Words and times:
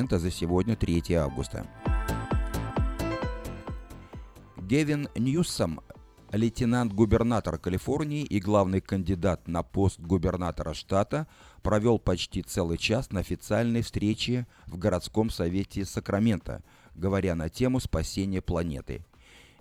за 0.00 0.30
сегодня 0.30 0.76
3 0.76 1.14
августа. 1.14 1.66
Гевин 4.56 5.08
Ньюсом, 5.16 5.80
лейтенант-губернатор 6.30 7.58
Калифорнии 7.58 8.22
и 8.22 8.38
главный 8.38 8.80
кандидат 8.80 9.48
на 9.48 9.64
пост 9.64 9.98
губернатора 9.98 10.72
штата, 10.72 11.26
провел 11.62 11.98
почти 11.98 12.42
целый 12.42 12.78
час 12.78 13.10
на 13.10 13.20
официальной 13.20 13.82
встрече 13.82 14.46
в 14.68 14.78
городском 14.78 15.30
совете 15.30 15.84
Сакрамента, 15.84 16.62
говоря 16.94 17.34
на 17.34 17.48
тему 17.48 17.80
спасения 17.80 18.40
планеты. 18.40 19.04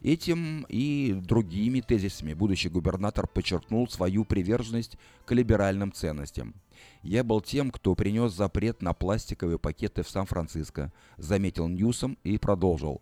Этим 0.04 0.66
и 0.70 1.14
другими 1.14 1.82
тезисами 1.82 2.34
будущий 2.34 2.70
губернатор 2.70 3.28
подчеркнул 3.28 3.88
свою 3.88 4.26
приверженность 4.26 4.98
к 5.26 5.32
либеральным 5.32 5.92
ценностям– 5.92 6.54
я 7.04 7.24
был 7.24 7.42
тем, 7.42 7.72
кто 7.72 7.96
принес 7.96 8.34
запрет 8.34 8.82
на 8.82 8.94
пластиковые 8.94 9.60
пакеты 9.60 10.04
в 10.04 10.10
Сан-Франциско, 10.10 10.92
заметил 11.18 11.68
Ньюсом 11.68 12.18
и 12.24 12.38
продолжил. 12.38 13.02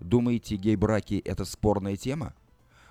Думаете, 0.00 0.56
гей-браки– 0.56 1.22
это 1.24 1.44
спорная 1.44 1.96
тема? 1.96 2.34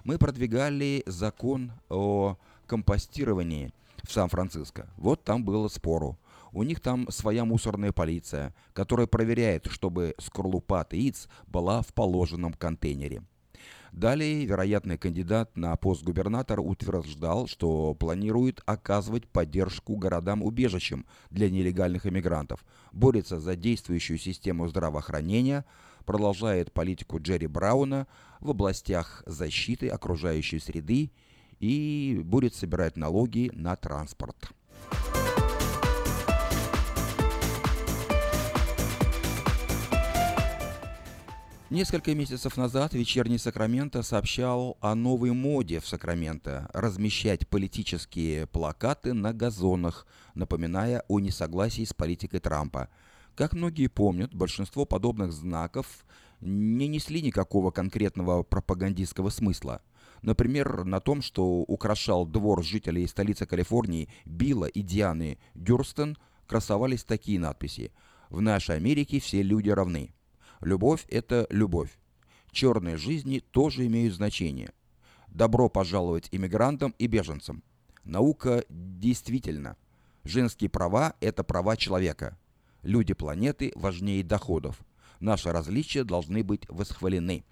Мы 0.04 0.18
продвигали 0.18 1.04
закон 1.06 1.72
о 1.90 2.38
компостировании 2.68 3.74
в 4.04 4.12
Сан-Франциско. 4.12 4.88
Вот 4.98 5.24
там 5.24 5.44
было 5.44 5.68
спору. 5.68 6.18
У 6.52 6.64
них 6.64 6.82
там 6.82 7.10
своя 7.10 7.46
мусорная 7.46 7.92
полиция, 7.92 8.54
которая 8.74 9.08
проверяет, 9.08 9.68
чтобы 9.68 10.14
скорлупа 10.20 10.82
от 10.82 10.94
яиц 10.94 11.28
была 11.48 11.82
в 11.82 11.94
положенном 11.94 12.54
контейнере. 12.54 13.24
Далее 13.94 14.44
вероятный 14.44 14.98
кандидат 14.98 15.56
на 15.56 15.76
пост 15.76 16.02
губернатора 16.04 16.62
утверждал, 16.62 17.46
что 17.46 17.94
планирует 17.94 18.60
оказывать 18.66 19.28
поддержку 19.28 19.96
городам-убежищам 19.96 21.06
для 21.30 21.48
нелегальных 21.48 22.08
иммигрантов, 22.08 22.66
борется 22.92 23.40
за 23.40 23.56
действующую 23.56 24.18
систему 24.18 24.68
здравоохранения, 24.68 25.64
продолжает 26.06 26.74
политику 26.74 27.20
Джерри 27.20 27.46
Брауна 27.46 28.08
в 28.40 28.50
областях 28.50 29.22
защиты 29.28 29.90
окружающей 29.90 30.58
среды 30.58 31.12
и 31.60 32.20
будет 32.26 32.56
собирать 32.56 32.98
налоги 32.98 33.52
на 33.54 33.76
транспорт. 33.76 34.50
Несколько 41.74 42.14
месяцев 42.14 42.56
назад 42.56 42.94
вечерний 42.94 43.40
Сакраменто 43.40 44.04
сообщал 44.04 44.78
о 44.80 44.94
новой 44.94 45.32
моде 45.32 45.80
в 45.80 45.88
Сакраменто– 45.88 46.70
размещать 46.72 47.48
политические 47.48 48.46
плакаты 48.46 49.14
на 49.14 49.34
газонах, 49.34 50.06
напоминая 50.36 51.04
о 51.08 51.20
несогласии 51.20 51.84
с 51.84 51.92
политикой 51.92 52.42
Трампа. 52.42 52.90
Как 53.34 53.54
многие 53.54 53.88
помнят, 53.88 54.36
большинство 54.36 54.86
подобных 54.86 55.34
знаков 55.34 56.06
не 56.42 56.88
несли 56.88 57.24
никакого 57.24 57.72
конкретного 57.72 58.44
пропагандистского 58.44 59.32
смысла. 59.32 59.82
Например, 60.22 60.84
на 60.84 61.00
том, 61.00 61.24
что 61.24 61.62
украшал 61.62 62.28
двор 62.28 62.64
жителей 62.64 63.08
столицы 63.08 63.48
Калифорнии 63.48 64.10
Билла 64.26 64.66
и 64.66 64.84
Дианы 64.84 65.40
Дюрстон, 65.56 66.20
красовались 66.46 67.04
такие 67.04 67.40
надписи 67.40 67.92
«В 68.30 68.42
нашей 68.42 68.76
Америке 68.76 69.20
все 69.20 69.42
люди 69.42 69.72
равны». 69.72 70.14
Любовь– 70.64 71.06
это 71.10 71.46
любовь. 71.50 71.90
Черные 72.52 72.98
жизни 72.98 73.40
тоже 73.52 73.86
имеют 73.88 74.16
значение. 74.16 74.72
Добро 75.28 75.68
пожаловать 75.68 76.30
иммигрантам 76.32 76.96
и 76.98 77.08
беженцам. 77.08 77.64
Наука 78.06 78.64
действительно. 78.70 79.76
Женские 80.24 80.70
права– 80.70 81.16
это 81.20 81.44
права 81.44 81.76
человека. 81.76 82.38
Люди 82.82 83.14
планеты 83.14 83.74
важнее 83.76 84.24
доходов. 84.24 84.80
Наши 85.20 85.52
различия 85.52 86.04
должны 86.04 86.44
быть 86.44 86.68
восхвалены. 86.70 87.44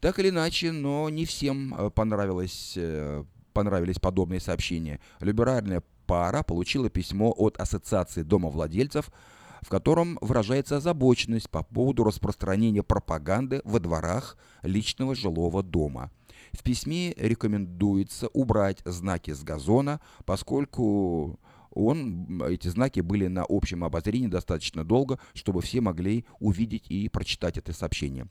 Так 0.00 0.18
или 0.18 0.30
иначе, 0.30 0.72
но 0.72 1.08
не 1.08 1.24
всем 1.24 1.74
э, 1.74 1.90
понравилось, 1.90 2.74
э, 2.76 3.24
понравились 3.52 3.98
подобные 3.98 4.40
сообщения. 4.40 4.98
Либеральная 5.20 5.82
пара 6.06 6.42
получила 6.42 6.90
письмо 6.90 7.32
от 7.36 7.58
Ассоциации 7.58 8.22
домовладельцев– 8.22 9.10
в 9.60 9.68
котором 9.68 10.18
выражается 10.20 10.76
озабоченность 10.76 11.50
по 11.50 11.62
поводу 11.62 12.04
распространения 12.04 12.82
пропаганды 12.82 13.60
во 13.64 13.80
дворах 13.80 14.36
личного 14.62 15.14
жилого 15.14 15.62
дома. 15.62 16.10
В 16.52 16.62
письме 16.62 17.12
рекомендуется 17.16 18.28
убрать 18.28 18.80
знаки 18.84 19.32
с 19.32 19.42
газона, 19.42 20.00
поскольку 20.24 21.38
он, 21.70 22.42
эти 22.42 22.68
знаки 22.68 23.00
были 23.00 23.28
на 23.28 23.44
общем 23.48 23.84
обозрении 23.84 24.26
достаточно 24.26 24.84
долго, 24.84 25.18
чтобы 25.34 25.60
все 25.62 25.80
могли 25.80 26.24
увидеть 26.40 26.90
и 26.90 27.08
прочитать 27.08 27.58
это 27.58 27.72
сообщение. 27.72 28.26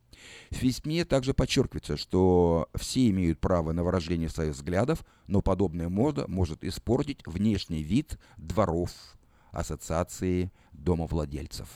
В 0.51 0.59
письме 0.59 1.06
также 1.06 1.34
подчеркивается, 1.34 1.95
что 1.95 2.69
все 2.75 3.09
имеют 3.09 3.39
право 3.39 3.72
на 3.72 3.84
выражение 3.84 4.29
своих 4.29 4.53
взглядов, 4.53 5.06
но 5.28 5.41
подобная 5.41 5.89
мода 5.89 6.25
может 6.28 6.63
испортить 6.63 7.22
внешний 7.25 7.81
вид 7.81 8.19
дворов 8.38 8.91
Ассоциации 9.51 10.51
домовладельцев. 10.84 11.67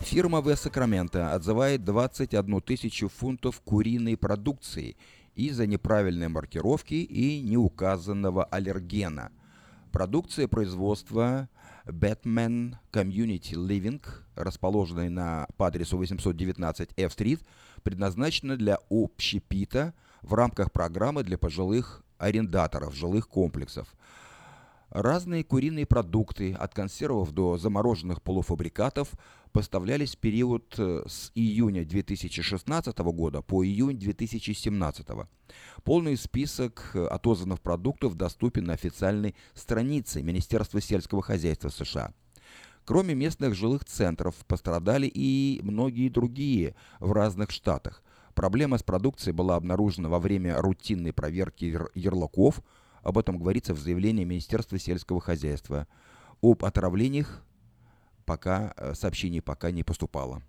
Фирма 0.00 0.40
В 0.40 0.56
Сакраменто 0.56 1.34
отзывает 1.34 1.84
21 1.84 2.62
тысячу 2.62 3.08
фунтов 3.08 3.60
куриной 3.60 4.16
продукции 4.16 4.96
из-за 5.34 5.66
неправильной 5.66 6.28
маркировки 6.28 6.94
и 6.94 7.40
неуказанного 7.40 8.44
аллергена. 8.44 9.30
Продукция 9.92 10.48
производства 10.48 11.48
Batman 11.86 12.76
Community 12.90 13.52
Living, 13.52 14.02
расположенной 14.34 15.10
на 15.10 15.46
по 15.56 15.66
адресу 15.66 15.98
819 15.98 16.90
F-Street, 16.96 17.40
предназначена 17.82 18.56
для 18.56 18.78
общепита 18.90 19.94
в 20.22 20.34
рамках 20.34 20.72
программы 20.72 21.22
для 21.22 21.38
пожилых 21.38 22.02
арендаторов 22.18 22.94
жилых 22.94 23.28
комплексов. 23.28 23.94
Разные 24.90 25.44
куриные 25.44 25.84
продукты, 25.84 26.54
от 26.54 26.72
консервов 26.72 27.32
до 27.32 27.58
замороженных 27.58 28.22
полуфабрикатов, 28.22 29.10
поставлялись 29.52 30.14
в 30.14 30.18
период 30.18 30.74
э, 30.78 31.02
с 31.06 31.30
июня 31.34 31.84
2016 31.84 32.98
года 32.98 33.42
по 33.42 33.64
июнь 33.64 33.98
2017. 33.98 35.06
Полный 35.84 36.16
список 36.16 36.92
э, 36.94 37.06
отозванных 37.06 37.60
продуктов 37.60 38.14
доступен 38.14 38.64
на 38.64 38.72
официальной 38.72 39.34
странице 39.54 40.22
Министерства 40.22 40.80
сельского 40.80 41.20
хозяйства 41.20 41.68
США. 41.68 42.14
Кроме 42.88 43.14
местных 43.14 43.54
жилых 43.54 43.84
центров, 43.84 44.34
пострадали 44.46 45.06
и 45.12 45.60
многие 45.62 46.08
другие 46.08 46.74
в 47.00 47.12
разных 47.12 47.50
штатах. 47.50 48.02
Проблема 48.34 48.78
с 48.78 48.82
продукцией 48.82 49.34
была 49.34 49.56
обнаружена 49.56 50.08
во 50.08 50.18
время 50.18 50.56
рутинной 50.56 51.12
проверки 51.12 51.78
ярлыков. 51.94 52.62
Об 53.02 53.18
этом 53.18 53.36
говорится 53.36 53.74
в 53.74 53.78
заявлении 53.78 54.24
Министерства 54.24 54.78
сельского 54.78 55.20
хозяйства. 55.20 55.86
Об 56.40 56.64
отравлениях 56.64 57.44
пока 58.24 58.72
э, 58.78 58.94
сообщений 58.94 59.42
пока 59.42 59.70
не 59.70 59.82
поступало. 59.82 60.42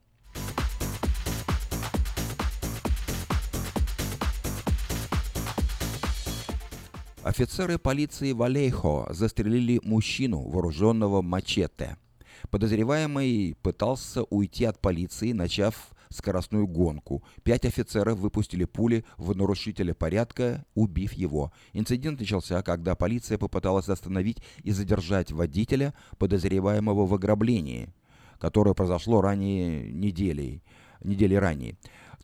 Офицеры 7.22 7.78
полиции 7.78 8.32
Валейхо 8.32 9.08
застрелили 9.10 9.82
мужчину, 9.84 10.40
вооруженного 10.48 11.22
мачете– 11.22 11.98
Подозреваемый 12.50 13.56
пытался 13.62 14.24
уйти 14.24 14.66
от 14.66 14.80
полиции, 14.80 15.32
начав 15.32 15.92
скоростную 16.10 16.68
гонку. 16.68 17.24
Пять 17.44 17.66
офицеров 17.66 18.18
выпустили 18.18 18.66
пули 18.66 19.06
в 19.18 19.36
нарушителя 19.36 19.94
порядка, 19.94 20.66
убив 20.74 21.14
его. 21.14 21.52
Инцидент 21.74 22.20
начался, 22.20 22.62
когда 22.64 22.96
полиция 22.96 23.38
попыталась 23.38 23.90
остановить 23.90 24.42
и 24.64 24.72
задержать 24.72 25.32
водителя, 25.32 25.94
подозреваемого 26.18 27.06
в 27.06 27.14
ограблении, 27.14 27.94
которое 28.40 28.74
произошло 28.74 29.22
ранее 29.22 29.92
недели, 29.92 30.64
недели 31.04 31.36
ранее. 31.36 31.78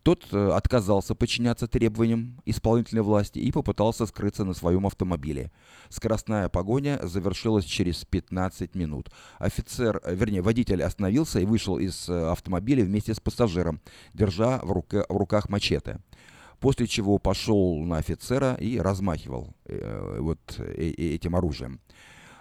Тот 0.06 0.24
э, 0.30 0.50
отказался 0.52 1.16
подчиняться 1.16 1.66
требованиям 1.66 2.40
исполнительной 2.44 3.02
власти 3.02 3.40
и 3.40 3.50
попытался 3.50 4.06
скрыться 4.06 4.44
на 4.44 4.54
своем 4.54 4.86
автомобиле. 4.86 5.50
Скоростная 5.88 6.48
погоня 6.48 7.00
завершилась 7.02 7.64
через 7.64 8.04
15 8.04 8.76
минут. 8.76 9.10
Офицер, 9.40 10.00
э, 10.04 10.14
вернее, 10.14 10.42
водитель 10.42 10.84
остановился 10.84 11.40
и 11.40 11.44
вышел 11.44 11.78
из 11.78 12.08
э, 12.08 12.30
автомобиля 12.30 12.84
вместе 12.84 13.14
с 13.14 13.18
пассажиром, 13.18 13.80
держа 14.14 14.60
в, 14.62 14.70
рука, 14.70 15.04
в 15.08 15.16
руках 15.16 15.48
мачете 15.48 15.98
после 16.60 16.86
чего 16.86 17.18
пошел 17.18 17.76
на 17.80 17.98
офицера 17.98 18.54
и 18.54 18.78
размахивал 18.78 19.56
э, 19.64 20.18
вот 20.20 20.38
э, 20.58 20.92
этим 20.96 21.34
оружием. 21.34 21.80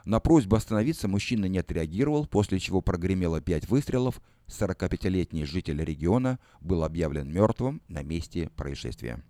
На 0.06 0.20
просьбу 0.20 0.56
остановиться 0.56 1.08
мужчина 1.08 1.46
не 1.46 1.58
отреагировал, 1.58 2.28
после 2.28 2.60
чего 2.60 2.82
прогремело 2.82 3.42
пять 3.42 3.68
выстрелов. 3.68 4.22
45-летний 4.48 5.46
житель 5.46 5.84
региона 5.84 6.40
был 6.62 6.84
объявлен 6.84 7.32
мертвым 7.32 7.82
на 7.88 8.04
месте 8.04 8.50
происшествия. 8.56 9.24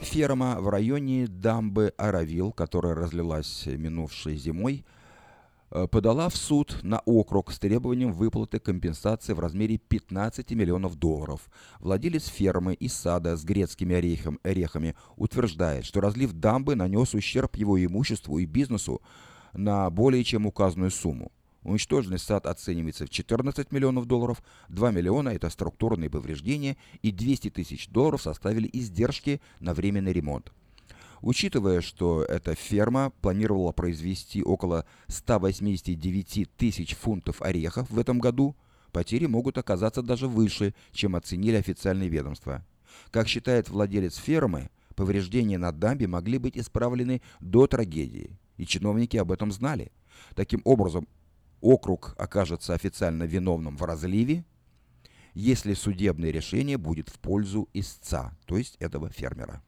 Ферма 0.00 0.56
в 0.58 0.68
районе 0.68 1.26
дамбы 1.26 1.92
Аравил, 1.98 2.52
которая 2.52 2.94
разлилась 2.94 3.66
минувшей 3.66 4.36
зимой– 4.36 4.84
подала 5.90 6.28
в 6.28 6.36
суд 6.36 6.78
на 6.82 7.00
округ 7.00 7.52
с 7.52 7.58
требованием 7.58 8.12
выплаты 8.12 8.58
компенсации 8.58 9.32
в 9.32 9.40
размере 9.40 9.78
15 9.78 10.50
миллионов 10.52 10.96
долларов. 10.96 11.48
Владелец 11.80 12.26
фермы 12.26 12.74
и 12.74 12.88
сада 12.88 13.36
с 13.36 13.44
грецкими 13.44 13.96
орехом, 13.96 14.38
орехами 14.42 14.96
утверждает, 15.16 15.84
что 15.84 16.00
разлив 16.00 16.32
дамбы 16.32 16.74
нанес 16.74 17.14
ущерб 17.14 17.56
его 17.56 17.82
имуществу 17.84 18.38
и 18.38 18.46
бизнесу 18.46 19.02
на 19.52 19.90
более 19.90 20.24
чем 20.24 20.46
указанную 20.46 20.90
сумму. 20.90 21.32
Уничтоженный 21.64 22.18
сад 22.18 22.46
оценивается 22.46 23.04
в 23.04 23.10
14 23.10 23.72
миллионов 23.72 24.06
долларов, 24.06 24.42
2 24.68 24.90
миллиона– 24.90 25.28
это 25.30 25.50
структурные 25.50 26.08
повреждения, 26.08 26.76
и 27.02 27.10
200 27.10 27.50
тысяч 27.50 27.88
долларов 27.88 28.22
составили 28.22 28.70
издержки 28.72 29.40
на 29.60 29.74
временный 29.74 30.12
ремонт. 30.12 30.52
Учитывая, 31.20 31.80
что 31.80 32.22
эта 32.22 32.54
ферма 32.54 33.12
планировала 33.22 33.72
произвести 33.72 34.42
около 34.42 34.86
189 35.08 36.48
тысяч 36.56 36.94
фунтов 36.94 37.42
орехов 37.42 37.90
в 37.90 37.98
этом 37.98 38.18
году, 38.18 38.56
потери 38.92 39.26
могут 39.26 39.58
оказаться 39.58 40.02
даже 40.02 40.28
выше, 40.28 40.74
чем 40.92 41.16
оценили 41.16 41.56
официальные 41.56 42.08
ведомства. 42.08 42.64
Как 43.10 43.28
считает 43.28 43.68
владелец 43.68 44.16
фермы, 44.16 44.70
повреждения 44.94 45.58
на 45.58 45.72
дамбе 45.72 46.06
могли 46.06 46.38
быть 46.38 46.56
исправлены 46.56 47.20
до 47.40 47.66
трагедии, 47.66 48.38
и 48.56 48.66
чиновники 48.66 49.16
об 49.16 49.32
этом 49.32 49.52
знали. 49.52 49.92
Таким 50.34 50.60
образом, 50.64 51.08
округ 51.60 52.14
окажется 52.18 52.74
официально 52.74 53.24
виновным 53.24 53.76
в 53.76 53.82
разливе, 53.82 54.44
если 55.34 55.74
судебное 55.74 56.30
решение 56.30 56.78
будет 56.78 57.08
в 57.08 57.18
пользу 57.18 57.68
истца, 57.72 58.36
то 58.46 58.56
есть 58.56 58.76
этого 58.80 59.10
фермера. 59.10 59.62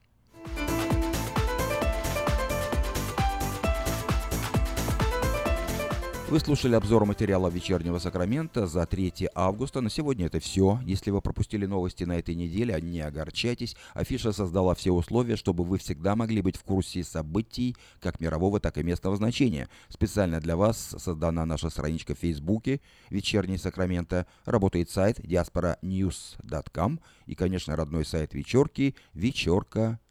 Вы 6.31 6.39
слушали 6.39 6.75
обзор 6.75 7.03
материала 7.03 7.49
«Вечернего 7.49 7.99
Сакрамента» 7.99 8.65
за 8.65 8.85
3 8.85 9.27
августа. 9.35 9.81
На 9.81 9.89
сегодня 9.89 10.27
это 10.27 10.39
все. 10.39 10.79
Если 10.85 11.11
вы 11.11 11.19
пропустили 11.19 11.65
новости 11.65 12.05
на 12.05 12.17
этой 12.17 12.35
неделе, 12.35 12.79
не 12.81 13.01
огорчайтесь. 13.01 13.75
Афиша 13.93 14.31
создала 14.31 14.73
все 14.73 14.91
условия, 14.91 15.35
чтобы 15.35 15.65
вы 15.65 15.77
всегда 15.77 16.15
могли 16.15 16.41
быть 16.41 16.55
в 16.55 16.63
курсе 16.63 17.03
событий 17.03 17.75
как 17.99 18.21
мирового, 18.21 18.61
так 18.61 18.77
и 18.77 18.83
местного 18.83 19.17
значения. 19.17 19.67
Специально 19.89 20.39
для 20.39 20.55
вас 20.55 20.95
создана 20.97 21.45
наша 21.45 21.69
страничка 21.69 22.15
в 22.15 22.19
Фейсбуке 22.19 22.79
«Вечерний 23.09 23.57
Сакрамента». 23.57 24.25
Работает 24.45 24.89
сайт 24.89 25.19
diasporanews.com 25.19 27.01
и, 27.25 27.35
конечно, 27.35 27.75
родной 27.75 28.05
сайт 28.05 28.33
вечерки 28.33 28.95
«Вечерка 29.13 29.99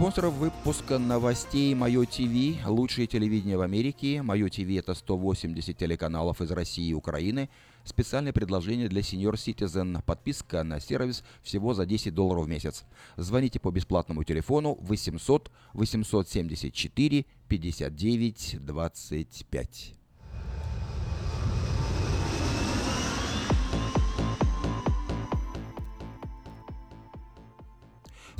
Спонсоров 0.00 0.32
выпуска 0.32 0.98
новостей 0.98 1.74
Мое 1.74 2.06
ТВ, 2.06 2.66
лучшее 2.66 3.06
телевидение 3.06 3.58
в 3.58 3.60
Америке. 3.60 4.22
Мое 4.22 4.48
ТВ 4.48 4.60
это 4.70 4.94
180 4.94 5.76
телеканалов 5.76 6.40
из 6.40 6.50
России 6.52 6.88
и 6.88 6.94
Украины. 6.94 7.50
Специальное 7.84 8.32
предложение 8.32 8.88
для 8.88 9.02
Senior 9.02 9.34
Citizen. 9.34 10.02
Подписка 10.02 10.64
на 10.64 10.80
сервис 10.80 11.22
всего 11.42 11.74
за 11.74 11.84
10 11.84 12.14
долларов 12.14 12.46
в 12.46 12.48
месяц. 12.48 12.84
Звоните 13.18 13.60
по 13.60 13.70
бесплатному 13.70 14.24
телефону 14.24 14.78
800 14.80 15.50
874 15.74 17.26
59 17.46 18.56
25. 18.58 19.99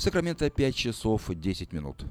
В 0.00 0.02
Сакраменто 0.02 0.48
5 0.48 0.74
часов 0.74 1.28
10 1.28 1.74
минут. 1.74 2.06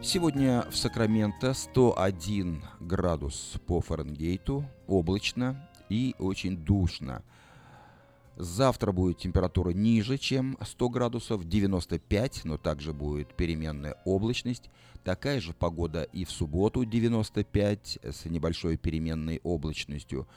Сегодня 0.00 0.64
в 0.70 0.76
Сакраменто 0.76 1.54
101 1.54 2.62
градус 2.78 3.54
по 3.66 3.80
Фаренгейту, 3.80 4.64
облачно 4.86 5.68
и 5.88 6.14
очень 6.20 6.56
душно– 6.56 7.24
Завтра 8.36 8.92
будет 8.92 9.16
температура 9.18 9.70
ниже, 9.70 10.18
чем 10.18 10.58
100 10.62 10.88
градусов, 10.90 11.48
95, 11.48 12.44
но 12.44 12.58
также 12.58 12.92
будет 12.92 13.34
переменная 13.34 13.96
облачность. 14.04 14.70
Такая 15.04 15.40
же 15.40 15.54
погода 15.54 16.02
и 16.02 16.26
в 16.26 16.30
субботу 16.30 16.84
95 16.84 17.98
с 18.02 18.24
небольшой 18.26 18.76
переменной 18.76 19.40
облачностью. 19.42 20.28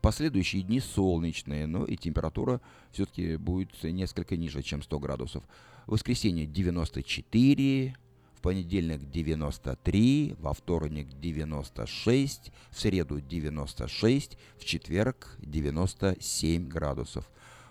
Последующие 0.00 0.62
дни 0.62 0.78
солнечные, 0.78 1.66
но 1.66 1.84
и 1.84 1.96
температура 1.96 2.60
все-таки 2.92 3.36
будет 3.36 3.70
несколько 3.82 4.36
ниже, 4.36 4.62
чем 4.62 4.80
100 4.82 4.98
градусов. 5.00 5.42
В 5.86 5.92
воскресенье 5.92 6.46
94, 6.46 7.96
в 8.36 8.40
понедельник 8.42 9.10
93, 9.10 10.36
во 10.38 10.54
вторник 10.54 11.08
96, 11.20 12.52
в 12.70 12.80
среду 12.80 13.20
96, 13.20 14.38
в 14.56 14.64
четверг 14.64 15.36
97 15.40 16.68
градусов. 16.68 17.28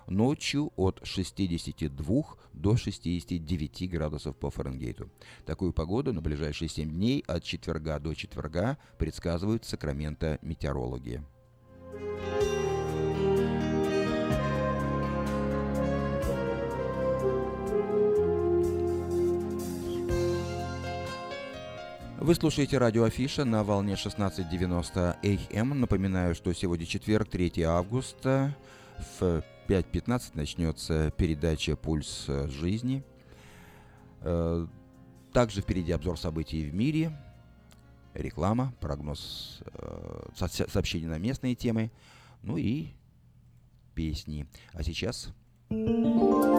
Ночью 0.09 0.73
от 0.75 1.01
62 1.03 2.23
до 2.53 2.75
69 2.75 3.89
градусов 3.91 4.35
по 4.35 4.49
Фаренгейту. 4.49 5.09
Такую 5.45 5.71
погоду 5.71 6.13
на 6.13 6.21
ближайшие 6.21 6.67
7 6.67 6.89
дней 6.89 7.23
от 7.27 7.43
четверга 7.43 7.99
до 7.99 8.15
четверга 8.15 8.79
предсказывают 8.97 9.65
Сакраменто 9.65 10.39
метеорологи. 10.41 11.23
Вы 22.17 22.35
слушаете 22.35 22.79
радио 22.79 23.03
Афиша 23.03 23.45
на 23.45 23.63
волне 23.63 23.93
16.90 23.93 25.53
АМ. 25.55 25.79
Напоминаю, 25.79 26.33
что 26.33 26.51
сегодня 26.53 26.85
четверг, 26.87 27.29
3 27.29 27.61
августа. 27.61 28.55
В 29.19 29.43
5.15 29.69 30.31
начнется 30.33 31.11
передача 31.15 31.75
«Пульс 31.75 32.25
жизни». 32.47 33.03
Э, 34.21 34.65
также 35.31 35.61
впереди 35.61 35.91
обзор 35.91 36.17
событий 36.17 36.67
в 36.67 36.73
мире, 36.73 37.15
реклама, 38.15 38.73
прогноз 38.79 39.61
э, 39.61 40.25
сообщений 40.35 41.05
на 41.05 41.19
местные 41.19 41.53
темы, 41.53 41.91
ну 42.41 42.57
и 42.57 42.87
песни. 43.93 44.47
А 44.73 44.81
сейчас... 44.81 45.29
Реклама. 45.69 46.58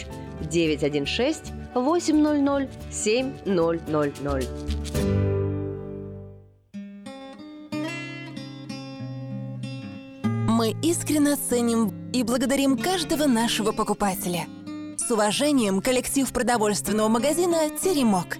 916 0.49 1.53
800 1.73 2.69
7000. 2.91 4.47
Мы 10.47 10.75
искренне 10.83 11.35
ценим 11.37 12.11
и 12.13 12.23
благодарим 12.23 12.77
каждого 12.77 13.25
нашего 13.25 13.71
покупателя. 13.71 14.45
С 14.97 15.09
уважением, 15.09 15.81
коллектив 15.81 16.31
продовольственного 16.31 17.07
магазина 17.07 17.69
«Теремок». 17.81 18.37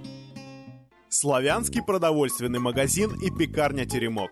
Славянский 1.10 1.82
продовольственный 1.82 2.60
магазин 2.60 3.12
и 3.20 3.32
пекарня 3.32 3.86
«Теремок». 3.86 4.32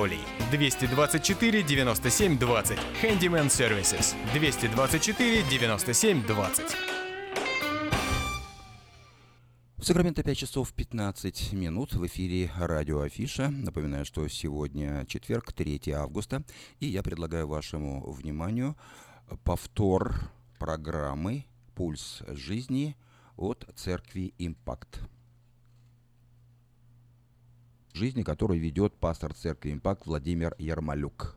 224 0.51 1.63
97 1.63 2.37
20. 2.37 2.79
Handyman 3.01 3.49
Services. 3.49 4.15
224 4.33 5.43
97 5.43 6.25
20. 6.25 6.65
В 9.77 9.83
Сакраменто 9.83 10.21
5 10.21 10.37
часов 10.37 10.73
15 10.73 11.53
минут 11.53 11.93
в 11.93 12.05
эфире 12.05 12.51
радио 12.55 13.01
Афиша. 13.01 13.49
Напоминаю, 13.49 14.05
что 14.05 14.27
сегодня 14.27 15.05
четверг, 15.07 15.53
3 15.53 15.91
августа, 15.93 16.43
и 16.79 16.85
я 16.85 17.01
предлагаю 17.01 17.47
вашему 17.47 18.11
вниманию 18.11 18.77
повтор 19.43 20.15
программы 20.59 21.45
«Пульс 21.73 22.21
жизни» 22.27 22.95
от 23.37 23.67
церкви 23.75 24.35
«Импакт» 24.37 25.01
жизни, 27.93 28.23
которую 28.23 28.59
ведет 28.59 28.93
пастор 28.93 29.33
церкви 29.33 29.71
«Импакт» 29.73 30.05
Владимир 30.05 30.55
Ермолюк. 30.57 31.35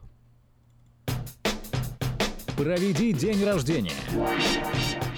Проведи 2.56 3.12
день 3.12 3.44
рождения, 3.44 3.90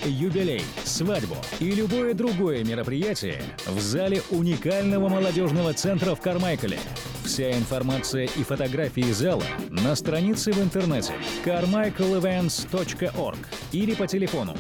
юбилей, 0.05 0.63
свадьбу 0.85 1.37
и 1.61 1.71
любое 1.71 2.15
другое 2.15 2.65
мероприятие 2.65 3.43
в 3.67 3.79
зале 3.79 4.23
уникального 4.31 5.11
молодежного 5.11 5.75
центра 5.75 6.15
в 6.15 6.21
Кармайкале. 6.23 6.79
Вся 7.25 7.51
информация 7.53 8.25
и 8.25 8.43
фотографии 8.43 9.13
зала 9.13 9.43
на 9.69 9.95
странице 9.97 10.53
в 10.53 10.63
интернете 10.63 11.13
carmichaelevents.org 11.45 13.39
или 13.73 13.95
по 13.95 14.07
телефону 14.07 14.57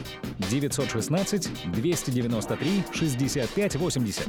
916 0.51 1.73
293 1.73 2.85
65 2.93 3.77
80. 3.77 4.29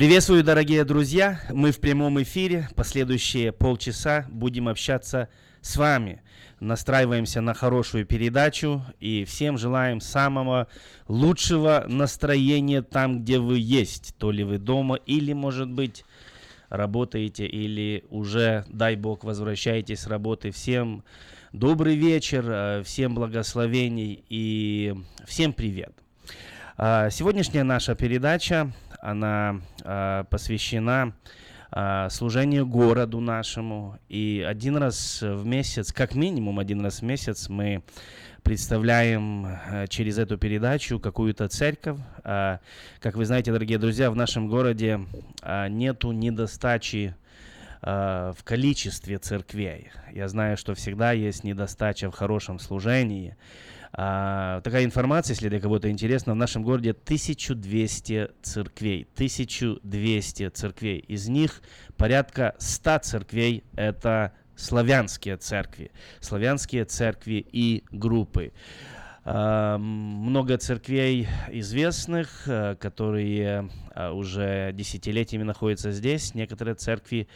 Приветствую, 0.00 0.42
дорогие 0.42 0.82
друзья! 0.86 1.42
Мы 1.50 1.72
в 1.72 1.78
прямом 1.78 2.22
эфире. 2.22 2.70
Последующие 2.74 3.52
полчаса 3.52 4.24
будем 4.30 4.66
общаться 4.66 5.28
с 5.60 5.76
вами 5.76 6.22
настраиваемся 6.58 7.42
на 7.42 7.52
хорошую 7.52 8.06
передачу 8.06 8.82
и 8.98 9.26
всем 9.26 9.58
желаем 9.58 10.00
самого 10.00 10.68
лучшего 11.06 11.84
настроения 11.86 12.80
там, 12.80 13.20
где 13.20 13.38
вы 13.38 13.58
есть. 13.58 14.14
То 14.16 14.30
ли 14.30 14.42
вы 14.42 14.56
дома 14.56 14.94
или, 14.94 15.34
может 15.34 15.70
быть, 15.70 16.06
работаете 16.70 17.44
или 17.44 18.02
уже, 18.08 18.64
дай 18.70 18.96
бог, 18.96 19.22
возвращаетесь 19.22 20.00
с 20.00 20.06
работы. 20.06 20.50
Всем 20.50 21.04
добрый 21.52 21.96
вечер, 21.96 22.46
э, 22.48 22.82
всем 22.84 23.14
благословений 23.14 24.24
и 24.30 24.94
всем 25.26 25.52
привет. 25.52 25.92
А, 26.78 27.10
сегодняшняя 27.10 27.64
наша 27.64 27.94
передача, 27.94 28.72
она 29.00 29.60
а, 29.84 30.24
посвящена 30.24 31.12
а, 31.70 32.08
служению 32.10 32.66
городу 32.66 33.20
нашему. 33.20 33.98
И 34.08 34.44
один 34.46 34.76
раз 34.76 35.22
в 35.22 35.44
месяц, 35.46 35.92
как 35.92 36.14
минимум 36.14 36.58
один 36.58 36.80
раз 36.80 37.00
в 37.00 37.02
месяц, 37.02 37.48
мы 37.48 37.82
представляем 38.42 39.46
э, 39.46 39.86
через 39.88 40.16
эту 40.16 40.38
передачу 40.38 40.98
какую-то 40.98 41.46
церковь. 41.48 41.98
Как 42.22 43.14
вы 43.14 43.26
знаете, 43.26 43.52
дорогие 43.52 43.78
друзья, 43.78 44.10
в 44.10 44.16
нашем 44.16 44.48
городе 44.48 45.00
нету 45.68 46.12
недостачи 46.12 47.14
в 47.82 48.36
количестве 48.44 49.18
церквей. 49.18 49.90
Я 50.10 50.28
знаю, 50.28 50.56
что 50.56 50.74
всегда 50.74 51.12
есть 51.12 51.44
недостача 51.44 52.10
в 52.10 52.14
хорошем 52.14 52.58
служении. 52.58 53.36
А, 53.92 54.60
такая 54.60 54.84
информация, 54.84 55.34
если 55.34 55.48
для 55.48 55.60
кого-то 55.60 55.90
интересно, 55.90 56.32
в 56.32 56.36
нашем 56.36 56.62
городе 56.62 56.90
1200 56.90 58.30
церквей. 58.42 59.06
1200 59.14 60.48
церквей. 60.50 60.98
Из 60.98 61.28
них 61.28 61.62
порядка 61.96 62.54
100 62.58 62.98
церквей– 62.98 63.64
это 63.76 64.32
славянские 64.54 65.36
церкви. 65.36 65.90
Славянские 66.20 66.84
церкви 66.84 67.44
и 67.50 67.84
группы. 67.90 68.52
А, 69.24 69.76
много 69.78 70.56
церквей 70.56 71.28
известных, 71.48 72.46
э, 72.46 72.76
которые 72.76 73.68
э, 73.94 74.10
уже 74.10 74.72
десятилетиями 74.72 75.42
находятся 75.42 75.92
здесь. 75.92 76.34
Некоторые 76.34 76.74
церкви 76.74 77.28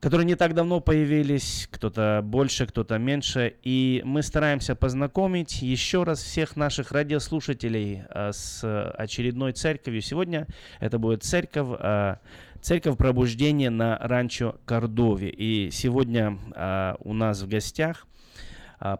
которые 0.00 0.26
не 0.26 0.34
так 0.34 0.54
давно 0.54 0.80
появились, 0.80 1.68
кто-то 1.70 2.20
больше, 2.22 2.66
кто-то 2.66 2.98
меньше. 2.98 3.56
И 3.62 4.02
мы 4.04 4.22
стараемся 4.22 4.74
познакомить 4.74 5.62
еще 5.62 6.02
раз 6.02 6.22
всех 6.22 6.56
наших 6.56 6.92
радиослушателей 6.92 8.02
а, 8.08 8.32
с 8.32 8.62
очередной 8.92 9.52
церковью. 9.52 10.02
Сегодня 10.02 10.46
это 10.80 10.98
будет 10.98 11.24
церковь, 11.24 11.68
а, 11.80 12.20
церковь 12.60 12.96
пробуждения 12.96 13.70
на 13.70 13.98
ранчо 13.98 14.56
Кордове. 14.64 15.30
И 15.30 15.70
сегодня 15.70 16.38
а, 16.54 16.96
у 17.00 17.12
нас 17.12 17.42
в 17.42 17.48
гостях 17.48 18.06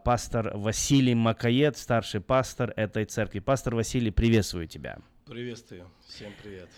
пастор 0.03 0.57
Василий 0.57 1.13
Макаед, 1.13 1.77
старший 1.77 2.19
пастор 2.19 2.73
этой 2.75 3.05
церкви. 3.05 3.37
Пастор 3.37 3.75
Василий, 3.75 4.09
приветствую 4.09 4.67
тебя. 4.67 4.97
Приветствую. 5.27 5.87
Всем 6.07 6.31
привет. 6.41 6.69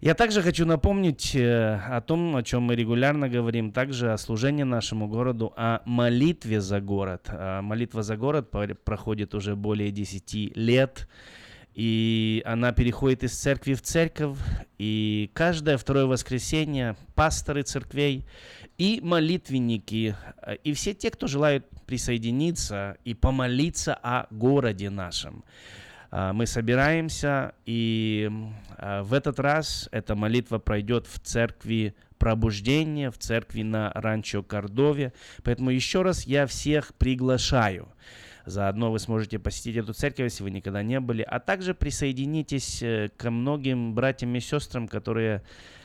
Я 0.00 0.14
также 0.14 0.40
хочу 0.40 0.64
напомнить 0.64 1.36
э, 1.36 1.74
о 1.74 2.00
том, 2.00 2.34
о 2.34 2.42
чем 2.42 2.62
мы 2.62 2.74
регулярно 2.74 3.28
говорим, 3.28 3.70
также 3.70 4.14
о 4.14 4.16
служении 4.16 4.62
нашему 4.62 5.08
городу, 5.08 5.52
о 5.58 5.82
молитве 5.84 6.62
за 6.62 6.80
город. 6.80 7.26
А 7.28 7.60
молитва 7.60 8.02
за 8.02 8.16
город 8.16 8.50
проходит 8.50 9.34
уже 9.34 9.56
более 9.56 9.90
10 9.90 10.56
лет, 10.56 11.06
и 11.74 12.42
она 12.46 12.72
переходит 12.72 13.24
из 13.24 13.38
церкви 13.38 13.74
в 13.74 13.82
церковь, 13.82 14.38
и 14.78 15.30
каждое 15.34 15.76
второе 15.76 16.06
воскресенье 16.06 16.96
пасторы 17.14 17.62
церквей 17.62 18.24
и 18.78 19.00
молитвенники, 19.02 20.16
э, 20.40 20.56
и 20.64 20.72
все 20.72 20.94
те, 20.94 21.10
кто 21.10 21.26
желают 21.26 21.66
присоединиться 21.84 22.96
и 23.04 23.12
помолиться 23.12 23.92
о 24.02 24.28
городе 24.30 24.88
нашем. 24.88 25.44
А, 26.10 26.32
мы 26.32 26.46
собираемся, 26.46 27.54
и 27.66 28.30
а, 28.76 29.02
в 29.02 29.12
этот 29.14 29.38
раз 29.38 29.88
эта 29.92 30.14
молитва 30.14 30.58
пройдет 30.58 31.06
в 31.06 31.20
церкви 31.20 31.94
пробуждения, 32.18 33.10
в 33.10 33.18
церкви 33.18 33.62
на 33.62 33.92
Ранчо 33.94 34.42
Кордове. 34.42 35.12
Поэтому 35.42 35.70
еще 35.70 36.02
раз 36.02 36.26
я 36.26 36.46
всех 36.46 36.94
приглашаю. 36.94 37.88
Заодно 38.44 38.90
вы 38.90 38.98
сможете 38.98 39.38
посетить 39.38 39.76
эту 39.76 39.92
церковь, 39.92 40.24
если 40.24 40.42
вы 40.42 40.50
никогда 40.50 40.82
не 40.82 40.98
были, 40.98 41.22
а 41.22 41.40
также 41.40 41.74
присоединитесь 41.74 42.82
э, 42.82 43.10
к 43.16 43.30
многим 43.30 43.94
братьям 43.94 44.34
и 44.34 44.40
сестрам, 44.40 44.88
которые 44.88 45.42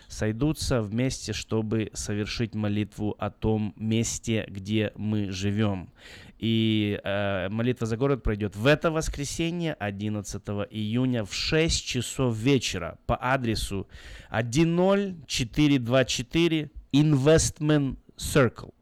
сойдутся 0.07 0.81
вместе, 0.81 1.33
чтобы 1.33 1.89
совершить 1.93 2.55
молитву 2.55 3.15
о 3.19 3.29
том 3.29 3.73
месте, 3.75 4.45
где 4.47 4.91
мы 4.95 5.31
живем. 5.31 5.89
И 6.37 6.99
э, 7.03 7.49
молитва 7.49 7.87
за 7.87 7.97
город 7.97 8.23
пройдет 8.23 8.55
в 8.55 8.67
это 8.67 8.91
воскресенье, 8.91 9.73
11 9.73 10.41
июня, 10.69 11.23
в 11.23 11.33
6 11.33 11.85
часов 11.85 12.35
вечера 12.35 12.97
по 13.05 13.15
адресу 13.15 13.87
10424 14.29 16.69
Investment 16.91 17.95
Circle. 18.17 18.73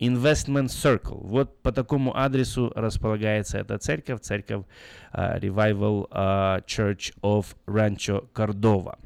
Investment 0.00 0.68
Circle. 0.68 1.20
Вот 1.22 1.62
по 1.62 1.72
такому 1.72 2.16
адресу 2.16 2.72
располагается 2.74 3.58
эта 3.58 3.78
церковь, 3.78 4.20
церковь 4.20 4.64
uh, 5.12 5.40
Revival 5.40 6.08
uh, 6.10 6.64
Church 6.66 7.12
of 7.22 7.46
Rancho 7.66 8.28
Cordova. 8.32 8.98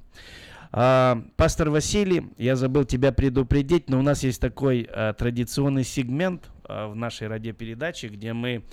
Uh, 0.73 1.31
пастор 1.37 1.71
Василий, 1.71 2.31
я 2.39 2.57
забыл 2.57 2.85
тебя 2.85 3.13
предупредить, 3.13 3.91
но 3.91 3.99
у 3.99 4.03
нас 4.03 4.23
есть 4.23 4.41
такой 4.41 4.83
uh, 4.83 5.15
традиционный 5.15 5.85
сегмент 5.85 6.52
в 6.69 6.95
нашей 6.95 7.29
радиопередаче, 7.29 8.09
где 8.09 8.33
мы 8.33 8.65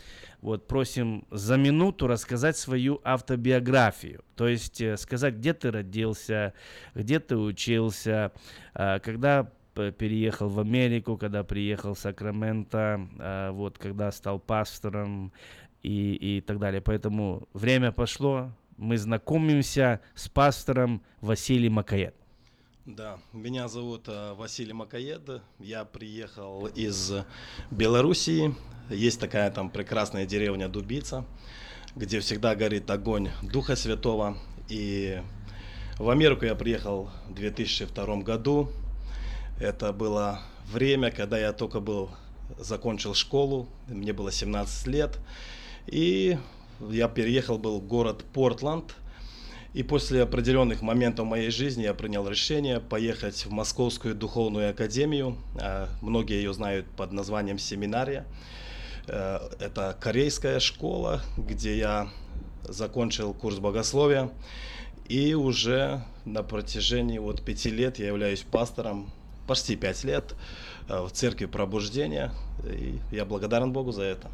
вот 0.41 0.67
просим 0.67 1.25
за 1.31 1.57
минуту 1.57 2.07
рассказать 2.07 2.57
свою 2.57 3.01
автобиографию. 3.03 4.23
То 4.35 4.47
есть 4.47 4.81
э, 4.81 4.97
сказать, 4.97 5.35
где 5.35 5.53
ты 5.53 5.71
родился, 5.71 6.53
где 6.95 7.19
ты 7.19 7.37
учился, 7.37 8.31
э, 8.73 8.99
когда 8.99 9.51
переехал 9.97 10.49
в 10.49 10.59
Америку, 10.59 11.15
когда 11.15 11.43
приехал 11.43 11.93
в 11.93 11.99
Сакраменто, 11.99 13.51
вот, 13.53 13.77
когда 13.77 14.11
стал 14.11 14.37
пастором 14.37 15.31
и, 15.83 16.15
и 16.15 16.41
так 16.41 16.59
далее. 16.59 16.81
Поэтому 16.81 17.47
время 17.53 17.93
пошло, 17.93 18.51
мы 18.75 18.97
знакомимся 18.97 20.01
с 20.15 20.27
пастором 20.27 21.01
Василием 21.21 21.73
Макаед. 21.73 22.15
Да, 22.95 23.19
меня 23.33 23.67
зовут 23.67 24.07
э, 24.07 24.33
Василий 24.33 24.73
Макаед. 24.73 25.43
Я 25.59 25.85
приехал 25.85 26.65
из 26.65 27.13
Белоруссии. 27.69 28.55
Есть 28.89 29.19
такая 29.19 29.51
там 29.51 29.69
прекрасная 29.69 30.25
деревня 30.25 30.67
Дубица, 30.69 31.23
где 31.95 32.19
всегда 32.19 32.55
горит 32.55 32.89
огонь 32.89 33.29
Духа 33.43 33.75
Святого. 33.75 34.39
И 34.69 35.21
в 35.99 36.09
Америку 36.09 36.45
я 36.45 36.55
приехал 36.55 37.11
в 37.27 37.35
2002 37.35 38.23
году. 38.23 38.71
Это 39.59 39.93
было 39.93 40.41
время, 40.65 41.11
когда 41.11 41.37
я 41.37 41.53
только 41.53 41.79
был 41.79 42.09
закончил 42.57 43.13
школу, 43.13 43.69
мне 43.87 44.13
было 44.13 44.31
17 44.31 44.87
лет. 44.87 45.19
И 45.85 46.39
я 46.89 47.07
переехал 47.07 47.59
был 47.59 47.81
в 47.81 47.85
город 47.85 48.25
Портланд– 48.33 48.95
и 49.73 49.83
после 49.83 50.23
определенных 50.23 50.81
моментов 50.81 51.27
моей 51.27 51.51
жизни 51.51 51.83
я 51.83 51.93
принял 51.93 52.27
решение 52.27 52.79
поехать 52.79 53.45
в 53.45 53.51
Московскую 53.51 54.15
духовную 54.15 54.71
академию. 54.71 55.37
А, 55.55 55.89
многие 56.01 56.37
ее 56.37 56.53
знают 56.53 56.87
под 56.87 57.11
названием 57.11 57.59
семинария. 57.59 58.25
Э, 59.07 59.39
это 59.59 59.95
корейская 59.99 60.59
школа, 60.59 61.21
где 61.37 61.77
я 61.77 62.09
закончил 62.63 63.33
курс 63.33 63.59
богословия. 63.59 64.31
И 65.07 65.33
уже 65.33 66.03
на 66.25 66.43
протяжении 66.43 67.17
вот 67.17 67.43
пяти 67.43 67.69
лет 67.69 67.99
я 67.99 68.07
являюсь 68.07 68.41
пастором, 68.41 69.11
почти 69.47 69.75
пять 69.75 70.03
лет, 70.03 70.35
э, 70.87 70.99
в 70.99 71.11
церкви 71.11 71.45
пробуждения. 71.45 72.31
И 72.65 72.99
я 73.11 73.25
благодарен 73.25 73.71
Богу 73.71 73.91
за 73.91 74.03
это. 74.03 74.31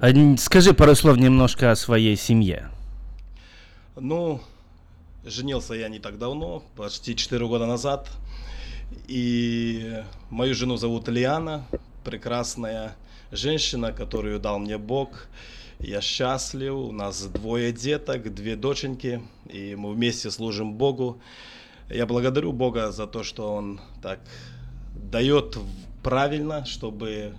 А, 0.00 0.08
скажи 0.38 0.74
пару 0.74 0.96
слов 0.96 1.18
немножко 1.18 1.70
о 1.70 1.76
своей 1.76 2.16
семье. 2.16 2.70
Ну, 3.96 4.40
женился 5.24 5.74
я 5.74 5.88
не 5.88 6.00
так 6.00 6.18
давно, 6.18 6.64
почти 6.74 7.14
4 7.14 7.46
года 7.46 7.66
назад. 7.66 8.10
И 9.06 10.02
мою 10.30 10.52
жену 10.56 10.76
зовут 10.76 11.08
Лиана, 11.08 11.64
прекрасная 12.02 12.96
женщина, 13.30 13.92
которую 13.92 14.40
дал 14.40 14.58
мне 14.58 14.78
Бог. 14.78 15.28
Я 15.78 16.00
счастлив, 16.00 16.74
у 16.74 16.90
нас 16.90 17.22
двое 17.26 17.72
деток, 17.72 18.34
две 18.34 18.56
доченьки, 18.56 19.22
и 19.48 19.76
мы 19.76 19.92
вместе 19.92 20.32
служим 20.32 20.74
Богу. 20.74 21.20
Я 21.88 22.06
благодарю 22.06 22.52
Бога 22.52 22.90
за 22.90 23.06
то, 23.06 23.22
что 23.22 23.54
Он 23.54 23.80
так 24.02 24.18
дает 24.96 25.56
правильно, 26.02 26.64
чтобы 26.64 27.36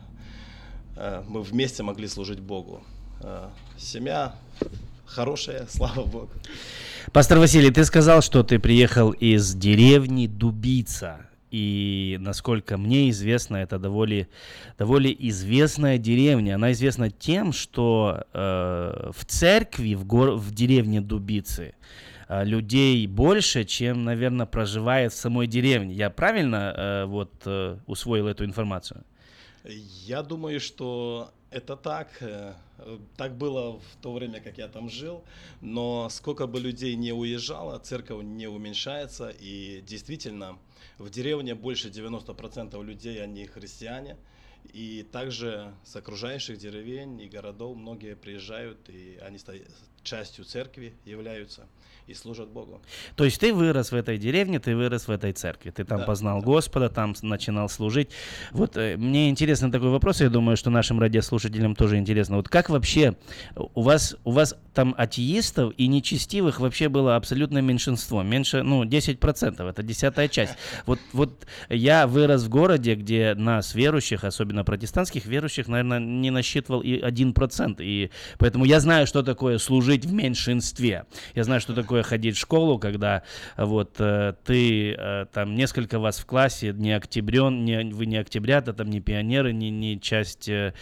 э, 0.96 1.24
мы 1.28 1.42
вместе 1.42 1.84
могли 1.84 2.08
служить 2.08 2.40
Богу. 2.40 2.82
Э, 3.22 3.50
семья 3.78 4.36
хорошая, 5.06 5.68
слава 5.70 6.04
богу. 6.06 6.30
Пастор 7.12 7.40
Василий, 7.40 7.72
ты 7.72 7.86
сказал, 7.86 8.22
что 8.22 8.44
ты 8.44 8.60
приехал 8.60 9.12
из 9.12 9.54
деревни 9.56 10.28
Дубица. 10.28 11.28
и 11.52 12.18
насколько 12.20 12.78
мне 12.78 13.10
известно, 13.12 13.58
это 13.58 13.80
довольно, 13.80 14.28
довольно 14.78 15.08
известная 15.08 15.98
деревня. 15.98 16.56
Она 16.56 16.72
известна 16.74 17.10
тем, 17.10 17.54
что 17.54 18.26
э, 18.34 19.12
в 19.16 19.26
церкви 19.26 19.94
в, 19.96 20.06
гор, 20.06 20.32
в 20.32 20.52
деревне 20.52 21.00
Дубицы 21.02 21.76
э, 22.28 22.44
людей 22.44 23.08
больше, 23.08 23.64
чем, 23.64 24.04
наверное, 24.04 24.46
проживает 24.48 25.14
в 25.14 25.16
самой 25.16 25.48
деревне. 25.48 25.94
Я 25.94 26.10
правильно 26.10 26.74
э, 26.76 27.06
вот 27.06 27.32
э, 27.46 27.78
усвоил 27.86 28.28
эту 28.28 28.44
информацию? 28.44 29.04
Я 30.06 30.22
думаю, 30.24 30.60
что 30.60 31.32
это 31.56 31.78
так. 31.78 32.10
Э, 32.20 32.54
так 33.16 33.38
было 33.38 33.80
в 33.80 33.96
то 34.02 34.14
время, 34.14 34.42
как 34.42 34.58
я 34.58 34.68
там 34.68 34.90
жил. 34.90 35.24
Но 35.62 36.10
сколько 36.10 36.48
бы 36.48 36.60
людей 36.60 36.96
не 36.96 37.14
уезжало, 37.14 37.80
церковь 37.80 38.24
не 38.26 38.48
уменьшается. 38.48 39.30
И 39.30 39.82
действительно, 39.88 40.60
в 40.98 41.10
деревне 41.10 41.56
больше 41.56 41.88
90% 41.88 42.84
людей, 42.84 43.24
они 43.24 43.46
христиане. 43.46 44.18
И 44.74 45.08
также 45.12 45.74
с 45.86 45.96
окружающих 45.96 46.58
деревень 46.58 47.22
и 47.22 47.30
городов 47.30 47.78
многие 47.78 48.16
приезжают, 48.16 48.90
и 48.90 49.18
они 49.22 49.38
частью 50.04 50.44
церкви 50.44 50.94
являются 51.06 51.68
и 52.08 52.14
служат 52.14 52.50
Богу. 52.50 52.82
То 53.16 53.26
есть 53.26 53.40
ты 53.40 53.54
вырос 53.54 53.92
в 53.92 53.96
этой 53.96 54.18
деревне, 54.18 54.60
ты 54.60 54.76
вырос 54.76 55.08
в 55.08 55.12
этой 55.12 55.34
церкви, 55.34 55.72
ты 55.72 55.84
там 55.84 56.00
да, 56.00 56.06
познал 56.06 56.40
да. 56.40 56.46
Господа, 56.46 56.90
там 56.90 57.16
начинал 57.22 57.68
служить. 57.68 58.10
Вот 58.52 58.78
э, 58.78 58.96
мне 58.98 59.30
интересен 59.30 59.72
такой 59.72 59.90
вопрос, 59.90 60.22
я 60.22 60.30
думаю, 60.30 60.56
что 60.58 60.70
нашим 60.70 61.00
радиослушателям 61.00 61.76
тоже 61.76 61.98
интересно. 61.98 62.38
Вот 62.38 62.50
как 62.50 62.70
вообще 62.70 63.16
у 63.56 63.82
вас, 63.82 64.16
у 64.24 64.32
вас 64.32 64.56
там 64.74 64.94
атеистов 64.98 65.74
и 65.78 65.88
нечестивых 65.88 66.60
вообще 66.60 66.90
было 66.90 67.16
абсолютно 67.16 67.60
меньшинство, 67.60 68.22
меньше, 68.22 68.62
ну, 68.62 68.84
10%, 68.84 69.68
это 69.68 69.84
десятая 69.84 70.28
часть. 70.28 70.54
Вот, 70.86 71.00
вот 71.14 71.48
я 71.70 72.06
вырос 72.06 72.44
в 72.44 72.50
городе, 72.50 72.96
где 72.96 73.34
нас, 73.36 73.74
верующих, 73.74 74.24
особенно 74.24 74.64
протестантских 74.64 75.26
верующих, 75.26 75.68
наверное, 75.68 76.00
не 76.00 76.30
насчитывал 76.30 76.82
и 76.82 77.00
1%, 77.00 77.78
и 77.80 78.12
поэтому 78.38 78.66
я 78.66 78.80
знаю, 78.80 79.08
что 79.08 79.24
такое 79.24 79.58
служить 79.58 80.06
в 80.06 80.14
меньшинстве. 80.14 81.06
Я 81.34 81.44
знаю, 81.44 81.62
что 81.62 81.74
такое 81.74 81.95
такое 81.96 82.04
ходить 82.04 82.36
в 82.36 82.40
школу, 82.40 82.78
когда 82.78 83.24
вот 83.56 83.96
э, 84.00 84.34
ты, 84.44 84.92
э, 84.92 85.26
там 85.32 85.56
несколько 85.56 85.98
вас 85.98 86.20
в 86.20 86.26
классе, 86.26 86.74
не 86.74 86.92
октябрен, 86.92 87.64
не, 87.64 87.86
вы 87.86 88.06
не 88.06 88.18
октябрята, 88.18 88.74
там 88.74 88.90
не 88.90 89.00
пионеры, 89.00 89.54
не, 89.54 89.70
не 89.70 90.00
часть 90.02 90.50
э, 90.50 90.74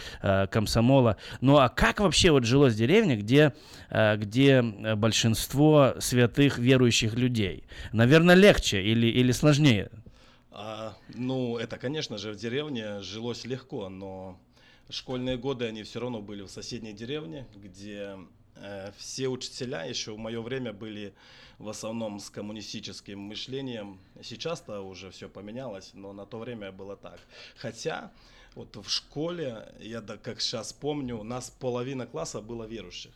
комсомола. 0.50 1.16
Ну 1.40 1.58
а 1.58 1.68
как 1.68 2.00
вообще 2.00 2.32
вот 2.32 2.44
жилось 2.44 2.74
в 2.74 2.76
деревне, 2.76 3.16
где, 3.16 3.52
где 3.90 4.62
большинство 4.96 5.94
святых 6.00 6.58
верующих 6.58 7.14
людей? 7.14 7.64
Наверное, 7.92 8.34
легче 8.34 8.82
или, 8.82 9.06
или 9.06 9.30
сложнее? 9.32 9.90
А, 10.50 10.94
ну, 11.14 11.58
это, 11.58 11.76
конечно 11.78 12.18
же, 12.18 12.32
в 12.32 12.36
деревне 12.36 13.00
жилось 13.02 13.44
легко, 13.44 13.88
но 13.88 14.36
школьные 14.90 15.36
годы, 15.36 15.66
они 15.66 15.84
все 15.84 16.00
равно 16.00 16.20
были 16.20 16.42
в 16.42 16.48
соседней 16.48 16.92
деревне, 16.92 17.46
где 17.54 18.16
все 18.96 19.28
учителя 19.28 19.84
еще 19.84 20.12
в 20.12 20.18
мое 20.18 20.40
время 20.40 20.72
были 20.72 21.14
в 21.58 21.68
основном 21.68 22.18
с 22.18 22.30
коммунистическим 22.30 23.18
мышлением. 23.18 23.98
Сейчас-то 24.22 24.80
уже 24.80 25.10
все 25.10 25.28
поменялось, 25.28 25.90
но 25.94 26.12
на 26.12 26.26
то 26.26 26.38
время 26.38 26.72
было 26.72 26.96
так. 26.96 27.20
Хотя 27.56 28.12
вот 28.54 28.76
в 28.76 28.88
школе, 28.88 29.74
я 29.80 30.00
как 30.00 30.40
сейчас 30.40 30.72
помню, 30.72 31.18
у 31.18 31.24
нас 31.24 31.50
половина 31.50 32.06
класса 32.06 32.40
было 32.40 32.64
верующих. 32.64 33.12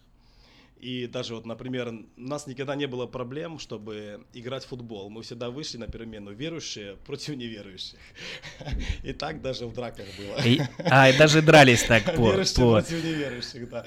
И 0.81 1.07
даже 1.07 1.35
вот, 1.35 1.47
например, 1.47 1.89
у 1.89 2.21
нас 2.21 2.47
никогда 2.47 2.77
не 2.77 2.87
было 2.87 3.07
проблем, 3.07 3.59
чтобы 3.59 4.21
играть 4.33 4.65
в 4.65 4.69
футбол. 4.69 5.11
Мы 5.11 5.23
всегда 5.23 5.51
вышли 5.51 5.79
на 5.79 5.87
перемену 5.87 6.33
верующие 6.33 6.97
против 7.07 7.37
неверующих. 7.37 7.99
И 9.03 9.13
так 9.13 9.43
даже 9.43 9.67
в 9.67 9.75
драках 9.75 10.07
было. 10.17 10.47
И, 10.47 10.61
а, 10.85 11.11
и 11.11 11.19
даже 11.19 11.43
дрались 11.43 11.83
так 11.83 12.05
по... 12.15 12.33
по 12.33 12.33
против 12.33 13.05
неверующих, 13.05 13.69
да. 13.69 13.85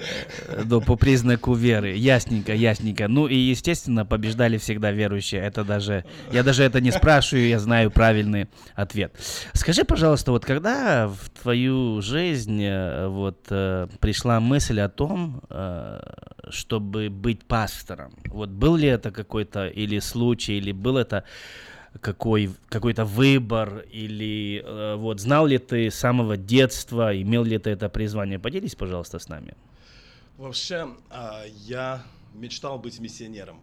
Да, 0.64 0.80
по 0.80 0.96
признаку 0.96 1.54
веры. 1.54 1.94
Ясненько, 1.96 2.54
ясненько. 2.54 3.08
Ну 3.08 3.26
и, 3.26 3.36
естественно, 3.36 4.04
побеждали 4.04 4.58
всегда 4.58 4.92
верующие. 4.92 5.40
Это 5.40 5.64
даже... 5.64 6.04
Я 6.30 6.42
даже 6.42 6.62
это 6.62 6.80
не 6.80 6.90
спрашиваю, 6.90 7.48
я 7.48 7.58
знаю 7.58 7.90
правильный 7.90 8.48
ответ. 8.74 9.14
Скажи, 9.54 9.84
пожалуйста, 9.84 10.32
вот 10.32 10.44
когда 10.44 11.08
в 11.08 11.30
твою 11.42 12.02
жизнь 12.02 12.62
э, 12.62 13.06
вот 13.08 13.46
э, 13.50 13.88
пришла 14.00 14.40
мысль 14.40 14.80
о 14.80 14.88
том, 14.88 15.42
э, 15.48 16.00
чтобы 16.50 17.10
быть 17.10 17.44
пастором? 17.44 18.12
Вот 18.26 18.50
был 18.50 18.76
ли 18.76 18.88
это 18.88 19.10
какой-то 19.10 19.68
или 19.68 20.00
случай, 20.00 20.58
или 20.58 20.72
был 20.72 20.96
это 20.96 21.24
какой, 22.00 22.50
какой-то 22.68 23.04
выбор, 23.04 23.84
или 23.92 24.62
э, 24.64 24.96
вот 24.96 25.20
знал 25.20 25.46
ли 25.46 25.58
ты 25.58 25.90
с 25.90 25.94
самого 25.94 26.36
детства, 26.36 27.20
имел 27.20 27.44
ли 27.44 27.58
ты 27.58 27.70
это 27.70 27.88
призвание? 27.88 28.38
Поделись, 28.38 28.74
пожалуйста, 28.74 29.18
с 29.18 29.28
нами. 29.28 29.54
Вообще, 30.38 30.88
э, 31.10 31.48
я 31.66 32.02
мечтал 32.34 32.78
быть 32.78 32.98
миссионером. 33.00 33.60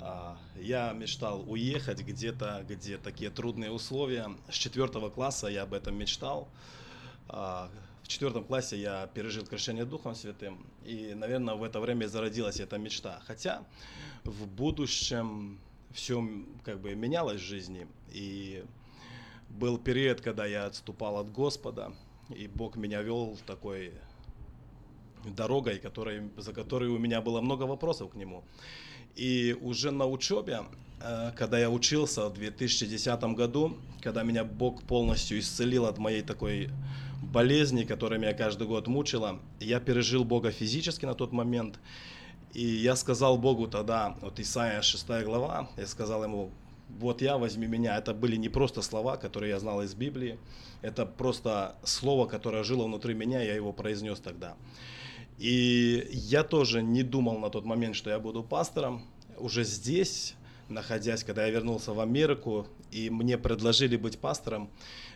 Э, 0.00 0.34
я 0.60 0.92
мечтал 0.92 1.44
уехать 1.46 2.00
где-то, 2.00 2.64
где 2.68 2.98
такие 2.98 3.30
трудные 3.30 3.70
условия. 3.70 4.26
С 4.50 4.54
четвертого 4.54 5.10
класса 5.10 5.46
я 5.46 5.62
об 5.62 5.74
этом 5.74 5.96
мечтал. 5.96 6.48
В 8.02 8.08
четвертом 8.08 8.44
классе 8.44 8.80
я 8.80 9.06
пережил 9.06 9.46
крещение 9.46 9.84
Духом 9.84 10.14
Святым, 10.14 10.66
и, 10.84 11.14
наверное, 11.14 11.54
в 11.54 11.62
это 11.62 11.80
время 11.80 12.06
зародилась 12.06 12.60
эта 12.60 12.76
мечта. 12.78 13.22
Хотя 13.26 13.64
в 14.24 14.46
будущем 14.46 15.60
все 15.92 16.22
как 16.64 16.80
бы 16.80 16.94
менялось 16.94 17.40
в 17.40 17.44
жизни, 17.44 17.86
и 18.12 18.64
был 19.48 19.78
период, 19.78 20.20
когда 20.20 20.46
я 20.46 20.66
отступал 20.66 21.18
от 21.18 21.30
Господа, 21.30 21.92
и 22.28 22.48
Бог 22.48 22.76
меня 22.76 23.02
вел 23.02 23.38
такой 23.46 23.92
дорогой, 25.24 25.78
которой, 25.78 26.30
за 26.36 26.52
которой 26.52 26.88
у 26.88 26.98
меня 26.98 27.20
было 27.20 27.40
много 27.40 27.64
вопросов 27.64 28.10
к 28.10 28.14
Нему. 28.14 28.44
И 29.14 29.56
уже 29.60 29.90
на 29.90 30.06
учебе, 30.06 30.62
когда 31.36 31.58
я 31.58 31.70
учился 31.70 32.28
в 32.28 32.34
2010 32.34 33.22
году, 33.34 33.76
когда 34.00 34.22
меня 34.22 34.44
Бог 34.44 34.82
полностью 34.82 35.38
исцелил 35.38 35.86
от 35.86 35.98
моей 35.98 36.22
такой 36.22 36.70
болезни, 37.22 37.84
которая 37.84 38.18
меня 38.18 38.34
каждый 38.34 38.66
год 38.66 38.86
мучила. 38.86 39.40
Я 39.60 39.80
пережил 39.80 40.24
Бога 40.24 40.50
физически 40.50 41.06
на 41.06 41.14
тот 41.14 41.32
момент. 41.32 41.78
И 42.52 42.64
я 42.66 42.96
сказал 42.96 43.38
Богу 43.38 43.66
тогда, 43.66 44.16
вот 44.20 44.38
Исаия 44.38 44.82
6 44.82 45.06
глава, 45.24 45.70
я 45.78 45.86
сказал 45.86 46.22
ему, 46.22 46.50
вот 46.98 47.22
я, 47.22 47.38
возьми 47.38 47.66
меня. 47.66 47.96
Это 47.96 48.12
были 48.12 48.36
не 48.36 48.50
просто 48.50 48.82
слова, 48.82 49.16
которые 49.16 49.50
я 49.50 49.58
знал 49.58 49.82
из 49.82 49.94
Библии, 49.94 50.38
это 50.82 51.06
просто 51.06 51.76
слово, 51.82 52.26
которое 52.26 52.62
жило 52.62 52.84
внутри 52.84 53.14
меня, 53.14 53.40
я 53.40 53.54
его 53.54 53.72
произнес 53.72 54.20
тогда. 54.20 54.54
И 55.38 56.06
я 56.12 56.44
тоже 56.44 56.82
не 56.82 57.02
думал 57.02 57.38
на 57.38 57.48
тот 57.48 57.64
момент, 57.64 57.96
что 57.96 58.10
я 58.10 58.18
буду 58.18 58.42
пастором. 58.42 59.02
Уже 59.38 59.64
здесь, 59.64 60.34
находясь, 60.72 61.24
когда 61.24 61.46
я 61.46 61.52
вернулся 61.52 61.92
в 61.92 62.00
Америку, 62.00 62.66
и 62.90 63.10
мне 63.10 63.38
предложили 63.38 63.96
быть 63.96 64.18
пастором, 64.18 64.70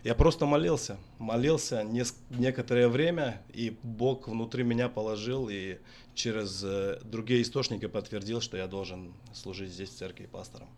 я 0.05 0.15
просто 0.15 0.47
молился, 0.47 0.99
молился 1.19 1.85
некоторое 2.31 2.89
время, 2.89 3.43
и 3.53 3.77
Бог 3.83 4.29
внутри 4.29 4.63
меня 4.65 4.89
положил, 4.89 5.49
и 5.51 5.79
через 6.15 6.63
э, 6.65 7.01
другие 7.05 7.43
источники 7.43 7.87
подтвердил, 7.87 8.41
что 8.41 8.57
я 8.57 8.67
должен 8.67 9.15
служить 9.33 9.71
здесь 9.71 9.91
в 9.91 9.97
церкви 9.97 10.27
пастором. 10.27 10.69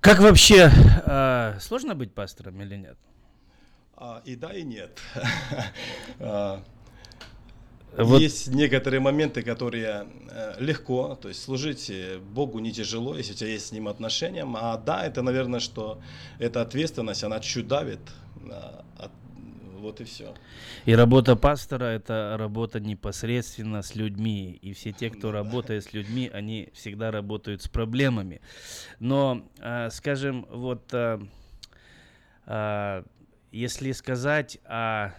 Как 0.00 0.20
вообще, 0.20 0.70
э, 1.06 1.58
сложно 1.60 1.94
быть 1.94 2.12
пастором 2.12 2.60
или 2.60 2.76
нет? 2.76 2.96
А, 3.96 4.22
и 4.24 4.36
да, 4.36 4.52
и 4.52 4.62
нет. 4.62 5.00
А, 7.96 8.04
вот. 8.04 8.20
Есть 8.20 8.48
некоторые 8.48 9.00
моменты, 9.00 9.42
которые 9.42 10.06
э, 10.30 10.54
легко, 10.58 11.16
то 11.20 11.28
есть 11.28 11.42
служить 11.42 11.90
э, 11.90 12.18
Богу 12.18 12.58
не 12.58 12.72
тяжело, 12.72 13.16
если 13.16 13.32
у 13.32 13.36
тебя 13.36 13.50
есть 13.50 13.66
с 13.66 13.72
Ним 13.72 13.86
отношения. 13.86 14.44
А 14.56 14.76
да, 14.78 15.06
это, 15.06 15.22
наверное, 15.22 15.60
что 15.60 16.00
эта 16.38 16.60
ответственность, 16.60 17.22
она 17.22 17.40
чуть 17.40 17.68
давит. 17.68 18.00
От, 18.98 19.12
вот 19.78 20.00
и 20.00 20.04
все. 20.04 20.34
И 20.86 20.94
работа 20.94 21.36
пастора– 21.36 21.84
это 21.84 22.36
работа 22.36 22.80
непосредственно 22.80 23.82
с 23.82 23.94
людьми. 23.94 24.58
И 24.60 24.72
все 24.72 24.92
те, 24.92 25.10
кто 25.10 25.30
работает 25.30 25.84
с 25.84 25.92
людьми, 25.92 26.30
они 26.32 26.70
всегда 26.74 27.10
работают 27.12 27.62
с 27.62 27.68
проблемами. 27.68 28.40
Но, 28.98 29.46
э, 29.60 29.88
скажем, 29.90 30.46
вот 30.50 30.92
если 33.50 33.92
сказать 33.92 34.58
о 34.66 35.12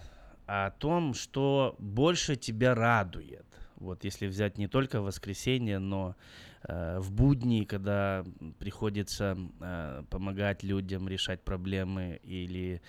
о 0.47 0.71
том, 0.71 1.13
что 1.13 1.75
больше 1.79 2.35
тебя 2.35 2.75
радует. 2.75 3.45
Вот 3.75 4.05
если 4.05 4.27
взять 4.27 4.57
не 4.57 4.67
только 4.67 5.01
воскресенье, 5.01 5.79
но 5.79 6.15
э, 6.63 6.99
в 6.99 7.11
будни, 7.11 7.65
когда 7.65 8.23
приходится 8.59 9.37
э, 9.61 10.03
помогать 10.09 10.63
людям 10.63 11.07
решать 11.09 11.41
проблемы 11.43 12.19
или 12.23 12.81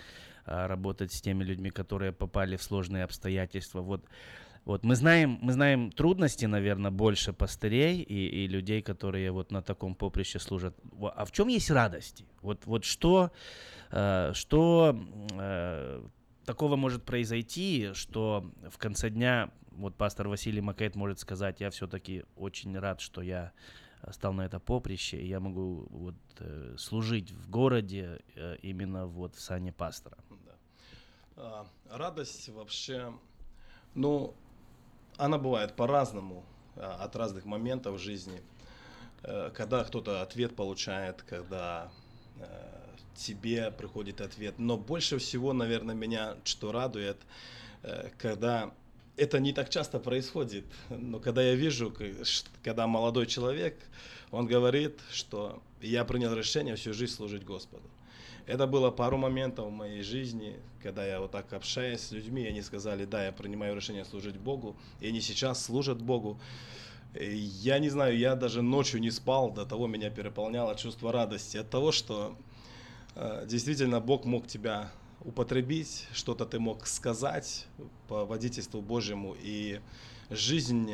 э, 0.45 0.67
работать 0.67 1.11
с 1.11 1.21
теми 1.21 1.43
людьми, 1.43 1.69
которые 1.69 2.11
попали 2.11 2.55
в 2.55 2.63
сложные 2.63 3.03
обстоятельства. 3.03 3.81
Вот 3.81 4.05
Вот 4.65 4.83
мы 4.83 4.95
знаем, 4.95 5.39
мы 5.41 5.53
знаем 5.53 5.91
трудности, 5.91 6.47
наверное, 6.47 6.91
больше 6.91 7.31
пастырей 7.31 8.01
и, 8.01 8.45
и 8.45 8.47
людей, 8.49 8.81
которые 8.81 9.31
вот 9.31 9.51
на 9.51 9.61
таком 9.61 9.95
поприще 9.95 10.39
служат. 10.39 10.73
А 11.15 11.23
в 11.23 11.31
чем 11.31 11.49
есть 11.49 11.71
радости? 11.71 12.25
Вот, 12.41 12.65
вот 12.65 12.83
что, 12.83 13.31
э, 13.91 14.33
что 14.33 14.93
э, 15.39 16.01
такого 16.47 16.77
может 16.77 17.03
произойти, 17.03 17.91
что 17.93 18.49
в 18.69 18.77
конце 18.77 19.09
дня 19.09 19.51
вот 19.71 19.95
пастор 19.95 20.29
Василий 20.29 20.61
Макает 20.61 20.95
может 20.95 21.19
сказать, 21.19 21.59
я 21.59 21.69
все-таки 21.69 22.23
очень 22.37 22.79
рад, 22.79 23.01
что 23.01 23.21
я 23.21 23.51
стал 24.11 24.33
на 24.33 24.45
это 24.45 24.59
поприще, 24.59 25.17
и 25.17 25.27
я 25.27 25.39
могу 25.39 25.87
вот 25.89 26.15
э, 26.39 26.75
служить 26.77 27.31
в 27.31 27.49
городе 27.49 28.19
э, 28.35 28.55
именно 28.61 29.07
вот 29.07 29.35
в 29.35 29.41
сане 29.41 29.73
пастора. 29.73 30.17
Да. 30.45 30.55
А, 31.35 31.67
радость 31.91 32.49
вообще, 32.49 33.13
ну, 33.93 34.33
она 35.17 35.37
бывает 35.37 35.75
по-разному, 35.75 36.45
а, 36.77 37.03
от 37.03 37.15
разных 37.15 37.43
моментов 37.45 37.99
жизни. 37.99 38.41
Э, 39.23 39.51
когда 39.53 39.83
кто-то 39.83 40.21
ответ 40.21 40.55
получает, 40.55 41.23
когда 41.23 41.91
э, 41.91 42.06
тебе 43.17 43.71
приходит 43.71 44.21
ответ. 44.21 44.55
Но 44.57 44.77
больше 44.77 45.17
всего, 45.17 45.53
наверное, 45.53 45.95
меня 45.95 46.35
что 46.43 46.71
радует, 46.71 47.17
э, 47.83 48.09
когда 48.17 48.71
это 49.17 49.39
не 49.39 49.51
так 49.51 49.69
часто 49.69 49.99
происходит, 49.99 50.65
но 50.89 51.19
когда 51.19 51.41
я 51.41 51.55
вижу, 51.55 51.93
когда 52.63 52.87
молодой 52.87 53.25
человек, 53.25 53.75
он 54.31 54.45
говорит, 54.45 54.99
что 55.11 55.61
я 55.81 56.05
принял 56.05 56.33
решение 56.33 56.75
всю 56.75 56.93
жизнь 56.93 57.13
служить 57.13 57.43
Господу. 57.43 57.89
Это 58.45 58.65
было 58.65 58.91
пару 58.91 59.17
моментов 59.17 59.67
в 59.67 59.71
моей 59.71 60.03
жизни, 60.03 60.55
когда 60.81 61.05
я 61.05 61.19
вот 61.19 61.31
так 61.31 61.51
общаюсь 61.51 61.99
с 61.99 62.11
людьми, 62.11 62.43
и 62.43 62.47
они 62.47 62.61
сказали, 62.61 63.03
да, 63.03 63.25
я 63.25 63.31
принимаю 63.33 63.75
решение 63.75 64.05
служить 64.05 64.37
Богу, 64.37 64.77
и 65.01 65.07
они 65.07 65.19
сейчас 65.19 65.65
служат 65.65 66.01
Богу. 66.01 66.39
Я 67.19 67.79
не 67.79 67.89
знаю, 67.89 68.17
я 68.17 68.35
даже 68.35 68.61
ночью 68.61 68.99
не 68.99 69.11
спал, 69.11 69.51
до 69.51 69.65
того 69.65 69.87
меня 69.87 70.09
переполняло 70.09 70.75
чувство 70.75 71.11
радости 71.11 71.57
от 71.57 71.69
того, 71.69 71.91
что 71.91 72.37
э, 73.15 73.45
действительно 73.47 73.99
Бог 73.99 74.25
мог 74.25 74.47
тебя 74.47 74.91
употребить, 75.21 76.07
что-то 76.13 76.45
ты 76.45 76.59
мог 76.59 76.87
сказать 76.87 77.65
по 78.07 78.25
водительству 78.25 78.81
Божьему, 78.81 79.35
и 79.41 79.79
жизнь 80.29 80.91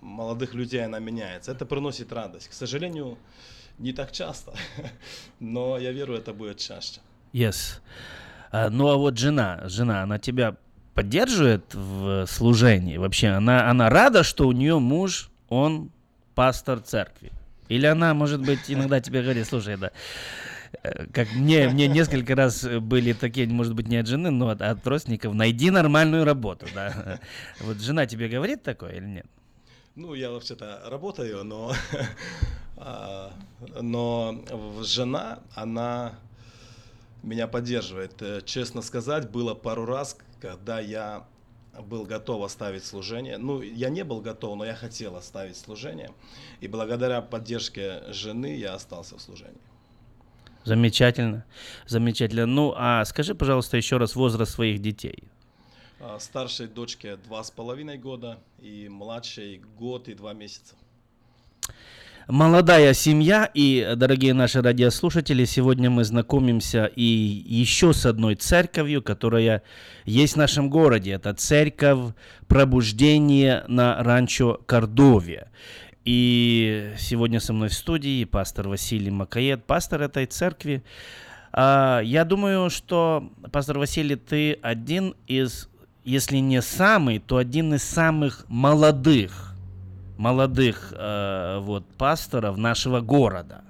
молодых 0.00 0.54
людей, 0.54 0.84
она 0.84 0.98
меняется. 0.98 1.52
Это 1.52 1.66
приносит 1.66 2.12
радость. 2.12 2.48
К 2.48 2.52
сожалению, 2.52 3.18
не 3.78 3.92
так 3.92 4.12
часто, 4.12 4.54
но 5.40 5.78
я 5.78 5.92
верю, 5.92 6.14
это 6.14 6.32
будет 6.32 6.58
чаще. 6.58 7.00
Yes. 7.32 7.80
А, 8.50 8.70
ну 8.70 8.88
а 8.88 8.96
вот 8.96 9.18
жена, 9.18 9.62
жена, 9.68 10.02
она 10.02 10.18
тебя 10.18 10.56
поддерживает 10.94 11.74
в 11.74 12.26
служении 12.26 12.96
вообще? 12.96 13.28
Она, 13.28 13.70
она 13.70 13.88
рада, 13.88 14.22
что 14.22 14.48
у 14.48 14.52
нее 14.52 14.78
муж, 14.78 15.29
он 15.50 15.90
пастор 16.34 16.80
церкви? 16.80 17.30
Или 17.68 17.86
она, 17.86 18.14
может 18.14 18.40
быть, 18.40 18.60
иногда 18.68 19.00
тебе 19.00 19.22
говорит, 19.22 19.46
слушай, 19.46 19.76
да, 19.76 19.90
э, 20.82 21.06
как 21.12 21.32
мне, 21.34 21.68
мне 21.68 21.86
несколько 21.86 22.34
раз 22.34 22.64
были 22.64 23.12
такие, 23.12 23.46
может 23.46 23.74
быть, 23.74 23.86
не 23.86 23.98
от 23.98 24.06
жены, 24.06 24.30
но 24.30 24.48
от, 24.48 24.62
от 24.62 24.84
родственников, 24.86 25.34
найди 25.34 25.70
нормальную 25.70 26.24
работу, 26.24 26.66
да. 26.74 27.20
Вот 27.60 27.78
жена 27.80 28.06
тебе 28.06 28.28
говорит 28.28 28.62
такое 28.62 28.94
или 28.94 29.06
нет? 29.06 29.26
Ну, 29.94 30.14
я 30.14 30.30
вообще-то 30.30 30.80
работаю, 30.86 31.44
но, 31.44 31.74
а, 32.76 33.32
но 33.80 34.42
жена, 34.82 35.40
она 35.54 36.14
меня 37.22 37.46
поддерживает. 37.46 38.20
Э, 38.22 38.40
честно 38.44 38.82
сказать, 38.82 39.30
было 39.30 39.54
пару 39.54 39.84
раз, 39.84 40.16
когда 40.40 40.80
я 40.80 41.24
был 41.82 42.04
готов 42.04 42.42
оставить 42.42 42.84
служение. 42.84 43.38
Ну, 43.38 43.60
я 43.60 43.90
не 43.90 44.04
был 44.04 44.20
готов, 44.20 44.56
но 44.56 44.64
я 44.64 44.74
хотел 44.74 45.16
оставить 45.16 45.56
служение. 45.56 46.10
И 46.60 46.68
благодаря 46.68 47.20
поддержке 47.20 48.02
жены 48.12 48.56
я 48.56 48.74
остался 48.74 49.16
в 49.16 49.20
служении. 49.20 49.60
Замечательно, 50.64 51.44
замечательно. 51.86 52.46
Ну, 52.46 52.74
а 52.76 53.04
скажи, 53.04 53.34
пожалуйста, 53.34 53.76
еще 53.76 53.96
раз 53.96 54.14
возраст 54.14 54.52
своих 54.52 54.80
детей. 54.80 55.24
А, 56.00 56.18
старшей 56.18 56.66
дочке 56.66 57.16
два 57.16 57.42
с 57.42 57.50
половиной 57.50 57.98
года 57.98 58.38
и 58.58 58.88
младшей 58.88 59.62
год 59.78 60.08
и 60.08 60.14
два 60.14 60.32
месяца. 60.32 60.74
Молодая 62.30 62.94
семья 62.94 63.50
и, 63.54 63.94
дорогие 63.96 64.34
наши 64.34 64.62
радиослушатели, 64.62 65.44
сегодня 65.44 65.90
мы 65.90 66.04
знакомимся 66.04 66.86
и 66.86 67.02
еще 67.02 67.92
с 67.92 68.06
одной 68.06 68.36
церковью, 68.36 69.02
которая 69.02 69.64
есть 70.04 70.34
в 70.34 70.36
нашем 70.36 70.70
городе. 70.70 71.10
Это 71.10 71.34
церковь 71.34 72.14
пробуждения 72.46 73.64
на 73.66 74.00
ранчо 74.04 74.60
Кордове. 74.64 75.50
И 76.04 76.92
сегодня 76.98 77.40
со 77.40 77.52
мной 77.52 77.68
в 77.68 77.74
студии 77.74 78.22
пастор 78.22 78.68
Василий 78.68 79.10
Макаед, 79.10 79.64
пастор 79.64 80.02
этой 80.02 80.26
церкви. 80.26 80.84
А, 81.52 81.98
я 81.98 82.24
думаю, 82.24 82.70
что, 82.70 83.28
пастор 83.50 83.80
Василий, 83.80 84.14
ты 84.14 84.52
один 84.62 85.16
из 85.26 85.68
если 86.04 86.38
не 86.38 86.62
самый, 86.62 87.18
то 87.18 87.36
один 87.36 87.74
из 87.74 87.82
самых 87.82 88.44
молодых, 88.48 89.49
молодых 90.20 90.92
э, 90.94 91.58
вот 91.60 91.86
пасторов 91.96 92.58
нашего 92.58 93.00
города. 93.00 93.64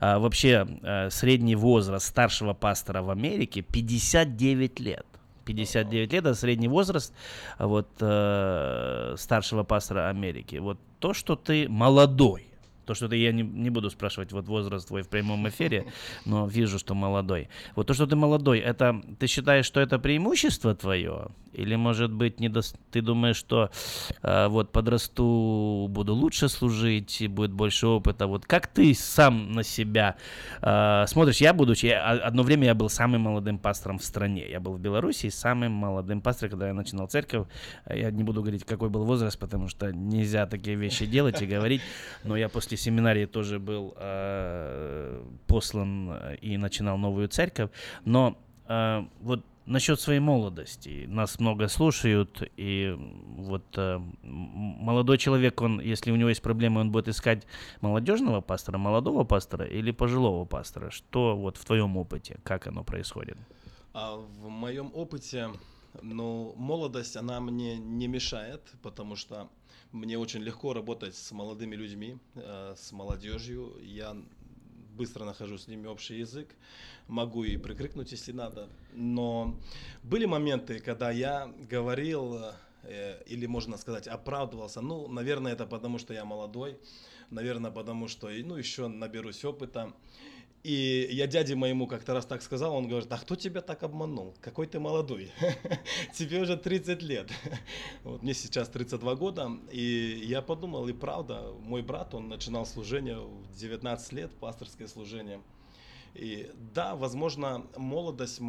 А, 0.00 0.18
вообще 0.18 0.66
э, 0.82 1.08
средний 1.10 1.54
возраст 1.54 2.06
старшего 2.06 2.52
пастора 2.52 3.02
в 3.02 3.10
Америке 3.10 3.62
59 3.62 4.80
лет. 4.80 5.06
59 5.44 6.12
лет, 6.12 6.24
это 6.24 6.34
средний 6.34 6.68
возраст 6.68 7.14
вот, 7.58 7.88
э, 8.00 9.14
старшего 9.16 9.62
пастора 9.62 10.08
Америки. 10.08 10.56
Вот 10.56 10.78
то, 10.98 11.14
что 11.14 11.36
ты 11.36 11.68
молодой, 11.68 12.46
то, 12.84 12.94
что 12.94 13.08
ты, 13.08 13.16
я 13.16 13.32
не, 13.32 13.42
не 13.42 13.70
буду 13.70 13.90
спрашивать 13.90 14.32
вот 14.32 14.48
возраст 14.48 14.88
твой 14.88 15.02
в 15.02 15.08
прямом 15.08 15.48
эфире, 15.48 15.86
но 16.24 16.46
вижу, 16.46 16.78
что 16.78 16.94
молодой. 16.94 17.48
Вот 17.76 17.86
то, 17.86 17.94
что 17.94 18.06
ты 18.06 18.16
молодой, 18.16 18.58
это 18.58 19.00
ты 19.18 19.26
считаешь, 19.26 19.66
что 19.66 19.80
это 19.80 19.98
преимущество 19.98 20.74
твое? 20.74 21.28
Или, 21.54 21.76
может 21.76 22.12
быть, 22.12 22.40
не 22.40 22.48
до... 22.48 22.60
ты 22.90 23.00
думаешь, 23.00 23.36
что 23.36 23.70
э, 24.22 24.48
вот 24.48 24.72
подрасту, 24.72 25.86
буду 25.88 26.14
лучше 26.14 26.48
служить, 26.48 27.20
и 27.20 27.28
будет 27.28 27.52
больше 27.52 27.86
опыта? 27.86 28.26
Вот 28.26 28.44
как 28.44 28.66
ты 28.66 28.92
сам 28.94 29.52
на 29.52 29.62
себя 29.62 30.16
э, 30.60 31.04
смотришь? 31.06 31.40
Я, 31.40 31.54
будучи, 31.54 31.86
я, 31.86 32.10
одно 32.10 32.42
время 32.42 32.66
я 32.66 32.74
был 32.74 32.88
самым 32.88 33.22
молодым 33.22 33.58
пастором 33.58 33.98
в 33.98 34.04
стране. 34.04 34.48
Я 34.50 34.60
был 34.60 34.72
в 34.72 34.80
Беларуси 34.80 35.28
самым 35.30 35.72
молодым 35.72 36.20
пастором, 36.20 36.50
когда 36.50 36.68
я 36.68 36.74
начинал 36.74 37.06
церковь. 37.06 37.46
Я 37.88 38.10
не 38.10 38.24
буду 38.24 38.42
говорить, 38.42 38.64
какой 38.64 38.88
был 38.88 39.04
возраст, 39.04 39.38
потому 39.38 39.68
что 39.68 39.92
нельзя 39.92 40.46
такие 40.46 40.76
вещи 40.76 41.06
делать 41.06 41.40
и 41.40 41.46
говорить. 41.46 41.82
Но 42.24 42.36
я 42.36 42.48
после 42.48 42.73
семинарии 42.76 43.26
тоже 43.26 43.58
был 43.58 43.94
э, 43.96 45.22
послан 45.46 46.34
и 46.40 46.56
начинал 46.56 46.98
новую 46.98 47.28
церковь. 47.28 47.70
Но 48.04 48.36
э, 48.68 49.04
вот 49.20 49.44
насчет 49.66 50.00
своей 50.00 50.20
молодости. 50.20 51.06
Нас 51.08 51.40
много 51.40 51.68
слушают, 51.68 52.42
и 52.56 52.94
вот 53.36 53.64
э, 53.76 54.00
молодой 54.22 55.18
человек, 55.18 55.60
он, 55.62 55.80
если 55.80 56.10
у 56.10 56.16
него 56.16 56.28
есть 56.28 56.42
проблемы, 56.42 56.80
он 56.80 56.90
будет 56.90 57.08
искать 57.08 57.46
молодежного 57.80 58.40
пастора, 58.40 58.78
молодого 58.78 59.24
пастора 59.24 59.66
или 59.66 59.90
пожилого 59.90 60.44
пастора. 60.44 60.90
Что 60.90 61.36
вот 61.36 61.56
в 61.56 61.64
твоем 61.64 61.96
опыте, 61.96 62.38
как 62.42 62.66
оно 62.66 62.84
происходит? 62.84 63.38
А 63.92 64.16
в 64.16 64.48
моем 64.48 64.90
опыте, 64.94 65.48
ну, 66.02 66.52
молодость, 66.56 67.16
она 67.16 67.40
мне 67.40 67.78
не 67.78 68.08
мешает, 68.08 68.60
потому 68.82 69.16
что 69.16 69.48
мне 69.94 70.18
очень 70.18 70.40
легко 70.40 70.72
работать 70.74 71.14
с 71.14 71.30
молодыми 71.30 71.76
людьми, 71.76 72.18
э, 72.34 72.74
с 72.76 72.90
молодежью. 72.90 73.76
Я 73.80 74.16
быстро 74.96 75.24
нахожу 75.24 75.56
с 75.56 75.68
ними 75.68 75.86
общий 75.86 76.18
язык, 76.18 76.48
могу 77.06 77.44
и 77.44 77.56
прикрикнуть, 77.56 78.10
если 78.10 78.32
надо. 78.32 78.68
Но 78.92 79.56
были 80.02 80.24
моменты, 80.24 80.80
когда 80.80 81.12
я 81.12 81.48
говорил, 81.70 82.40
э, 82.82 83.22
или 83.26 83.46
можно 83.46 83.76
сказать, 83.76 84.08
оправдывался. 84.08 84.80
Ну, 84.80 85.06
наверное, 85.06 85.52
это 85.52 85.64
потому, 85.64 85.98
что 85.98 86.12
я 86.12 86.24
молодой, 86.24 86.76
наверное, 87.30 87.70
потому 87.70 88.08
что, 88.08 88.28
ну, 88.28 88.56
еще 88.56 88.88
наберусь 88.88 89.44
опыта. 89.44 89.92
И 90.64 91.08
я 91.10 91.26
дяде 91.26 91.54
моему 91.54 91.86
как-то 91.86 92.14
раз 92.14 92.24
так 92.24 92.40
сказал, 92.40 92.74
он 92.74 92.88
говорит, 92.88 93.12
а 93.12 93.18
кто 93.18 93.36
тебя 93.36 93.60
так 93.60 93.82
обманул? 93.82 94.34
Какой 94.40 94.66
ты 94.66 94.80
молодой? 94.80 95.30
Тебе 96.14 96.40
уже 96.40 96.56
30 96.56 97.02
лет. 97.02 97.30
вот 98.02 98.22
мне 98.22 98.32
сейчас 98.32 98.70
32 98.70 99.14
года, 99.16 99.50
и 99.70 100.22
я 100.24 100.40
подумал, 100.40 100.88
и 100.88 100.94
правда, 100.94 101.52
мой 101.60 101.82
брат, 101.82 102.14
он 102.14 102.28
начинал 102.28 102.64
служение 102.64 103.18
в 103.18 103.54
19 103.58 104.12
лет, 104.12 104.34
пасторское 104.36 104.88
служение. 104.88 105.42
И 106.14 106.50
да, 106.72 106.96
возможно, 106.96 107.66
молодость, 107.76 108.40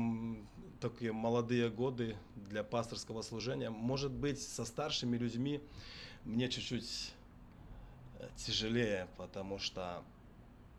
такие 0.80 1.12
молодые 1.12 1.69
годы 1.69 2.15
для 2.36 2.63
пасторского 2.63 3.23
служения, 3.23 3.69
может 3.69 4.13
быть, 4.13 4.41
со 4.41 4.63
старшими 4.63 5.17
людьми 5.17 5.60
мне 6.23 6.47
чуть-чуть 6.47 7.12
э, 8.19 8.30
тяжелее, 8.38 9.10
потому 9.17 9.60
что 9.60 10.06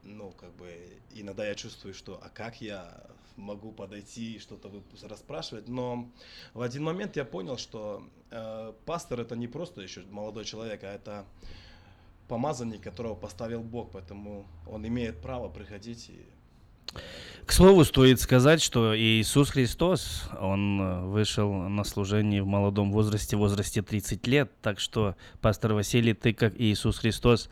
ну, 0.07 0.31
как 0.33 0.55
бы, 0.57 0.71
иногда 1.15 1.47
я 1.47 1.55
чувствую, 1.55 1.95
что, 1.95 2.21
а 2.23 2.29
как 2.29 2.61
я 2.61 3.07
могу 3.37 3.73
подойти 3.73 4.37
и 4.37 4.39
что-то 4.39 4.71
расспрашивать, 5.03 5.69
но 5.69 6.09
в 6.55 6.63
один 6.63 6.85
момент 6.85 7.17
я 7.17 7.25
понял, 7.25 7.59
что 7.59 8.03
э, 8.31 8.73
пастор 8.87 9.21
это 9.21 9.37
не 9.37 9.47
просто 9.47 9.83
еще 9.83 10.03
молодой 10.11 10.45
человек, 10.45 10.85
а 10.85 10.93
это 10.93 11.27
помазанник, 12.29 12.83
которого 12.83 13.15
поставил 13.15 13.63
Бог, 13.63 13.93
поэтому 13.93 14.47
он 14.67 14.87
имеет 14.87 15.21
право 15.21 15.49
приходить 15.49 16.09
и 16.09 16.27
к 17.47 17.53
слову, 17.53 17.85
стоит 17.85 18.21
сказать, 18.21 18.61
что 18.61 18.99
Иисус 18.99 19.51
Христос, 19.51 20.29
Он 20.41 20.81
э, 20.81 21.01
вышел 21.05 21.53
на 21.53 21.85
служение 21.85 22.43
в 22.43 22.47
молодом 22.47 22.91
возрасте, 22.91 23.37
в 23.37 23.39
возрасте 23.39 23.83
30 23.83 24.27
лет, 24.27 24.51
так 24.63 24.81
что, 24.81 25.15
пастор 25.41 25.75
Василий, 25.75 26.13
ты 26.13 26.33
как 26.33 26.61
Иисус 26.61 26.99
Христос, 26.99 27.49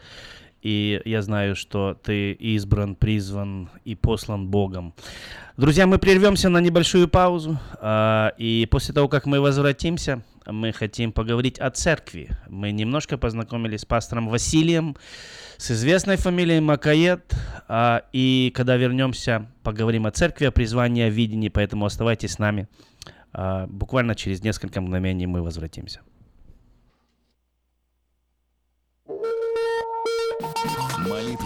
и 0.64 1.00
я 1.04 1.22
знаю, 1.22 1.54
что 1.54 1.94
ты 2.02 2.32
избран, 2.32 2.96
призван 2.96 3.68
и 3.84 3.94
послан 3.94 4.48
Богом. 4.48 4.94
Друзья, 5.58 5.86
мы 5.86 5.98
прервемся 5.98 6.48
на 6.48 6.58
небольшую 6.58 7.06
паузу, 7.06 7.58
а, 7.80 8.32
и 8.38 8.66
после 8.70 8.94
того, 8.94 9.08
как 9.08 9.26
мы 9.26 9.40
возвратимся, 9.40 10.22
мы 10.46 10.72
хотим 10.72 11.12
поговорить 11.12 11.58
о 11.58 11.70
церкви. 11.70 12.30
Мы 12.48 12.72
немножко 12.72 13.18
познакомились 13.18 13.82
с 13.82 13.84
пастором 13.84 14.28
Василием, 14.28 14.96
с 15.58 15.70
известной 15.70 16.16
фамилией 16.16 16.60
Макаед, 16.60 17.34
а, 17.68 18.02
и 18.12 18.50
когда 18.54 18.76
вернемся, 18.76 19.46
поговорим 19.62 20.06
о 20.06 20.10
церкви, 20.12 20.46
о 20.46 20.50
призвании, 20.50 21.04
о 21.04 21.10
видении, 21.10 21.50
поэтому 21.50 21.84
оставайтесь 21.84 22.32
с 22.32 22.38
нами. 22.38 22.68
А, 23.34 23.66
буквально 23.66 24.14
через 24.14 24.42
несколько 24.42 24.80
мгновений 24.80 25.26
мы 25.26 25.42
возвратимся. 25.42 26.00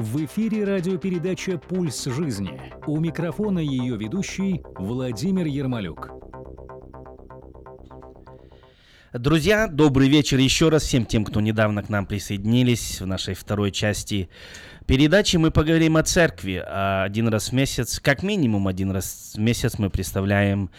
В 0.00 0.24
эфире 0.24 0.64
радиопередача 0.64 1.58
«Пульс 1.58 2.06
жизни». 2.06 2.58
У 2.86 2.98
микрофона 2.98 3.58
ее 3.58 3.98
ведущий 3.98 4.62
Владимир 4.78 5.44
Ермолюк. 5.44 6.08
Друзья, 9.12 9.66
добрый 9.66 10.08
вечер 10.08 10.38
еще 10.38 10.70
раз 10.70 10.84
всем 10.84 11.04
тем, 11.04 11.26
кто 11.26 11.42
недавно 11.42 11.82
к 11.82 11.90
нам 11.90 12.06
присоединились 12.06 13.02
в 13.02 13.06
нашей 13.06 13.34
второй 13.34 13.72
части 13.72 14.30
передачи. 14.86 15.36
Мы 15.36 15.50
поговорим 15.50 15.98
о 15.98 16.02
церкви 16.02 16.54
один 16.54 17.28
раз 17.28 17.50
в 17.50 17.52
месяц, 17.52 18.00
как 18.00 18.22
минимум 18.22 18.68
один 18.68 18.92
раз 18.92 19.34
в 19.36 19.38
месяц 19.38 19.78
мы 19.78 19.90
представляем 19.90 20.70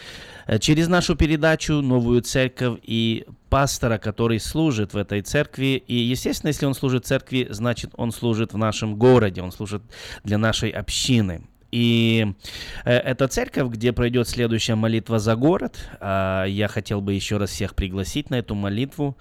через 0.59 0.87
нашу 0.87 1.15
передачу 1.15 1.81
новую 1.81 2.21
церковь 2.21 2.79
и 2.83 3.25
пастора, 3.49 3.97
который 3.97 4.39
служит 4.39 4.93
в 4.93 4.97
этой 4.97 5.21
церкви. 5.21 5.83
И, 5.87 5.95
естественно, 5.95 6.49
если 6.49 6.65
он 6.65 6.73
служит 6.73 7.05
церкви, 7.05 7.47
значит, 7.49 7.91
он 7.97 8.11
служит 8.11 8.53
в 8.53 8.57
нашем 8.57 8.95
городе, 8.95 9.41
он 9.41 9.51
служит 9.51 9.83
для 10.23 10.37
нашей 10.37 10.69
общины. 10.69 11.43
И 11.71 12.33
э, 12.83 12.91
это 12.97 13.27
церковь, 13.27 13.69
где 13.69 13.93
пройдет 13.93 14.27
следующая 14.27 14.75
молитва 14.75 15.19
за 15.19 15.35
город. 15.35 15.77
Э, 15.99 16.45
я 16.47 16.67
хотел 16.67 17.01
бы 17.01 17.13
еще 17.13 17.37
раз 17.37 17.51
всех 17.51 17.75
пригласить 17.75 18.29
на 18.29 18.35
эту 18.35 18.55
молитву. 18.55 19.17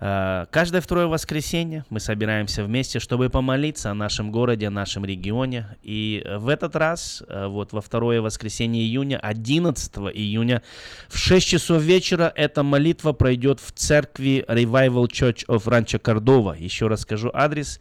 Э, 0.00 0.44
каждое 0.50 0.80
второе 0.80 1.06
воскресенье 1.06 1.84
мы 1.88 2.00
собираемся 2.00 2.62
вместе, 2.62 2.98
чтобы 2.98 3.30
помолиться 3.30 3.90
о 3.90 3.94
нашем 3.94 4.30
городе, 4.30 4.68
о 4.68 4.70
нашем 4.70 5.04
регионе. 5.04 5.76
И 5.82 6.22
в 6.36 6.48
этот 6.48 6.76
раз, 6.76 7.22
э, 7.26 7.46
вот 7.46 7.72
во 7.72 7.80
второе 7.80 8.20
воскресенье 8.20 8.82
июня, 8.82 9.18
11 9.18 10.10
июня, 10.12 10.62
в 11.08 11.16
6 11.16 11.46
часов 11.46 11.82
вечера 11.82 12.30
эта 12.34 12.62
молитва 12.62 13.12
пройдет 13.12 13.60
в 13.60 13.72
церкви 13.72 14.44
Revival 14.46 15.06
Church 15.06 15.46
of 15.46 15.64
Rancho 15.64 16.00
Cordova. 16.00 16.58
Еще 16.58 16.86
раз 16.86 17.00
скажу 17.00 17.30
адрес. 17.32 17.80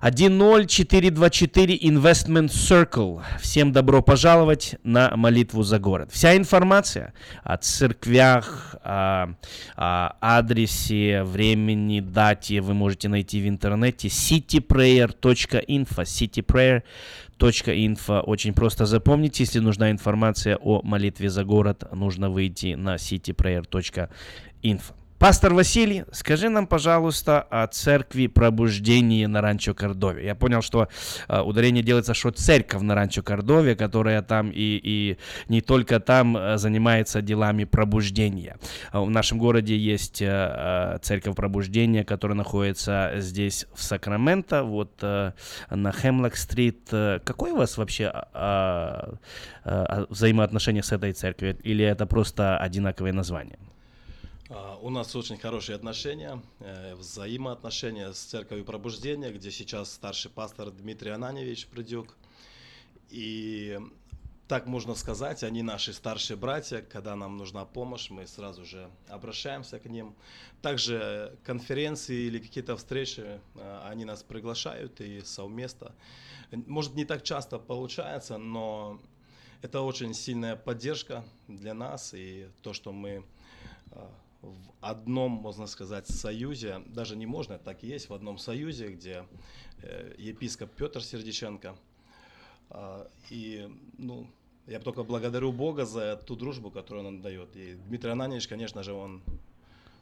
10424 0.00 1.76
Investment 1.76 2.48
Circle. 2.48 3.22
Всем 3.40 3.72
добро 3.72 4.00
пожаловать 4.00 4.76
на 4.84 5.16
молитву 5.16 5.64
за 5.64 5.80
город. 5.80 6.10
Вся 6.12 6.36
информация 6.36 7.12
о 7.42 7.56
церквях, 7.56 8.76
о, 8.84 9.34
о 9.76 10.12
адресе, 10.20 11.24
времени, 11.24 11.98
дате 12.00 12.60
вы 12.60 12.74
можете 12.74 13.08
найти 13.08 13.40
в 13.40 13.48
интернете 13.48 14.06
cityprayer.info 14.08 16.04
cityprayer.info. 17.38 18.20
Очень 18.20 18.54
просто 18.54 18.86
запомнить, 18.86 19.40
если 19.40 19.58
нужна 19.58 19.90
информация 19.90 20.56
о 20.56 20.80
молитве 20.82 21.28
за 21.28 21.42
город, 21.42 21.88
нужно 21.92 22.30
выйти 22.30 22.74
на 22.74 22.94
cityprayer.info. 22.94 24.94
Пастор 25.18 25.52
Василий, 25.52 26.04
скажи 26.12 26.48
нам, 26.48 26.68
пожалуйста, 26.68 27.40
о 27.50 27.66
церкви 27.66 28.28
пробуждения 28.28 29.26
на 29.26 29.40
Ранчо 29.40 29.74
Кордове. 29.74 30.24
Я 30.24 30.36
понял, 30.36 30.62
что 30.62 30.86
э, 31.28 31.40
ударение 31.40 31.82
делается, 31.82 32.14
что 32.14 32.30
церковь 32.30 32.82
на 32.82 32.94
Ранчо 32.94 33.24
Кордове, 33.24 33.74
которая 33.74 34.22
там 34.22 34.50
и, 34.50 34.80
и 34.80 35.18
не 35.48 35.60
только 35.60 35.98
там 35.98 36.36
э, 36.36 36.56
занимается 36.56 37.20
делами 37.20 37.64
пробуждения. 37.64 38.58
Э, 38.92 39.00
в 39.00 39.10
нашем 39.10 39.38
городе 39.38 39.76
есть 39.76 40.22
э, 40.22 40.26
э, 40.28 40.98
церковь 41.02 41.34
пробуждения, 41.34 42.04
которая 42.04 42.36
находится 42.36 43.14
здесь, 43.16 43.66
в 43.74 43.82
Сакраменто, 43.82 44.62
вот 44.62 45.00
э, 45.02 45.32
на 45.68 45.90
Хемлок-стрит. 45.90 46.90
Какое 47.24 47.54
у 47.54 47.56
вас 47.56 47.76
вообще 47.76 48.12
э, 48.34 49.12
э, 49.64 50.06
взаимоотношение 50.10 50.84
с 50.84 50.92
этой 50.92 51.12
церковью? 51.12 51.58
Или 51.64 51.84
это 51.84 52.06
просто 52.06 52.56
одинаковое 52.56 53.12
название? 53.12 53.58
А, 54.50 54.78
у 54.80 54.88
нас 54.88 55.14
очень 55.14 55.36
хорошие 55.36 55.76
отношения, 55.76 56.40
э, 56.60 56.94
взаимоотношения 56.94 58.12
с 58.14 58.18
Церковью 58.18 58.64
Пробуждения, 58.64 59.30
где 59.30 59.50
сейчас 59.50 59.92
старший 59.92 60.30
пастор 60.30 60.70
Дмитрий 60.70 61.10
Ананевич 61.10 61.66
Придюк. 61.66 62.16
И 63.10 63.78
так 64.46 64.64
можно 64.64 64.94
сказать, 64.94 65.42
они 65.42 65.62
наши 65.62 65.92
старшие 65.92 66.38
братья, 66.38 66.80
когда 66.80 67.14
нам 67.14 67.36
нужна 67.36 67.66
помощь, 67.66 68.08
мы 68.08 68.26
сразу 68.26 68.64
же 68.64 68.88
обращаемся 69.08 69.78
к 69.78 69.84
ним. 69.84 70.14
Также 70.62 71.36
конференции 71.44 72.28
или 72.28 72.38
какие-то 72.38 72.74
встречи, 72.78 73.40
э, 73.54 73.80
они 73.84 74.06
нас 74.06 74.22
приглашают 74.22 75.02
и 75.02 75.20
совместно. 75.20 75.92
Может, 76.52 76.94
не 76.94 77.04
так 77.04 77.22
часто 77.22 77.58
получается, 77.58 78.38
но 78.38 78.98
это 79.60 79.82
очень 79.82 80.14
сильная 80.14 80.56
поддержка 80.56 81.22
для 81.48 81.74
нас 81.74 82.14
и 82.14 82.48
то, 82.62 82.72
что 82.72 82.92
мы 82.92 83.22
э, 83.90 84.08
в 84.42 84.72
одном, 84.80 85.32
можно 85.32 85.66
сказать, 85.66 86.06
союзе, 86.06 86.82
даже 86.86 87.16
не 87.16 87.26
можно, 87.26 87.58
так 87.58 87.82
и 87.82 87.88
есть, 87.88 88.08
в 88.08 88.14
одном 88.14 88.38
союзе, 88.38 88.88
где 88.88 89.24
э, 89.82 90.14
епископ 90.18 90.70
Петр 90.72 91.02
Сердиченко. 91.02 91.76
Э, 92.70 93.06
и, 93.30 93.68
ну, 93.98 94.28
я 94.66 94.80
только 94.80 95.02
благодарю 95.02 95.52
Бога 95.52 95.84
за 95.84 96.16
ту 96.16 96.36
дружбу, 96.36 96.70
которую 96.70 97.06
он 97.06 97.20
дает. 97.20 97.56
И 97.56 97.74
Дмитрий 97.88 98.10
Ананьевич, 98.10 98.46
конечно 98.46 98.82
же, 98.82 98.92
он 98.92 99.22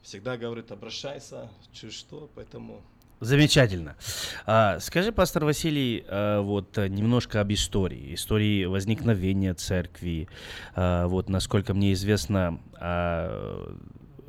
всегда 0.03 0.37
говорит, 0.37 0.71
обращайся, 0.71 1.51
чуть 1.73 1.93
что, 1.93 2.31
поэтому 2.35 2.83
Замечательно. 3.19 3.97
А, 4.45 4.79
скажи, 4.79 5.11
пастор 5.11 5.47
Василий, 5.47 6.05
а, 6.07 6.43
вот 6.43 6.77
немножко 6.77 7.41
об 7.41 7.51
истории, 7.51 8.15
истории 8.15 8.67
возникновения 8.67 9.55
церкви. 9.55 10.29
А, 10.75 11.07
вот, 11.07 11.31
насколько 11.31 11.73
мне 11.73 11.95
известно, 11.95 12.61
а, 12.75 13.75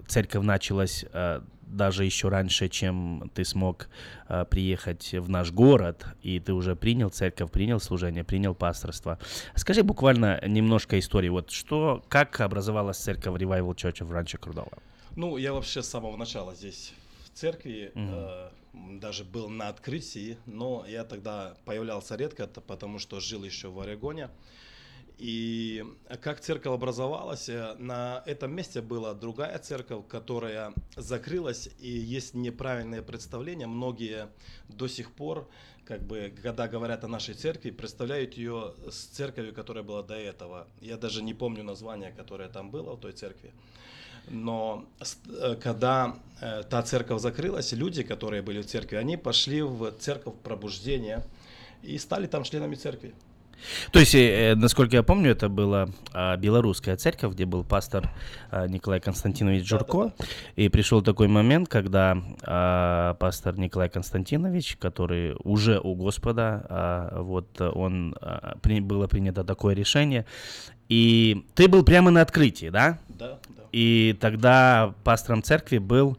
церковь 0.08 0.44
началась 0.44 1.06
а, 1.14 1.44
даже 1.68 2.06
еще 2.06 2.30
раньше, 2.30 2.70
чем 2.70 3.30
ты 3.34 3.44
смог 3.46 3.90
а, 4.28 4.46
приехать 4.46 5.14
в 5.14 5.30
наш 5.30 5.52
город, 5.52 6.06
и 6.22 6.40
ты 6.40 6.54
уже 6.54 6.76
принял 6.76 7.10
церковь, 7.10 7.52
принял 7.52 7.80
служение, 7.80 8.24
принял 8.24 8.56
пасторство. 8.56 9.20
Скажи 9.56 9.84
буквально 9.84 10.42
немножко 10.48 10.98
истории. 10.98 11.30
Вот 11.30 11.52
что, 11.52 12.04
как 12.08 12.42
образовалась 12.42 12.98
церковь 12.98 13.42
Revival 13.42 13.76
Church 13.76 14.04
в 14.04 14.12
Ранчо 14.12 14.38
Кордова? 14.38 14.78
Ну, 15.16 15.38
я 15.38 15.54
вообще 15.54 15.82
с 15.82 15.88
самого 15.88 16.16
начала 16.16 16.56
здесь 16.56 16.94
в 17.26 17.38
церкви, 17.38 17.92
mm-hmm. 17.96 18.52
э, 18.74 19.00
даже 19.00 19.24
был 19.24 19.50
на 19.50 19.70
открытии, 19.70 20.38
но 20.46 20.86
я 20.88 21.04
тогда 21.04 21.56
появлялся 21.66 22.16
редко, 22.16 22.48
потому 22.48 23.00
что 23.00 23.20
жил 23.20 23.44
еще 23.44 23.70
в 23.70 23.80
Орегоне. 23.80 24.30
И 25.18 25.84
как 26.22 26.42
церковь 26.42 26.74
образовалась, 26.74 27.50
э, 27.50 27.76
на 27.80 28.22
этом 28.28 28.56
месте 28.56 28.82
была 28.82 29.16
другая 29.16 29.58
церковь, 29.58 30.08
которая 30.08 30.74
закрылась, 30.96 31.70
и 31.80 31.90
есть 31.90 32.36
неправильное 32.36 33.02
представление. 33.02 33.66
Многие 33.66 34.30
до 34.70 34.88
сих 34.88 35.12
пор, 35.12 35.50
как 35.86 36.04
бы, 36.04 36.32
когда 36.44 36.68
говорят 36.68 37.04
о 37.04 37.08
нашей 37.08 37.34
церкви, 37.34 37.72
представляют 37.72 38.36
ее 38.36 38.76
с 38.92 39.06
церковью, 39.06 39.56
которая 39.56 39.84
была 39.84 40.04
до 40.04 40.14
этого. 40.14 40.68
Я 40.82 40.98
даже 40.98 41.24
не 41.24 41.34
помню 41.34 41.64
название, 41.64 42.12
которое 42.12 42.50
там 42.50 42.70
было 42.70 42.96
в 42.96 43.00
той 43.00 43.14
церкви. 43.14 43.52
Но 44.30 44.86
э, 45.30 45.56
когда 45.56 46.20
э, 46.42 46.62
та 46.70 46.84
церковь 46.84 47.22
закрылась, 47.22 47.72
люди, 47.72 48.04
которые 48.04 48.44
были 48.44 48.62
в 48.62 48.68
церкви, 48.68 48.98
они 48.98 49.18
пошли 49.18 49.64
в 49.64 49.92
церковь 49.94 50.36
пробуждения 50.44 51.26
и 51.82 51.98
стали 51.98 52.28
там 52.28 52.44
членами 52.44 52.76
церкви. 52.76 53.16
То 53.92 54.00
есть, 54.00 54.16
э, 54.16 54.56
насколько 54.56 54.96
я 54.96 55.04
помню, 55.04 55.32
это 55.32 55.50
была 55.50 55.88
а, 56.14 56.38
белорусская 56.38 56.96
церковь, 56.96 57.34
где 57.34 57.46
был 57.46 57.64
пастор 57.64 58.10
а, 58.52 58.68
Николай 58.68 59.00
Константинович 59.00 59.68
Журко. 59.68 60.14
И 60.56 60.70
пришел 60.70 61.02
такой 61.02 61.28
момент, 61.28 61.68
когда 61.68 62.18
а, 62.44 63.16
пастор 63.16 63.58
Николай 63.58 63.90
Константинович, 63.90 64.78
который 64.78 65.36
уже 65.44 65.80
у 65.80 65.96
Господа, 65.96 67.14
вот 67.18 67.60
он 67.62 68.16
было 68.64 69.08
принято 69.08 69.44
такое 69.44 69.76
решение. 69.76 70.26
И 70.90 71.46
ты 71.56 71.68
был 71.68 71.84
прямо 71.84 72.12
на 72.12 72.22
открытии, 72.22 72.70
да? 72.70 73.00
Да, 73.10 73.40
да. 73.50 73.64
И 73.72 74.16
тогда 74.20 74.94
пастором 75.04 75.44
церкви 75.44 75.80
был... 75.80 76.18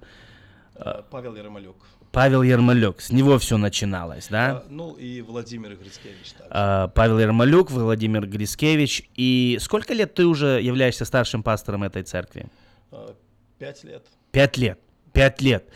Павел 1.10 1.34
Ермолюк. 1.34 1.76
Павел 2.12 2.42
Ермолюк, 2.42 3.00
с 3.00 3.10
него 3.10 3.38
все 3.38 3.58
начиналось, 3.58 4.28
да? 4.28 4.50
А, 4.50 4.66
ну 4.68 4.94
и 4.94 5.20
Владимир 5.20 5.76
Грицкевич. 5.76 6.34
А, 6.50 6.88
Павел 6.88 7.18
Ермолюк, 7.18 7.70
Владимир 7.70 8.26
Грицкевич. 8.26 9.08
И 9.14 9.58
сколько 9.60 9.92
лет 9.92 10.14
ты 10.14 10.26
уже 10.26 10.60
являешься 10.62 11.04
старшим 11.04 11.42
пастором 11.42 11.84
этой 11.84 12.02
церкви? 12.02 12.46
А, 12.90 13.14
пять 13.58 13.84
лет. 13.84 14.06
Пять 14.32 14.56
лет. 14.56 14.78
Пять 15.12 15.40
лет. 15.40 15.68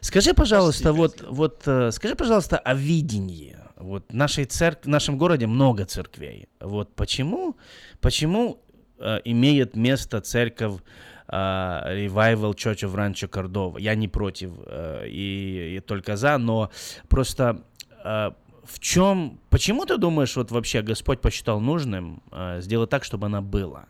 Скажи, 0.00 0.34
пожалуйста, 0.34 0.92
вот, 0.92 1.20
лет. 1.20 1.30
вот, 1.30 1.62
э, 1.66 1.90
скажи, 1.90 2.14
пожалуйста, 2.14 2.58
о 2.58 2.74
видении. 2.74 3.56
Вот 3.76 4.12
нашей 4.12 4.44
церкви, 4.44 4.88
в 4.88 4.90
нашем 4.90 5.18
городе 5.18 5.46
много 5.46 5.84
церквей. 5.84 6.48
Вот 6.60 6.94
почему, 6.94 7.56
почему 8.00 8.62
э, 8.98 9.20
имеет 9.24 9.76
место 9.76 10.20
церковь 10.20 10.80
uh, 11.28 11.84
Revival 11.86 12.54
Church 12.54 12.82
of 12.82 12.94
Rancho 12.94 13.28
Cordova. 13.28 13.78
Я 13.78 13.94
не 13.94 14.08
против 14.08 14.50
uh, 14.50 15.08
и, 15.08 15.76
и 15.76 15.80
только 15.80 16.16
за, 16.16 16.38
но 16.38 16.70
просто 17.08 17.62
uh, 18.04 18.34
в 18.64 18.80
чем, 18.80 19.38
почему 19.50 19.86
ты 19.86 19.96
думаешь, 19.96 20.36
вот 20.36 20.50
вообще 20.50 20.82
Господь 20.82 21.20
посчитал 21.20 21.60
нужным 21.60 22.22
uh, 22.30 22.60
сделать 22.60 22.90
так, 22.90 23.04
чтобы 23.04 23.26
она 23.26 23.40
была? 23.40 23.86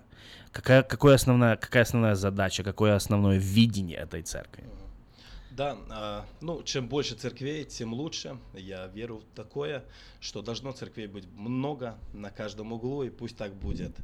Какая, 0.52 0.82
какая, 0.82 1.14
основная, 1.14 1.56
какая 1.56 1.82
основная 1.82 2.14
задача, 2.14 2.62
какое 2.62 2.94
основное 2.94 3.38
видение 3.38 3.98
этой 3.98 4.22
церкви? 4.22 4.64
Да, 5.56 5.76
э, 5.90 6.22
ну, 6.42 6.62
чем 6.62 6.86
больше 6.88 7.14
церквей, 7.14 7.64
тем 7.64 7.94
лучше. 7.94 8.38
Я 8.54 8.86
верю 8.88 9.16
в 9.16 9.24
такое, 9.34 9.84
что 10.20 10.42
должно 10.42 10.72
церквей 10.72 11.06
быть 11.06 11.26
много 11.34 11.98
на 12.12 12.30
каждом 12.30 12.72
углу, 12.72 13.02
и 13.04 13.10
пусть 13.10 13.38
так 13.38 13.54
будет. 13.54 13.96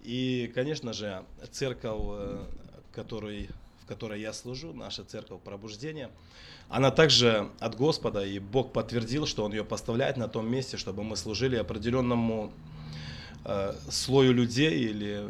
И, 0.00 0.50
конечно 0.54 0.92
же, 0.92 1.24
церковь 1.50 2.00
который, 2.94 3.48
в 3.82 3.86
которой 3.86 4.20
я 4.20 4.32
служу, 4.32 4.72
наша 4.72 5.04
церковь 5.04 5.40
пробуждения, 5.40 6.10
она 6.68 6.90
также 6.90 7.50
от 7.60 7.76
Господа, 7.76 8.24
и 8.24 8.38
Бог 8.38 8.72
подтвердил, 8.72 9.26
что 9.26 9.44
Он 9.44 9.52
ее 9.52 9.64
поставляет 9.64 10.16
на 10.16 10.28
том 10.28 10.50
месте, 10.50 10.76
чтобы 10.76 11.04
мы 11.04 11.16
служили 11.16 11.56
определенному 11.56 12.52
э, 13.44 13.74
слою 13.90 14.32
людей 14.32 14.78
или 14.78 15.26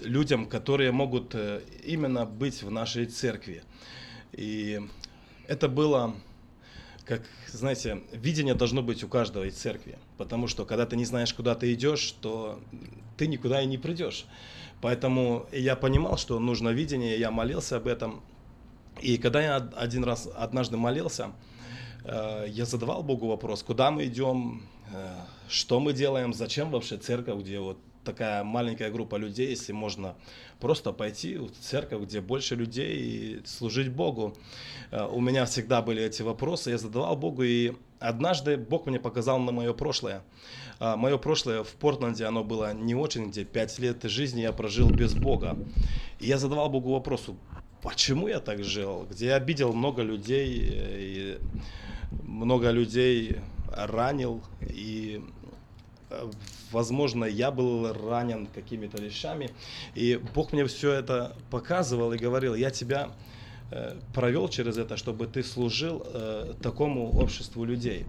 людям, 0.00 0.46
которые 0.46 0.92
могут 0.92 1.34
э, 1.34 1.62
именно 1.84 2.24
быть 2.24 2.62
в 2.62 2.70
нашей 2.70 3.06
церкви. 3.06 3.62
И 4.32 4.80
это 5.46 5.68
было, 5.68 6.14
как, 7.04 7.22
знаете, 7.48 8.02
видение 8.12 8.54
должно 8.54 8.82
быть 8.82 9.02
у 9.02 9.08
каждого 9.08 9.44
из 9.44 9.54
церкви, 9.54 9.98
потому 10.18 10.46
что 10.46 10.64
когда 10.64 10.86
ты 10.86 10.96
не 10.96 11.04
знаешь, 11.04 11.32
куда 11.34 11.54
ты 11.54 11.72
идешь, 11.72 12.12
то 12.20 12.60
ты 13.16 13.26
никуда 13.26 13.62
и 13.62 13.66
не 13.66 13.78
придешь. 13.78 14.26
Поэтому 14.80 15.46
я 15.52 15.76
понимал, 15.76 16.16
что 16.16 16.38
нужно 16.38 16.70
видение, 16.70 17.18
я 17.18 17.30
молился 17.30 17.76
об 17.76 17.86
этом. 17.86 18.22
И 19.00 19.18
когда 19.18 19.40
я 19.40 19.56
один 19.76 20.04
раз 20.04 20.28
однажды 20.36 20.76
молился, 20.76 21.32
э, 22.04 22.46
я 22.48 22.64
задавал 22.64 23.02
Богу 23.02 23.26
вопрос, 23.28 23.62
куда 23.62 23.90
мы 23.90 24.06
идем, 24.06 24.62
э, 24.92 25.14
что 25.48 25.80
мы 25.80 25.92
делаем, 25.92 26.32
зачем 26.32 26.70
вообще 26.70 26.96
церковь, 26.96 27.40
где 27.40 27.58
вот 27.60 27.78
такая 28.04 28.42
маленькая 28.42 28.90
группа 28.90 29.16
людей, 29.16 29.50
если 29.50 29.72
можно 29.72 30.14
просто 30.60 30.92
пойти 30.92 31.36
в 31.36 31.50
церковь, 31.60 32.04
где 32.04 32.20
больше 32.20 32.54
людей 32.54 32.96
и 32.96 33.46
служить 33.46 33.90
Богу. 33.90 34.34
Э, 34.90 35.06
у 35.06 35.20
меня 35.20 35.44
всегда 35.44 35.82
были 35.82 36.02
эти 36.02 36.22
вопросы, 36.22 36.70
я 36.70 36.78
задавал 36.78 37.16
Богу, 37.16 37.42
и 37.42 37.74
однажды 38.00 38.56
Бог 38.56 38.86
мне 38.86 38.98
показал 38.98 39.38
на 39.38 39.52
мое 39.52 39.72
прошлое. 39.72 40.22
А, 40.80 40.96
мое 40.96 41.18
прошлое 41.18 41.64
в 41.64 41.72
Портленде, 41.72 42.24
оно 42.24 42.44
было 42.44 42.72
не 42.72 42.94
очень, 42.94 43.30
где 43.30 43.44
пять 43.44 43.78
лет 43.78 44.02
жизни 44.04 44.42
я 44.42 44.52
прожил 44.52 44.90
без 44.90 45.14
Бога. 45.14 45.58
И 46.20 46.26
я 46.26 46.38
задавал 46.38 46.70
Богу 46.70 46.92
вопросу, 46.92 47.36
почему 47.82 48.28
я 48.28 48.40
так 48.40 48.62
жил, 48.62 49.06
где 49.10 49.26
я 49.26 49.36
обидел 49.36 49.72
много 49.72 50.02
людей, 50.02 50.68
э, 50.70 50.96
и 51.00 51.38
много 52.22 52.70
людей 52.70 53.38
ранил, 53.72 54.40
и 54.60 55.20
э, 56.10 56.30
возможно, 56.70 57.24
я 57.24 57.50
был 57.50 57.92
ранен 57.92 58.46
какими-то 58.46 59.02
вещами. 59.02 59.50
И 59.96 60.20
Бог 60.34 60.52
мне 60.52 60.64
все 60.66 60.92
это 60.92 61.36
показывал 61.50 62.12
и 62.12 62.18
говорил, 62.18 62.54
я 62.54 62.70
тебя 62.70 63.10
э, 63.72 63.96
провел 64.14 64.48
через 64.48 64.78
это, 64.78 64.96
чтобы 64.96 65.26
ты 65.26 65.42
служил 65.42 66.06
такому 66.62 67.18
обществу 67.18 67.64
людей. 67.64 68.06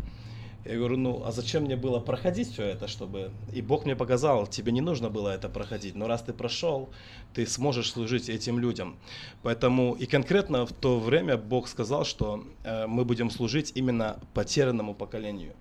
Я 0.66 0.76
говорю, 0.76 0.98
ну 0.98 1.24
а 1.26 1.32
зачем 1.32 1.64
мне 1.64 1.78
было 1.78 2.00
проходить 2.00 2.52
все 2.52 2.64
это, 2.64 2.88
чтобы... 2.88 3.32
И 3.54 3.62
Бог 3.62 3.86
мне 3.86 3.96
показал, 3.96 4.46
тебе 4.46 4.72
не 4.72 4.82
нужно 4.82 5.10
было 5.10 5.30
это 5.30 5.48
проходить, 5.48 5.96
но 5.96 6.08
раз 6.08 6.22
ты 6.22 6.34
прошел, 6.34 6.90
ты 7.34 7.48
сможешь 7.48 7.92
служить 7.92 8.30
этим 8.30 8.60
людям. 8.60 8.98
Поэтому 9.42 9.94
и 9.94 10.06
конкретно 10.06 10.66
в 10.66 10.74
то 10.74 11.00
время 11.00 11.38
Бог 11.38 11.68
сказал, 11.68 12.04
что 12.04 12.44
э, 12.64 12.88
мы 12.88 13.06
будем 13.06 13.30
служить 13.30 13.72
именно 13.76 14.20
потерянному 14.34 14.94
поколению. 14.94 15.54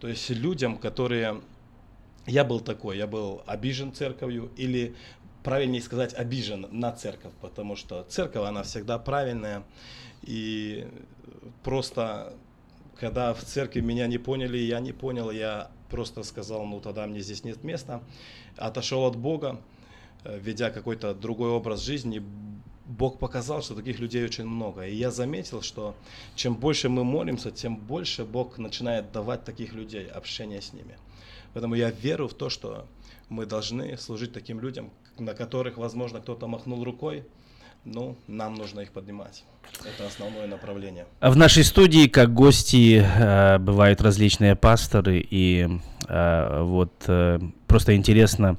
То 0.00 0.08
есть 0.08 0.30
людям, 0.30 0.78
которые... 0.78 1.40
Я 2.26 2.44
был 2.44 2.60
такой, 2.60 2.98
я 2.98 3.06
был 3.06 3.42
обижен 3.46 3.92
церковью 3.92 4.50
или 4.56 4.94
правильнее 5.42 5.82
сказать, 5.82 6.14
обижен 6.14 6.66
на 6.70 6.92
церковь, 6.92 7.32
потому 7.40 7.74
что 7.74 8.04
церковь, 8.04 8.46
она 8.46 8.62
всегда 8.62 8.98
правильная, 8.98 9.64
и 10.22 10.86
просто 11.64 12.34
когда 13.00 13.32
в 13.32 13.42
церкви 13.42 13.80
меня 13.80 14.06
не 14.06 14.18
поняли, 14.18 14.58
я 14.58 14.78
не 14.78 14.92
понял, 14.92 15.30
я 15.30 15.70
просто 15.88 16.22
сказал, 16.22 16.66
ну 16.66 16.80
тогда 16.80 17.06
мне 17.06 17.20
здесь 17.20 17.44
нет 17.44 17.64
места. 17.64 18.02
Отошел 18.56 19.04
от 19.06 19.16
Бога, 19.16 19.60
э, 20.24 20.38
ведя 20.38 20.70
какой-то 20.70 21.14
другой 21.14 21.48
образ 21.50 21.80
жизни. 21.80 22.22
Бог 22.84 23.18
показал, 23.18 23.62
что 23.62 23.74
таких 23.74 24.00
людей 24.00 24.22
очень 24.22 24.44
много. 24.44 24.86
И 24.86 24.94
я 24.94 25.10
заметил, 25.10 25.62
что 25.62 25.96
чем 26.34 26.54
больше 26.54 26.90
мы 26.90 27.02
молимся, 27.02 27.50
тем 27.50 27.76
больше 27.76 28.24
Бог 28.24 28.58
начинает 28.58 29.12
давать 29.12 29.44
таких 29.44 29.72
людей, 29.72 30.06
общение 30.06 30.60
с 30.60 30.74
ними. 30.74 30.98
Поэтому 31.54 31.76
я 31.76 31.90
верю 31.90 32.28
в 32.28 32.34
то, 32.34 32.50
что 32.50 32.86
мы 33.30 33.46
должны 33.46 33.96
служить 33.96 34.32
таким 34.34 34.60
людям, 34.60 34.90
на 35.18 35.32
которых, 35.34 35.78
возможно, 35.78 36.20
кто-то 36.20 36.46
махнул 36.48 36.84
рукой, 36.84 37.24
ну, 37.84 38.16
нам 38.26 38.54
нужно 38.54 38.80
их 38.80 38.92
поднимать. 38.92 39.44
Это 39.80 40.06
основное 40.06 40.46
направление. 40.46 41.06
В 41.20 41.36
нашей 41.36 41.64
студии, 41.64 42.06
как 42.08 42.32
гости, 42.34 43.02
э, 43.02 43.58
бывают 43.58 44.00
различные 44.00 44.56
пасторы, 44.56 45.24
и 45.28 45.68
э, 46.08 46.62
вот 46.62 46.92
э, 47.06 47.38
просто 47.66 47.96
интересно, 47.96 48.58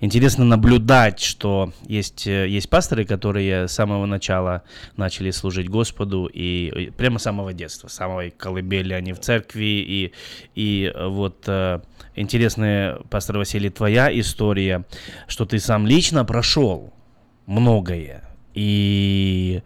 интересно 0.00 0.44
наблюдать, 0.44 1.20
что 1.20 1.72
есть, 1.86 2.26
есть 2.26 2.68
пасторы, 2.68 3.04
которые 3.04 3.68
с 3.68 3.72
самого 3.72 4.06
начала 4.06 4.62
начали 4.96 5.30
служить 5.30 5.68
Господу, 5.68 6.28
и 6.32 6.90
прямо 6.96 7.18
с 7.18 7.22
самого 7.22 7.52
детства, 7.52 7.88
с 7.88 7.94
самой 7.94 8.30
колыбели 8.30 8.94
они 8.94 9.12
в 9.12 9.20
церкви, 9.20 9.64
и, 9.64 10.12
и 10.54 10.92
вот 10.96 11.48
интересная, 12.16 12.96
пастор 13.10 13.38
Василий, 13.38 13.70
твоя 13.70 14.08
история, 14.18 14.84
что 15.28 15.44
ты 15.44 15.60
сам 15.60 15.86
лично 15.86 16.24
прошел 16.24 16.92
многое, 17.46 18.25
и 18.56 19.62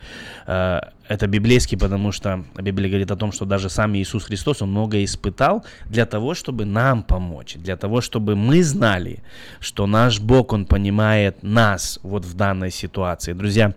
э, 0.47 0.81
это 1.09 1.27
библейский, 1.27 1.79
потому 1.79 2.13
что 2.13 2.45
Библия 2.57 2.89
говорит 2.89 3.11
о 3.11 3.17
том, 3.17 3.33
что 3.33 3.45
даже 3.45 3.71
сам 3.71 3.95
Иисус 3.97 4.25
Христос, 4.25 4.63
Он 4.63 4.71
многое 4.71 5.05
испытал 5.05 5.65
для 5.87 6.07
того, 6.07 6.35
чтобы 6.35 6.65
нам 6.65 7.03
помочь, 7.03 7.55
для 7.55 7.77
того, 7.77 8.01
чтобы 8.01 8.35
мы 8.35 8.63
знали, 8.65 9.23
что 9.61 9.87
наш 9.87 10.21
Бог, 10.21 10.53
Он 10.53 10.67
понимает 10.67 11.43
нас 11.43 12.01
вот 12.03 12.25
в 12.25 12.35
данной 12.35 12.73
ситуации. 12.73 13.33
Друзья, 13.33 13.75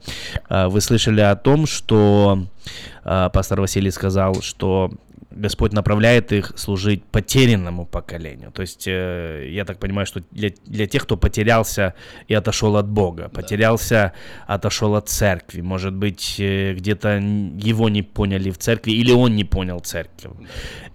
э, 0.50 0.68
вы 0.68 0.82
слышали 0.82 1.22
о 1.22 1.36
том, 1.36 1.68
что 1.68 2.48
э, 3.06 3.30
пастор 3.32 3.62
Василий 3.62 3.92
сказал, 3.92 4.42
что 4.42 4.92
Господь 5.32 5.74
направляет 5.74 6.32
их 6.32 6.54
служить 6.56 7.04
потерянному 7.06 7.86
поколению. 7.86 8.52
То 8.52 8.62
есть, 8.62 8.88
э, 8.88 9.50
я 9.50 9.66
так 9.66 9.80
понимаю, 9.80 10.06
что 10.06 10.22
для, 10.32 10.52
для 10.66 10.88
тех, 10.88 11.04
кто 11.04 11.18
потерялся 11.18 11.94
и 12.28 12.34
отошел 12.34 12.78
от 12.78 12.88
Бога, 12.88 13.30
потерялся, 13.30 14.14
отошел 14.48 14.96
от 14.96 15.10
церкви, 15.10 15.62
может 15.62 15.94
быть, 15.94 16.36
э, 16.40 16.74
где-то 16.74 17.18
его 17.18 17.90
не 17.90 18.02
поняли 18.02 18.50
в 18.50 18.58
церкви, 18.58 18.92
или 18.92 19.12
он 19.12 19.36
не 19.36 19.44
понял 19.44 19.80
церковь. 19.80 20.32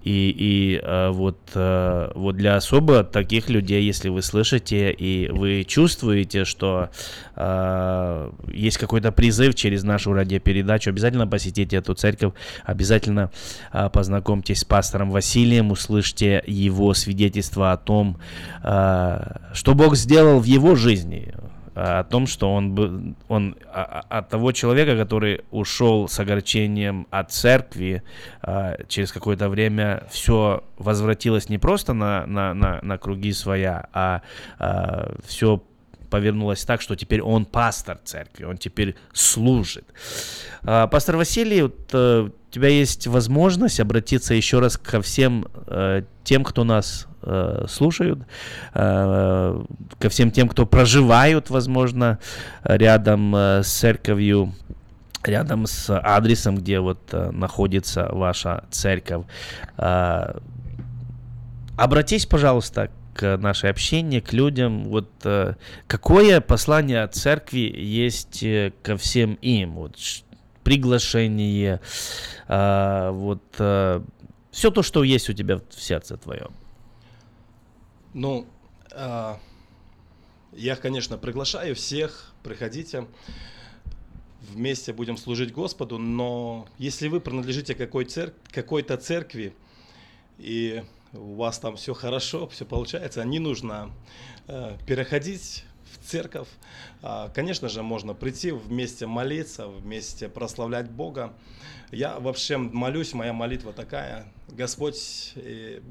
И, 0.05 0.35
и 0.39 0.81
э, 0.83 1.11
вот, 1.11 1.39
э, 1.55 2.13
вот 2.15 2.37
для 2.37 2.57
особо 2.57 3.05
таких 3.05 3.51
людей, 3.51 3.83
если 3.83 4.09
вы 4.09 4.23
слышите 4.23 4.91
и 4.91 5.29
вы 5.29 5.65
чувствуете, 5.65 6.45
что 6.45 6.91
э, 7.37 8.31
есть 8.53 8.79
какой-то 8.79 9.13
призыв 9.13 9.55
через 9.55 9.83
нашу 9.83 10.13
радиопередачу, 10.13 10.91
обязательно 10.91 11.27
посетите 11.27 11.77
эту 11.77 11.95
церковь, 11.95 12.33
обязательно 12.65 13.31
э, 13.73 13.91
познакомьтесь 13.93 14.18
с 14.55 14.65
пастором 14.65 15.11
Василием, 15.11 15.71
услышьте 15.71 16.43
его 16.47 16.95
свидетельство 16.95 17.73
о 17.73 17.77
том, 17.77 18.19
э, 18.63 19.19
что 19.53 19.75
Бог 19.75 19.97
сделал 19.97 20.41
в 20.41 20.45
его 20.45 20.75
жизни, 20.75 21.35
о 21.81 22.03
том, 22.03 22.27
что 22.27 22.53
он, 22.53 23.17
он 23.29 23.57
от 23.73 24.29
того 24.29 24.51
человека, 24.51 24.97
который 24.97 25.43
ушел 25.53 26.09
с 26.09 26.19
огорчением 26.19 27.07
от 27.11 27.31
церкви, 27.31 28.03
а, 28.43 28.77
через 28.89 29.13
какое-то 29.13 29.49
время 29.49 30.03
все 30.11 30.65
возвратилось 30.77 31.49
не 31.49 31.59
просто 31.59 31.93
на, 31.93 32.27
на, 32.27 32.53
на, 32.53 32.81
на 32.83 32.99
круги 32.99 33.33
своя, 33.33 33.89
а, 33.93 34.23
а 34.59 35.15
все 35.25 35.63
повернулось 36.11 36.65
так, 36.65 36.81
что 36.81 36.97
теперь 36.97 37.23
он 37.23 37.45
пастор 37.45 37.99
церкви, 38.03 38.45
он 38.45 38.59
теперь 38.59 38.97
служит. 39.13 39.85
А, 40.65 40.89
пастор 40.89 41.17
Василий, 41.17 41.63
вот, 41.63 41.91
э, 41.93 42.31
у 42.49 42.53
тебя 42.53 42.69
есть 42.69 43.07
возможность 43.07 43.81
обратиться 43.81 44.35
еще 44.35 44.59
раз 44.59 44.77
ко 44.77 45.03
всем 45.03 45.47
э, 45.67 46.03
тем, 46.25 46.45
кто 46.45 46.65
нас 46.65 47.07
э, 47.23 47.67
слушают, 47.69 48.21
ко 48.73 50.09
всем 50.09 50.31
тем, 50.31 50.49
кто 50.49 50.67
проживают, 50.67 51.51
возможно, 51.51 52.19
рядом 52.65 53.35
с 53.35 53.67
церковью, 53.67 54.55
рядом 55.25 55.67
с 55.67 55.91
адресом, 55.91 56.57
где 56.57 56.81
вот 56.81 57.01
находится 57.13 58.09
ваша 58.13 58.65
церковь. 58.71 59.25
Обратись, 61.77 62.27
пожалуйста, 62.27 62.91
к 63.19 63.37
нашей 63.37 63.71
общению, 63.71 64.23
к 64.23 64.33
людям. 64.33 64.85
Вот 64.85 65.11
э, 65.25 65.55
какое 65.89 66.41
послание 66.41 67.03
от 67.03 67.17
церкви 67.17 67.73
есть 67.77 68.45
э, 68.45 68.73
ко 68.83 68.97
всем 68.97 69.35
им? 69.43 69.75
Вот 69.75 69.97
приглашение, 70.69 71.81
э, 72.47 73.11
вот 73.11 73.43
э, 73.59 74.03
все 74.51 74.71
то, 74.71 74.83
что 74.83 75.03
есть 75.03 75.31
у 75.31 75.33
тебя 75.33 75.57
в 75.57 75.83
сердце 75.83 76.19
твоем. 76.19 76.51
Ну, 78.13 78.47
э, 78.91 79.35
я, 80.53 80.77
конечно, 80.77 81.17
приглашаю 81.17 81.75
всех, 81.75 82.35
приходите 82.43 83.07
вместе 84.43 84.93
будем 84.93 85.17
служить 85.17 85.53
Господу, 85.53 85.97
но 85.97 86.67
если 86.77 87.09
вы 87.09 87.21
принадлежите 87.21 87.75
какой 87.75 88.05
цер... 88.05 88.35
какой-то 88.51 88.99
церкви 88.99 89.55
и 90.39 90.85
у 91.15 91.37
вас 91.37 91.59
там 91.59 91.77
все 91.77 91.95
хорошо, 91.95 92.47
все 92.47 92.67
получается, 92.67 93.25
не 93.25 93.39
нужно 93.39 93.91
э, 94.49 94.77
переходить 94.87 95.65
в 95.93 96.07
церковь. 96.07 96.49
А, 97.03 97.29
конечно 97.31 97.69
же, 97.69 97.83
можно 97.83 98.15
прийти 98.15 98.51
вместе 98.51 99.07
молиться, 99.07 99.69
вместе 99.69 100.29
прославлять 100.29 100.91
Бога. 100.91 101.35
Я 101.91 102.19
вообще 102.19 102.57
молюсь, 102.59 103.15
моя 103.15 103.33
молитва 103.33 103.73
такая. 103.73 104.27
Господь, 104.49 105.35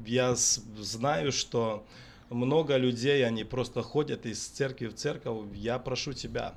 я 0.06 0.34
знаю, 0.36 1.32
что 1.32 1.86
много 2.30 2.76
людей, 2.76 3.26
они 3.26 3.44
просто 3.44 3.82
ходят 3.82 4.26
из 4.26 4.44
церкви 4.46 4.86
в 4.86 4.94
церковь. 4.94 5.46
Я 5.54 5.78
прошу 5.78 6.12
Тебя, 6.12 6.54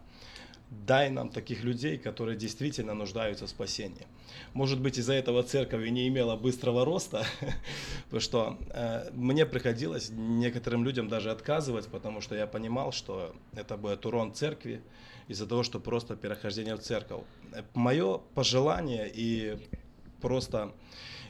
дай 0.70 1.10
нам 1.10 1.30
таких 1.30 1.64
людей, 1.64 1.98
которые 1.98 2.38
действительно 2.38 2.94
нуждаются 2.94 3.46
в 3.46 3.50
спасении. 3.50 4.08
Может 4.54 4.80
быть, 4.82 4.98
из-за 4.98 5.14
этого 5.14 5.44
церковь 5.44 5.88
не 5.90 6.08
имела 6.08 6.36
быстрого 6.36 6.86
роста, 6.86 7.26
потому 8.06 8.22
что 8.22 8.58
э, 8.70 9.10
мне 9.14 9.46
приходилось 9.46 10.10
некоторым 10.10 10.84
людям 10.84 11.08
даже 11.08 11.32
отказывать, 11.32 11.88
потому 11.88 12.22
что 12.22 12.36
я 12.36 12.48
понимал, 12.48 12.92
что 12.92 13.36
это 13.56 13.78
будет 13.78 14.06
урон 14.06 14.34
церкви 14.34 14.82
из-за 15.28 15.48
того, 15.48 15.64
что 15.64 15.80
просто 15.80 16.16
перехождение 16.16 16.76
в 16.76 16.82
церковь. 16.82 17.24
Мое 17.74 18.20
пожелание 18.34 19.12
и 19.14 19.58
просто 20.22 20.72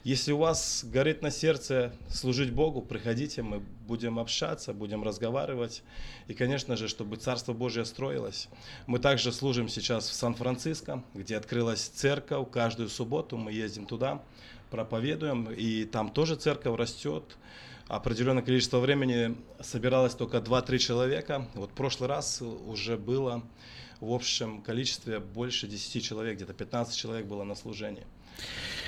если 0.03 0.31
у 0.31 0.37
вас 0.37 0.83
горит 0.83 1.21
на 1.21 1.29
сердце 1.29 1.93
служить 2.09 2.51
Богу, 2.51 2.81
приходите, 2.81 3.43
мы 3.43 3.59
будем 3.87 4.17
общаться, 4.17 4.73
будем 4.73 5.03
разговаривать. 5.03 5.83
И, 6.27 6.33
конечно 6.33 6.75
же, 6.75 6.87
чтобы 6.87 7.17
Царство 7.17 7.53
Божье 7.53 7.85
строилось. 7.85 8.47
Мы 8.87 8.97
также 8.97 9.31
служим 9.31 9.69
сейчас 9.69 10.09
в 10.09 10.13
Сан-Франциско, 10.13 11.03
где 11.13 11.37
открылась 11.37 11.81
церковь. 11.81 12.49
Каждую 12.51 12.89
субботу 12.89 13.37
мы 13.37 13.51
ездим 13.51 13.85
туда, 13.85 14.23
проповедуем, 14.71 15.51
и 15.51 15.85
там 15.85 16.09
тоже 16.09 16.35
церковь 16.35 16.79
растет. 16.79 17.37
Определенное 17.87 18.41
количество 18.41 18.79
времени 18.79 19.35
собиралось 19.59 20.15
только 20.15 20.37
2-3 20.37 20.77
человека. 20.79 21.47
Вот 21.53 21.71
в 21.71 21.73
прошлый 21.73 22.09
раз 22.09 22.41
уже 22.41 22.97
было 22.97 23.43
в 23.99 24.11
общем 24.13 24.63
количестве 24.63 25.19
больше 25.19 25.67
10 25.67 26.03
человек, 26.03 26.37
где-то 26.37 26.53
15 26.53 26.95
человек 26.97 27.27
было 27.27 27.43
на 27.43 27.53
служении. 27.53 28.03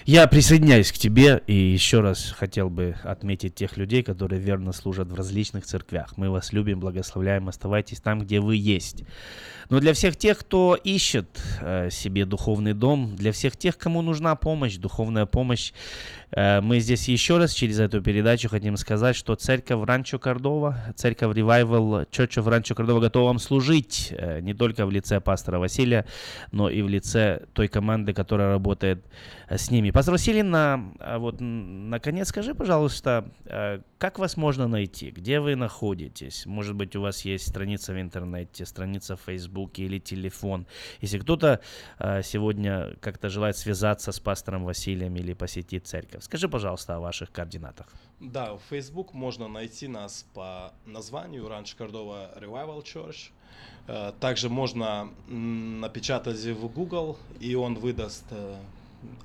Я 0.06 0.28
присоединяюсь 0.28 0.92
к 0.92 0.98
тебе 0.98 1.42
и 1.48 1.54
еще 1.54 2.02
раз 2.02 2.32
хотел 2.38 2.70
бы 2.70 2.96
отметить 3.04 3.56
тех 3.56 3.78
людей, 3.78 4.04
которые 4.04 4.42
верно 4.42 4.74
служат 4.74 5.08
в 5.08 5.16
различных 5.16 5.66
церквях. 5.66 6.18
Мы 6.18 6.30
вас 6.30 6.52
любим, 6.52 6.82
благословляем, 6.82 7.48
оставайтесь 7.48 8.02
там, 8.02 8.20
где 8.20 8.42
вы 8.42 8.58
есть. 8.58 9.06
Но 9.70 9.80
для 9.80 9.94
всех 9.94 10.18
тех, 10.18 10.40
кто 10.40 10.76
ищет 10.76 11.42
э, 11.62 11.90
себе 11.90 12.26
духовный 12.26 12.74
дом, 12.74 13.16
для 13.16 13.32
всех 13.32 13.56
тех, 13.56 13.78
кому 13.78 14.02
нужна 14.02 14.36
помощь, 14.36 14.76
духовная 14.76 15.26
помощь, 15.26 15.72
э, 16.32 16.60
мы 16.60 16.80
здесь 16.80 17.08
еще 17.08 17.38
раз 17.38 17.54
через 17.54 17.80
эту 17.80 18.02
передачу 18.02 18.50
хотим 18.50 18.76
сказать, 18.76 19.16
что 19.16 19.36
церковь 19.36 19.88
Ранчо 19.88 20.20
Кордова, 20.20 20.78
церковь 20.96 21.36
Revival 21.36 22.10
Church 22.10 22.44
of 22.44 22.50
Ранчо 22.50 22.76
Кордова 22.76 23.00
готова 23.00 23.28
вам 23.28 23.40
служить 23.40 24.10
э, 24.12 24.42
не 24.42 24.54
только 24.54 24.86
в 24.86 24.92
лице 24.92 25.22
пастора 25.22 25.60
Василия, 25.60 26.06
но 26.52 26.70
и 26.70 26.82
в 26.82 26.90
лице 26.90 27.44
той 27.54 27.70
команды, 27.70 28.14
которая 28.14 28.50
работает 28.50 29.06
с 29.50 29.72
ними. 29.72 29.92
Пастор 29.92 30.14
Василий, 30.14 30.44
на, 30.44 30.94
э, 31.00 31.18
вот, 31.18 31.38
наконец 31.40 32.30
скажи, 32.30 32.54
пожалуйста, 32.54 33.30
э, 33.46 33.82
как 33.98 34.20
вас 34.20 34.38
можно 34.38 34.68
найти? 34.68 35.12
Где 35.12 35.40
вы 35.40 35.56
находитесь? 35.56 36.46
Может 36.46 36.76
быть, 36.76 36.96
у 36.96 37.02
вас 37.02 37.26
есть 37.26 37.48
страница 37.48 37.94
в 37.94 38.02
интернете, 38.02 38.66
страница 38.66 39.16
в 39.16 39.22
Фейсбуке 39.22 39.84
или 39.84 40.00
телефон. 40.00 40.66
Если 41.02 41.20
кто-то 41.20 41.60
э, 42.00 42.24
сегодня 42.24 42.96
как-то 43.00 43.30
желает 43.30 43.58
связаться 43.58 44.12
с 44.12 44.20
пастором 44.20 44.66
Василием 44.66 45.16
или 45.16 45.34
посетить 45.34 45.88
церковь, 45.88 46.24
скажи, 46.24 46.50
пожалуйста, 46.50 46.96
о 46.96 47.00
ваших 47.00 47.32
координатах. 47.32 47.88
Да, 48.20 48.54
в 48.56 48.62
Facebook 48.70 49.14
можно 49.14 49.48
найти 49.48 49.88
нас 49.88 50.26
по 50.34 50.74
названию 50.86 51.48
Ранч 51.48 51.76
Кордова 51.76 52.32
Revival 52.38 52.84
Church. 52.84 53.32
Э, 53.88 54.12
также 54.20 54.50
можно 54.50 55.10
напечатать 55.28 56.44
в 56.46 56.68
Google, 56.68 57.18
и 57.40 57.56
он 57.56 57.76
выдаст 57.76 58.26
э, 58.32 58.56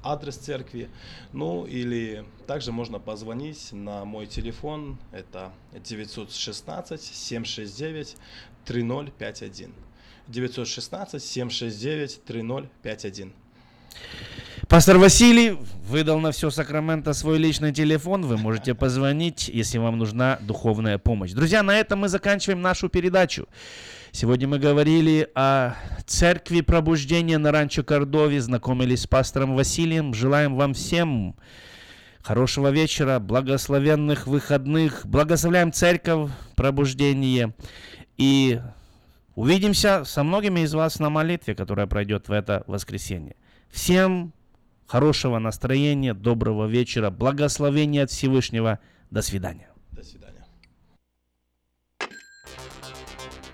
адрес 0.02 0.36
церкви. 0.36 0.88
Ну 1.32 1.66
или 1.66 2.24
также 2.46 2.72
можно 2.72 2.98
позвонить 2.98 3.72
на 3.72 4.04
мой 4.04 4.26
телефон, 4.26 4.98
это 5.12 5.52
916 5.72 7.00
769 7.02 8.16
3051. 8.64 9.72
916 10.28 11.22
769 11.22 12.24
3051. 12.24 13.32
Пастор 14.68 14.98
Василий 14.98 15.56
выдал 15.86 16.20
на 16.20 16.30
все 16.30 16.50
Сакраменто 16.50 17.14
свой 17.14 17.38
личный 17.38 17.72
телефон. 17.72 18.26
Вы 18.26 18.36
можете 18.36 18.74
позвонить, 18.74 19.48
если 19.48 19.78
вам 19.78 19.96
нужна 19.96 20.38
духовная 20.42 20.98
помощь. 20.98 21.32
Друзья, 21.32 21.62
на 21.62 21.78
этом 21.78 22.00
мы 22.00 22.08
заканчиваем 22.08 22.60
нашу 22.60 22.90
передачу. 22.90 23.48
Сегодня 24.20 24.48
мы 24.48 24.58
говорили 24.58 25.30
о 25.36 25.74
церкви 26.04 26.60
пробуждения 26.60 27.38
на 27.38 27.52
ранчо 27.52 27.84
Кордове, 27.84 28.40
знакомились 28.40 29.02
с 29.02 29.06
пастором 29.06 29.54
Василием. 29.54 30.12
Желаем 30.12 30.56
вам 30.56 30.74
всем 30.74 31.36
хорошего 32.20 32.70
вечера, 32.70 33.20
благословенных 33.20 34.26
выходных. 34.26 35.06
Благословляем 35.06 35.70
церковь 35.70 36.32
пробуждение. 36.56 37.54
И 38.16 38.60
увидимся 39.36 40.02
со 40.04 40.24
многими 40.24 40.62
из 40.62 40.74
вас 40.74 40.98
на 40.98 41.10
молитве, 41.10 41.54
которая 41.54 41.86
пройдет 41.86 42.26
в 42.26 42.32
это 42.32 42.64
воскресенье. 42.66 43.36
Всем 43.70 44.32
хорошего 44.88 45.38
настроения, 45.38 46.12
доброго 46.12 46.66
вечера, 46.66 47.10
благословения 47.10 48.02
от 48.02 48.10
Всевышнего. 48.10 48.80
До 49.12 49.22
свидания. 49.22 49.68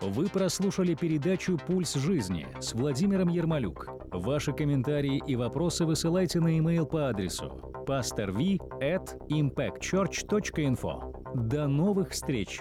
Вы 0.06 0.28
прослушали 0.28 0.94
передачу 0.94 1.58
«Пульс 1.66 1.94
жизни» 1.94 2.46
с 2.60 2.74
Владимиром 2.74 3.28
Ермолюк. 3.28 3.88
Ваши 4.12 4.52
комментарии 4.52 5.22
и 5.26 5.34
вопросы 5.34 5.86
высылайте 5.86 6.40
на 6.40 6.48
e-mail 6.48 6.84
по 6.84 7.08
адресу 7.08 7.72
pastorv 7.86 8.58
at 8.82 9.18
impactchurch.info. 9.30 11.48
До 11.48 11.68
новых 11.68 12.10
встреч! 12.10 12.60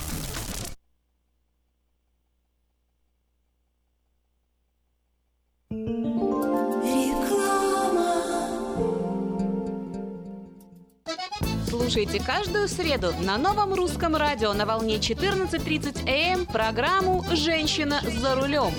Слушайте 11.91 12.23
каждую 12.25 12.69
среду 12.69 13.13
на 13.19 13.37
новом 13.37 13.73
русском 13.73 14.15
радио 14.15 14.53
на 14.53 14.65
волне 14.65 14.95
14.30 14.95 16.07
АМ 16.07 16.45
программу 16.45 17.25
«Женщина 17.33 17.99
за 18.01 18.33
рулем». 18.35 18.73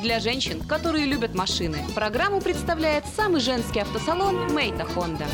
Для 0.00 0.20
женщин, 0.20 0.60
которые 0.60 1.06
любят 1.06 1.34
машины, 1.34 1.84
программу 1.92 2.40
представляет 2.40 3.04
самый 3.16 3.40
женский 3.40 3.80
автосалон 3.80 4.54
«Мейта 4.54 4.84
Хонда». 4.84 5.26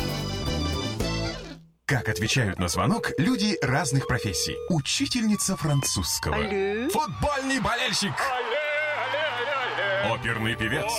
Как 1.85 2.09
отвечают 2.09 2.57
на 2.57 2.67
звонок 2.67 3.11
люди 3.19 3.59
разных 3.61 4.07
профессий. 4.07 4.55
Учительница 4.67 5.55
французского. 5.55 6.35
Алле. 6.35 6.89
Футбольный 6.89 7.59
болельщик. 7.59 8.13
Оперный 10.09 10.55
певец. 10.55 10.91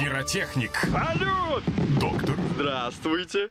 Пиротехник. 0.00 0.72
Салют! 0.90 1.62
Доктор. 2.00 2.34
Здравствуйте. 2.56 3.50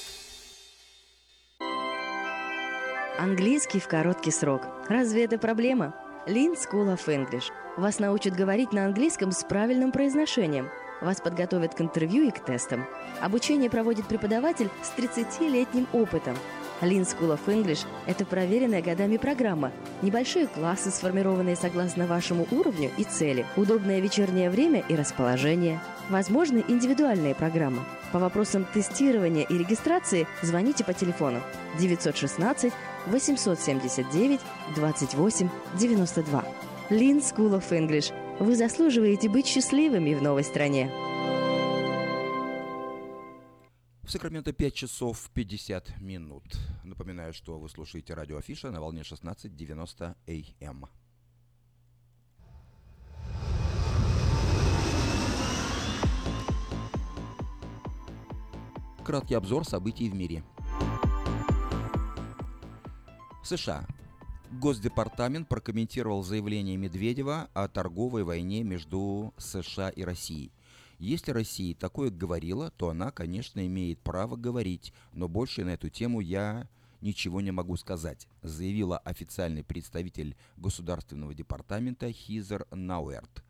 Английский 3.21 3.79
в 3.79 3.87
короткий 3.87 4.31
срок. 4.31 4.63
Разве 4.89 5.25
это 5.25 5.37
проблема? 5.37 5.93
Lean 6.25 6.55
School 6.55 6.91
of 6.91 7.05
English. 7.05 7.51
Вас 7.77 7.99
научат 7.99 8.35
говорить 8.35 8.73
на 8.73 8.85
английском 8.85 9.31
с 9.31 9.43
правильным 9.43 9.91
произношением. 9.91 10.69
Вас 11.01 11.21
подготовят 11.21 11.75
к 11.75 11.81
интервью 11.81 12.27
и 12.27 12.31
к 12.31 12.39
тестам. 12.39 12.83
Обучение 13.21 13.69
проводит 13.69 14.07
преподаватель 14.07 14.71
с 14.81 14.99
30-летним 14.99 15.85
опытом. 15.93 16.35
Lean 16.81 17.03
School 17.03 17.37
of 17.37 17.41
English– 17.45 17.85
это 18.07 18.25
проверенная 18.25 18.81
годами 18.81 19.17
программа. 19.17 19.71
Небольшие 20.01 20.47
классы, 20.47 20.89
сформированные 20.89 21.55
согласно 21.55 22.07
вашему 22.07 22.47
уровню 22.49 22.89
и 22.97 23.03
цели. 23.03 23.45
Удобное 23.55 23.99
вечернее 23.99 24.49
время 24.49 24.83
и 24.89 24.95
расположение. 24.95 25.79
Возможны 26.09 26.65
индивидуальные 26.67 27.35
программы. 27.35 27.83
По 28.11 28.17
вопросам 28.17 28.65
тестирования 28.73 29.43
и 29.43 29.57
регистрации 29.59 30.27
звоните 30.41 30.83
по 30.83 30.93
телефону 30.93 31.39
916 31.79 32.73
879 33.07 34.39
28 34.75 35.49
92. 35.79 36.45
Lean 36.89 37.19
School 37.19 37.53
of 37.57 37.69
English. 37.71 38.13
Вы 38.39 38.55
заслуживаете 38.55 39.29
быть 39.29 39.47
счастливыми 39.47 40.13
в 40.13 40.21
новой 40.21 40.43
стране. 40.43 40.91
В 44.03 44.11
Сакраменто 44.11 44.51
5 44.51 44.73
часов 44.73 45.29
50 45.33 46.01
минут. 46.01 46.43
Напоминаю, 46.83 47.33
что 47.33 47.57
вы 47.59 47.69
слушаете 47.69 48.13
радио 48.13 48.37
Афиша 48.37 48.71
на 48.71 48.81
волне 48.81 49.03
16.90 49.03 50.15
АМ. 50.61 50.85
Краткий 59.05 59.35
обзор 59.35 59.65
событий 59.65 60.09
в 60.09 60.13
мире. 60.13 60.43
США 63.43 63.87
Госдепартамент 64.51 65.47
прокомментировал 65.47 66.23
заявление 66.23 66.77
Медведева 66.77 67.49
о 67.53 67.67
торговой 67.67 68.23
войне 68.23 68.63
между 68.63 69.33
США 69.37 69.89
и 69.89 70.03
Россией. 70.03 70.51
Если 70.99 71.31
Россия 71.31 71.73
такое 71.73 72.11
говорила, 72.11 72.69
то 72.71 72.89
она, 72.89 73.09
конечно, 73.11 73.65
имеет 73.65 73.99
право 73.99 74.35
говорить, 74.35 74.93
но 75.13 75.27
больше 75.27 75.63
на 75.63 75.71
эту 75.71 75.89
тему 75.89 76.19
я 76.19 76.67
ничего 77.01 77.41
не 77.41 77.51
могу 77.51 77.77
сказать, 77.77 78.27
заявила 78.43 78.99
официальный 78.99 79.63
представитель 79.63 80.35
Государственного 80.57 81.33
департамента 81.33 82.11
Хизер 82.11 82.67
Науэрт. 82.69 83.43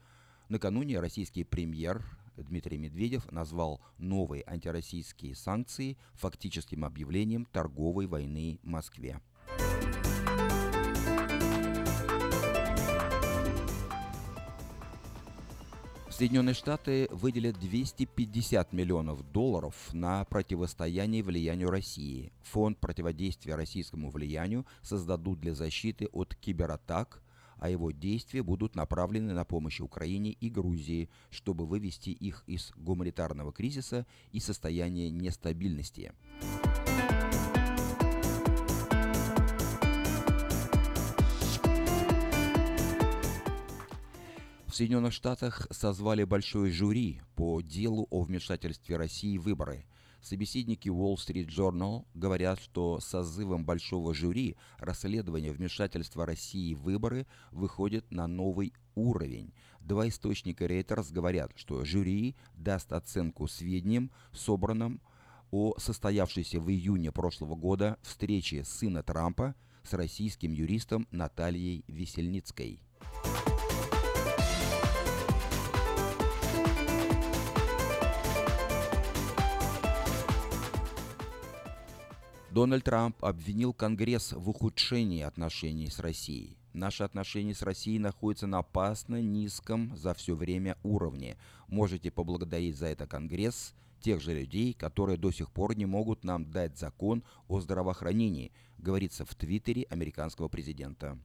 Накануне 0.47 1.01
российский 1.01 1.43
премьер 1.43 2.05
Дмитрий 2.37 2.77
Медведев 2.77 3.29
назвал 3.31 3.81
новые 3.97 4.43
антироссийские 4.47 5.35
санкции 5.35 5.97
фактическим 6.13 6.85
объявлением 6.85 7.45
торговой 7.45 8.05
войны 8.07 8.59
Москве. 8.63 9.19
Соединенные 16.21 16.53
Штаты 16.53 17.07
выделят 17.09 17.59
250 17.59 18.73
миллионов 18.73 19.23
долларов 19.31 19.73
на 19.91 20.23
противостояние 20.25 21.23
влиянию 21.23 21.71
России. 21.71 22.31
Фонд 22.43 22.77
противодействия 22.77 23.55
российскому 23.55 24.11
влиянию 24.11 24.67
создадут 24.83 25.39
для 25.39 25.55
защиты 25.55 26.07
от 26.11 26.35
кибератак, 26.35 27.23
а 27.57 27.69
его 27.69 27.89
действия 27.89 28.43
будут 28.43 28.75
направлены 28.75 29.33
на 29.33 29.45
помощь 29.45 29.79
Украине 29.79 30.33
и 30.33 30.51
Грузии, 30.51 31.09
чтобы 31.31 31.65
вывести 31.65 32.11
их 32.11 32.43
из 32.45 32.71
гуманитарного 32.75 33.51
кризиса 33.51 34.05
и 34.31 34.39
состояния 34.39 35.09
нестабильности. 35.09 36.11
В 44.71 44.73
Соединенных 44.73 45.11
Штатах 45.11 45.67
созвали 45.69 46.23
большое 46.23 46.71
жюри 46.71 47.21
по 47.35 47.59
делу 47.59 48.07
о 48.09 48.21
вмешательстве 48.21 48.95
России 48.95 49.37
в 49.37 49.41
выборы. 49.41 49.85
Собеседники 50.21 50.87
Wall 50.87 51.15
Street 51.15 51.49
Journal 51.49 52.05
говорят, 52.13 52.57
что 52.61 53.01
созывом 53.01 53.65
большого 53.65 54.13
жюри 54.13 54.55
расследование 54.77 55.51
вмешательства 55.51 56.25
России 56.25 56.73
в 56.73 56.83
выборы 56.83 57.27
выходит 57.51 58.09
на 58.11 58.27
новый 58.27 58.71
уровень. 58.95 59.53
Два 59.81 60.07
источника 60.07 60.63
Reuters 60.63 61.11
говорят, 61.11 61.51
что 61.57 61.83
жюри 61.83 62.37
даст 62.55 62.93
оценку 62.93 63.49
сведениям, 63.49 64.09
собранным 64.31 65.01
о 65.51 65.73
состоявшейся 65.79 66.61
в 66.61 66.71
июне 66.71 67.11
прошлого 67.11 67.55
года 67.55 67.97
встрече 68.03 68.63
сына 68.63 69.03
Трампа 69.03 69.53
с 69.83 69.91
российским 69.91 70.53
юристом 70.53 71.09
Натальей 71.11 71.83
Весельницкой. 71.89 72.79
Дональд 82.51 82.83
Трамп 82.83 83.23
обвинил 83.23 83.71
Конгресс 83.71 84.33
в 84.33 84.49
ухудшении 84.49 85.21
отношений 85.21 85.87
с 85.87 85.99
Россией. 85.99 86.57
Наши 86.73 87.03
отношения 87.03 87.55
с 87.55 87.61
Россией 87.61 87.97
находятся 87.97 88.45
на 88.45 88.57
опасно 88.57 89.21
низком 89.21 89.95
за 89.95 90.13
все 90.13 90.35
время 90.35 90.75
уровне. 90.83 91.37
Можете 91.69 92.11
поблагодарить 92.11 92.75
за 92.75 92.87
это 92.87 93.07
Конгресс, 93.07 93.73
тех 94.01 94.19
же 94.19 94.33
людей, 94.33 94.73
которые 94.73 95.17
до 95.17 95.31
сих 95.31 95.49
пор 95.49 95.77
не 95.77 95.85
могут 95.85 96.25
нам 96.25 96.43
дать 96.51 96.77
закон 96.77 97.23
о 97.47 97.61
здравоохранении, 97.61 98.51
говорится 98.77 99.23
в 99.23 99.33
Твиттере 99.33 99.87
американского 99.89 100.49
президента. 100.49 101.17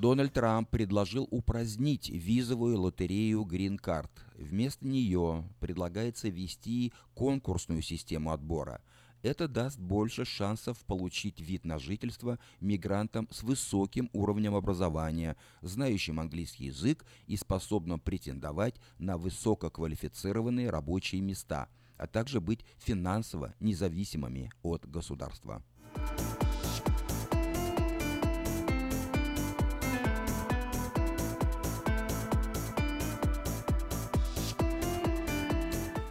Дональд 0.00 0.32
Трамп 0.32 0.70
предложил 0.70 1.28
упразднить 1.30 2.08
визовую 2.08 2.80
лотерею 2.80 3.42
Green 3.42 3.78
Card. 3.78 4.08
Вместо 4.34 4.86
нее 4.86 5.44
предлагается 5.60 6.30
ввести 6.30 6.94
конкурсную 7.12 7.82
систему 7.82 8.32
отбора. 8.32 8.80
Это 9.20 9.46
даст 9.46 9.78
больше 9.78 10.24
шансов 10.24 10.78
получить 10.86 11.38
вид 11.42 11.66
на 11.66 11.78
жительство 11.78 12.38
мигрантам 12.62 13.28
с 13.30 13.42
высоким 13.42 14.08
уровнем 14.14 14.54
образования, 14.54 15.36
знающим 15.60 16.18
английский 16.18 16.64
язык 16.64 17.04
и 17.26 17.36
способным 17.36 18.00
претендовать 18.00 18.80
на 18.98 19.18
высококвалифицированные 19.18 20.70
рабочие 20.70 21.20
места, 21.20 21.68
а 21.98 22.06
также 22.06 22.40
быть 22.40 22.64
финансово 22.78 23.54
независимыми 23.60 24.50
от 24.62 24.88
государства. 24.88 25.62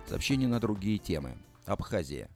Сообщение 0.10 0.48
на 0.48 0.60
другие 0.60 0.98
темы. 0.98 1.38
Абхазия. 1.68 2.32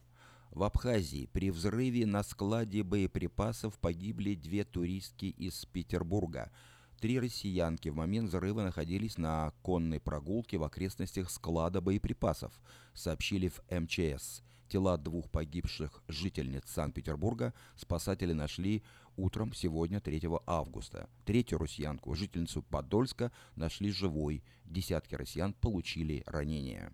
В 0.52 0.62
Абхазии 0.62 1.28
при 1.32 1.50
взрыве 1.50 2.06
на 2.06 2.22
складе 2.22 2.84
боеприпасов 2.84 3.76
погибли 3.80 4.36
две 4.36 4.62
туристки 4.62 5.24
из 5.24 5.66
Петербурга. 5.66 6.52
Три 7.00 7.18
россиянки 7.18 7.88
в 7.88 7.96
момент 7.96 8.28
взрыва 8.28 8.62
находились 8.62 9.18
на 9.18 9.52
конной 9.62 9.98
прогулке 9.98 10.56
в 10.56 10.62
окрестностях 10.62 11.28
склада 11.28 11.80
боеприпасов, 11.80 12.52
сообщили 12.92 13.48
в 13.48 13.60
МЧС. 13.68 14.42
Тела 14.68 14.96
двух 14.96 15.28
погибших 15.28 16.00
жительниц 16.06 16.62
Санкт-Петербурга 16.66 17.54
спасатели 17.74 18.34
нашли 18.34 18.84
утром 19.16 19.52
сегодня, 19.52 20.00
3 20.00 20.22
августа. 20.46 21.08
Третью 21.24 21.58
россиянку, 21.58 22.14
жительницу 22.14 22.62
Подольска, 22.62 23.32
нашли 23.56 23.90
живой. 23.90 24.44
Десятки 24.64 25.16
россиян 25.16 25.52
получили 25.54 26.22
ранения. 26.26 26.92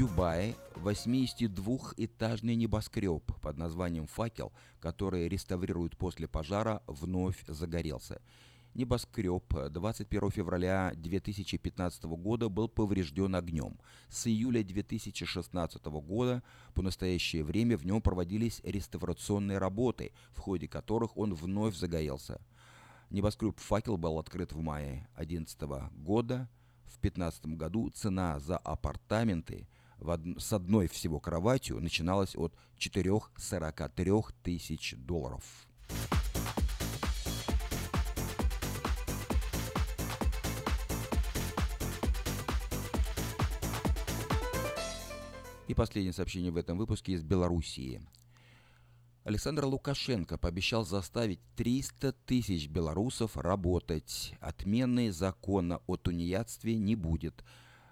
В 0.00 0.02
Дубае 0.02 0.56
82-этажный 0.76 2.54
небоскреб 2.54 3.22
под 3.42 3.58
названием 3.58 4.06
«Факел», 4.06 4.50
который 4.80 5.28
реставрируют 5.28 5.98
после 5.98 6.26
пожара, 6.26 6.82
вновь 6.86 7.44
загорелся. 7.46 8.22
Небоскреб 8.72 9.44
21 9.52 10.30
февраля 10.30 10.92
2015 10.96 12.04
года 12.04 12.48
был 12.48 12.70
поврежден 12.70 13.34
огнем. 13.34 13.78
С 14.08 14.26
июля 14.26 14.64
2016 14.64 15.84
года 15.84 16.42
по 16.72 16.80
настоящее 16.80 17.44
время 17.44 17.76
в 17.76 17.84
нем 17.84 18.00
проводились 18.00 18.62
реставрационные 18.64 19.58
работы, 19.58 20.12
в 20.32 20.38
ходе 20.38 20.66
которых 20.66 21.14
он 21.18 21.34
вновь 21.34 21.76
загорелся. 21.76 22.40
Небоскреб 23.10 23.58
«Факел» 23.58 23.98
был 23.98 24.18
открыт 24.18 24.54
в 24.54 24.62
мае 24.62 25.06
2011 25.18 25.60
года. 26.02 26.48
В 26.86 26.98
2015 27.02 27.58
году 27.58 27.90
цена 27.90 28.40
за 28.40 28.56
апартаменты 28.56 29.68
од... 30.02 30.20
с 30.38 30.52
одной 30.52 30.88
всего 30.88 31.20
кроватью 31.20 31.80
начиналась 31.80 32.36
от 32.36 32.54
4-43 32.78 34.34
тысяч 34.42 34.94
долларов. 34.96 35.42
И 45.68 45.74
последнее 45.74 46.12
сообщение 46.12 46.50
в 46.50 46.56
этом 46.56 46.78
выпуске 46.78 47.12
из 47.12 47.22
Белоруссии. 47.22 48.02
Александр 49.22 49.66
Лукашенко 49.66 50.38
пообещал 50.38 50.84
заставить 50.84 51.40
300 51.54 52.12
тысяч 52.26 52.68
белорусов 52.68 53.36
работать. 53.36 54.34
Отмены 54.40 55.12
закона 55.12 55.80
о 55.86 55.96
тунеядстве 55.96 56.76
не 56.76 56.96
будет. 56.96 57.44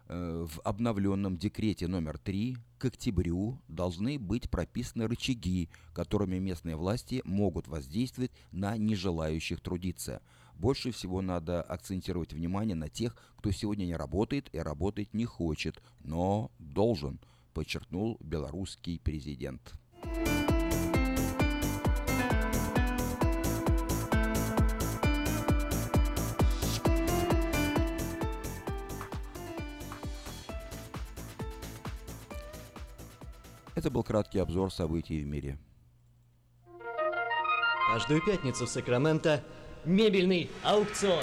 Э, 0.08 0.46
в 0.48 0.60
обновленном 0.60 1.36
декрете 1.36 1.86
номер 1.86 2.18
3 2.18 2.56
к 2.78 2.84
октябрю 2.86 3.60
должны 3.68 4.18
быть 4.18 4.50
прописаны 4.50 5.06
рычаги, 5.06 5.68
которыми 5.92 6.38
местные 6.38 6.76
власти 6.76 7.20
могут 7.24 7.68
воздействовать 7.68 8.32
на 8.50 8.76
нежелающих 8.76 9.60
трудиться. 9.60 10.22
Больше 10.54 10.90
всего 10.90 11.20
надо 11.20 11.62
акцентировать 11.62 12.32
внимание 12.32 12.74
на 12.74 12.88
тех, 12.88 13.16
кто 13.36 13.50
сегодня 13.50 13.84
не 13.84 13.94
работает 13.94 14.48
и 14.52 14.58
работать 14.58 15.14
не 15.14 15.24
хочет, 15.24 15.80
но 16.00 16.50
должен– 16.58 17.20
подчеркнул 17.58 18.18
белорусский 18.20 19.00
президент. 19.00 19.74
Это 33.78 33.92
был 33.92 34.02
краткий 34.02 34.40
обзор 34.40 34.72
событий 34.72 35.22
в 35.22 35.26
мире. 35.28 35.56
Каждую 37.92 38.20
пятницу 38.26 38.66
в 38.66 38.68
Сакраменто 38.68 39.44
мебельный 39.84 40.50
аукцион. 40.64 41.22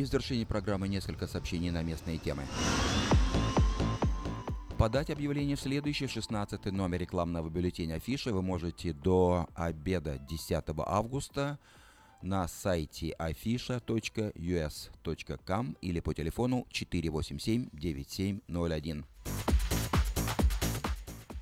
И 0.00 0.02
в 0.02 0.06
завершении 0.06 0.44
программы 0.44 0.88
несколько 0.88 1.26
сообщений 1.26 1.70
на 1.70 1.82
местные 1.82 2.16
темы. 2.16 2.44
Подать 4.78 5.10
объявление 5.10 5.56
в 5.56 5.60
следующий 5.60 6.06
16 6.06 6.64
номер 6.72 7.00
рекламного 7.00 7.50
бюллетеня 7.50 7.96
афиши 7.96 8.32
вы 8.32 8.40
можете 8.40 8.94
до 8.94 9.46
обеда 9.54 10.16
10 10.16 10.64
августа 10.86 11.58
на 12.22 12.48
сайте 12.48 13.14
afisha.us.com 13.18 15.76
или 15.82 16.00
по 16.00 16.14
телефону 16.14 16.66
487-9701. 16.72 19.04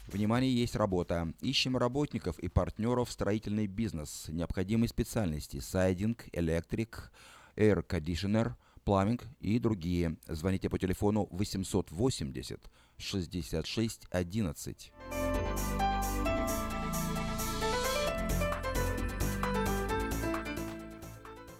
Внимание, 0.08 0.52
есть 0.52 0.74
работа. 0.74 1.32
Ищем 1.42 1.76
работников 1.76 2.40
и 2.40 2.48
партнеров 2.48 3.08
в 3.08 3.12
строительный 3.12 3.68
бизнес. 3.68 4.24
Необходимые 4.26 4.88
специальности– 4.88 5.60
сайдинг, 5.62 6.24
электрик, 6.32 7.12
air 7.58 7.84
conditioner, 7.86 8.54
пламинг 8.84 9.24
и 9.40 9.58
другие. 9.58 10.16
Звоните 10.28 10.70
по 10.70 10.78
телефону 10.78 11.28
880 11.30 12.70
66 12.96 14.06
11. 14.10 14.92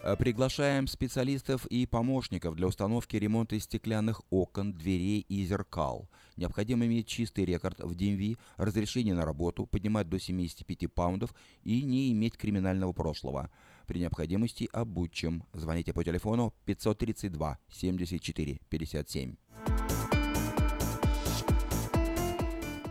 Э, 0.01 0.15
приглашаем 0.15 0.87
специалистов 0.87 1.65
и 1.67 1.85
помощников 1.85 2.55
для 2.55 2.67
установки 2.67 3.15
ремонта 3.17 3.59
стеклянных 3.59 4.21
окон, 4.29 4.73
дверей 4.73 5.25
и 5.27 5.45
зеркал. 5.45 6.09
Необходимо 6.35 6.85
иметь 6.85 7.07
чистый 7.07 7.45
рекорд 7.45 7.79
в 7.79 7.91
DMV, 7.91 8.37
разрешение 8.57 9.13
на 9.13 9.25
работу, 9.25 9.67
поднимать 9.67 10.09
до 10.09 10.17
75 10.17 10.91
паундов 10.91 11.35
и 11.63 11.83
не 11.83 12.11
иметь 12.13 12.37
криминального 12.37 12.93
прошлого. 12.93 13.51
При 13.89 13.97
необходимости 14.01 14.69
обучим. 14.71 15.43
Звоните 15.51 15.93
по 15.93 16.03
телефону 16.03 16.53
532 16.65 17.57
74 17.71 18.59
57. 18.69 19.35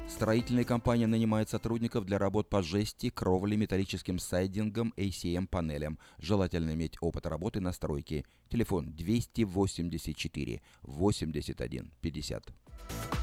Строительная 0.09 0.65
компания 0.65 1.07
нанимает 1.07 1.49
сотрудников 1.49 2.05
для 2.05 2.19
работ 2.19 2.49
по 2.49 2.63
жести, 2.63 3.11
кровле, 3.11 3.57
металлическим 3.57 4.19
сайдингом, 4.19 4.93
ACM-панелям. 4.97 6.01
Желательно 6.19 6.73
иметь 6.73 6.97
опыт 7.01 7.27
работы 7.27 7.61
на 7.61 7.73
стройке. 7.73 8.25
Телефон 8.49 8.93
284 8.93 10.61
81 10.83 11.93
50. 12.01 13.18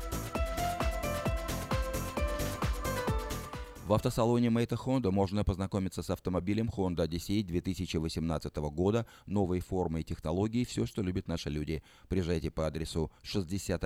В 3.86 3.94
автосалоне 3.94 4.50
Мэйта 4.50 4.74
Honda 4.84 5.12
можно 5.12 5.44
познакомиться 5.44 6.02
с 6.02 6.10
автомобилем 6.10 6.72
Honda 6.76 7.08
Odyssey 7.08 7.44
2018 7.44 8.56
года, 8.56 9.06
новой 9.28 9.60
формой 9.60 10.02
и 10.02 10.04
технологией, 10.04 10.66
все, 10.66 10.88
что 10.88 11.04
любят 11.04 11.28
наши 11.28 11.52
люди. 11.52 11.84
Приезжайте 12.10 12.50
по 12.50 12.66
адресу 12.66 13.12
6100 13.22 13.86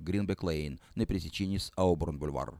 Greenback 0.00 0.40
Lane 0.40 0.80
на 0.96 1.06
пересечении 1.06 1.58
с 1.58 1.70
Ауборн 1.76 2.18
Бульвар. 2.18 2.54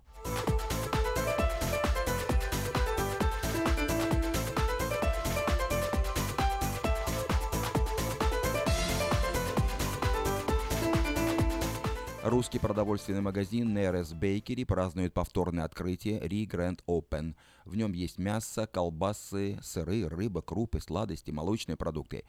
Русский 12.30 12.60
продовольственный 12.60 13.22
магазин 13.22 13.74
Нерес 13.74 14.12
Бейкери 14.12 14.62
празднует 14.62 15.12
повторное 15.12 15.64
открытие 15.64 16.20
Ри 16.20 16.46
Grand 16.46 16.78
Open. 16.86 17.34
В 17.64 17.74
нем 17.74 17.92
есть 17.92 18.18
мясо, 18.18 18.68
колбасы, 18.68 19.58
сыры, 19.64 20.08
рыба, 20.08 20.40
крупы, 20.40 20.78
сладости, 20.80 21.32
молочные 21.32 21.76
продукты. 21.76 22.22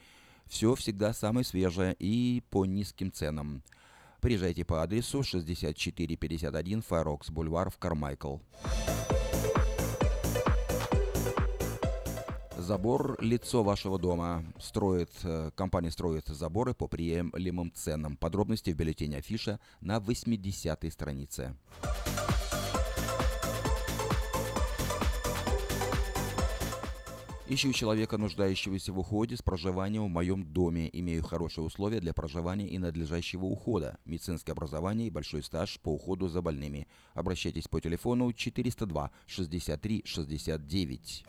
Все 0.48 0.74
всегда 0.74 1.14
самое 1.14 1.46
свежее 1.46 1.96
и 2.00 2.42
по 2.50 2.66
низким 2.66 3.12
ценам. 3.12 3.62
Приезжайте 4.22 4.66
по 4.66 4.82
адресу 4.82 5.22
6451 5.22 6.82
Файрокс 6.82 7.30
Бульвар 7.30 7.70
в 7.70 7.78
Кармайкл. 7.78 8.38
Забор– 12.62 13.18
лицо 13.22 13.64
вашего 13.64 13.98
дома. 13.98 14.46
Строит, 14.60 15.10
э, 15.24 15.50
компания 15.56 15.90
строит 15.90 16.28
заборы 16.28 16.76
по 16.76 16.88
приемлемым 16.88 17.72
ценам. 17.74 18.18
Подробности 18.18 18.70
в 18.70 18.76
бюллетене 18.76 19.18
афиша 19.18 19.60
на 19.82 19.98
80-й 19.98 20.92
странице. 20.92 21.56
Ищу 27.50 27.74
человека, 27.74 28.20
нуждающегося 28.20 28.94
в 28.94 29.00
уходе 29.00 29.36
с 29.36 29.42
проживанием 29.42 30.06
в 30.06 30.10
моем 30.10 30.46
доме. 30.46 30.88
Имею 30.94 31.24
хорошие 31.24 31.66
условия 31.66 32.00
для 32.00 32.14
проживания 32.14 32.68
и 32.68 32.78
надлежащего 32.78 33.46
ухода. 33.46 33.98
Медицинское 34.06 34.52
образование 34.52 35.08
и 35.08 35.12
большой 35.12 35.42
стаж 35.42 35.80
по 35.82 35.90
уходу 35.90 36.30
за 36.30 36.44
больными. 36.44 36.88
Обращайтесь 37.16 37.68
по 37.68 37.82
телефону 37.82 38.32
402 38.32 39.10
63 39.26 40.04
69. 40.06 41.26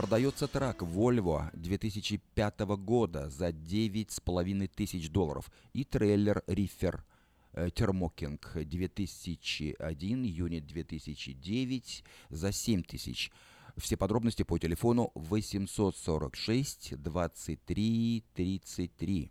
Продается 0.00 0.48
трак 0.48 0.80
Volvo 0.80 1.50
2005 1.52 2.60
года 2.78 3.28
за 3.28 3.48
9,5 3.50 4.66
тысяч 4.68 5.10
долларов 5.10 5.52
и 5.74 5.84
трейлер 5.84 6.42
Рифер 6.46 7.04
Термокинг 7.52 8.50
2001, 8.54 10.22
юнит 10.22 10.66
2009 10.66 12.04
за 12.30 12.50
7 12.50 12.82
тысяч. 12.82 13.30
Все 13.76 13.98
подробности 13.98 14.42
по 14.42 14.56
телефону 14.56 15.10
846 15.14 16.94
23 16.96 18.24
33. 18.32 19.30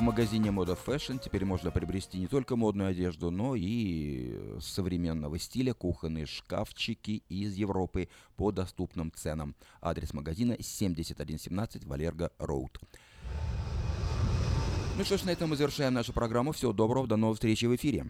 В 0.00 0.02
магазине 0.02 0.50
Мода 0.50 0.78
Fashion 0.86 1.20
теперь 1.22 1.44
можно 1.44 1.70
приобрести 1.70 2.16
не 2.16 2.26
только 2.26 2.56
модную 2.56 2.88
одежду, 2.88 3.30
но 3.30 3.54
и 3.54 4.34
современного 4.58 5.38
стиля 5.38 5.74
кухонные 5.74 6.24
шкафчики 6.24 7.22
из 7.28 7.54
Европы 7.56 8.08
по 8.34 8.50
доступным 8.50 9.12
ценам. 9.14 9.54
Адрес 9.82 10.14
магазина 10.14 10.56
7117 10.58 11.84
Валерго 11.84 12.32
Роуд. 12.38 12.80
Ну 14.96 15.04
что 15.04 15.18
ж, 15.18 15.24
на 15.24 15.30
этом 15.30 15.50
мы 15.50 15.56
завершаем 15.56 15.92
нашу 15.92 16.14
программу. 16.14 16.52
Всего 16.52 16.72
доброго, 16.72 17.06
до 17.06 17.18
новых 17.18 17.36
встреч 17.36 17.62
в 17.64 17.76
эфире. 17.76 18.06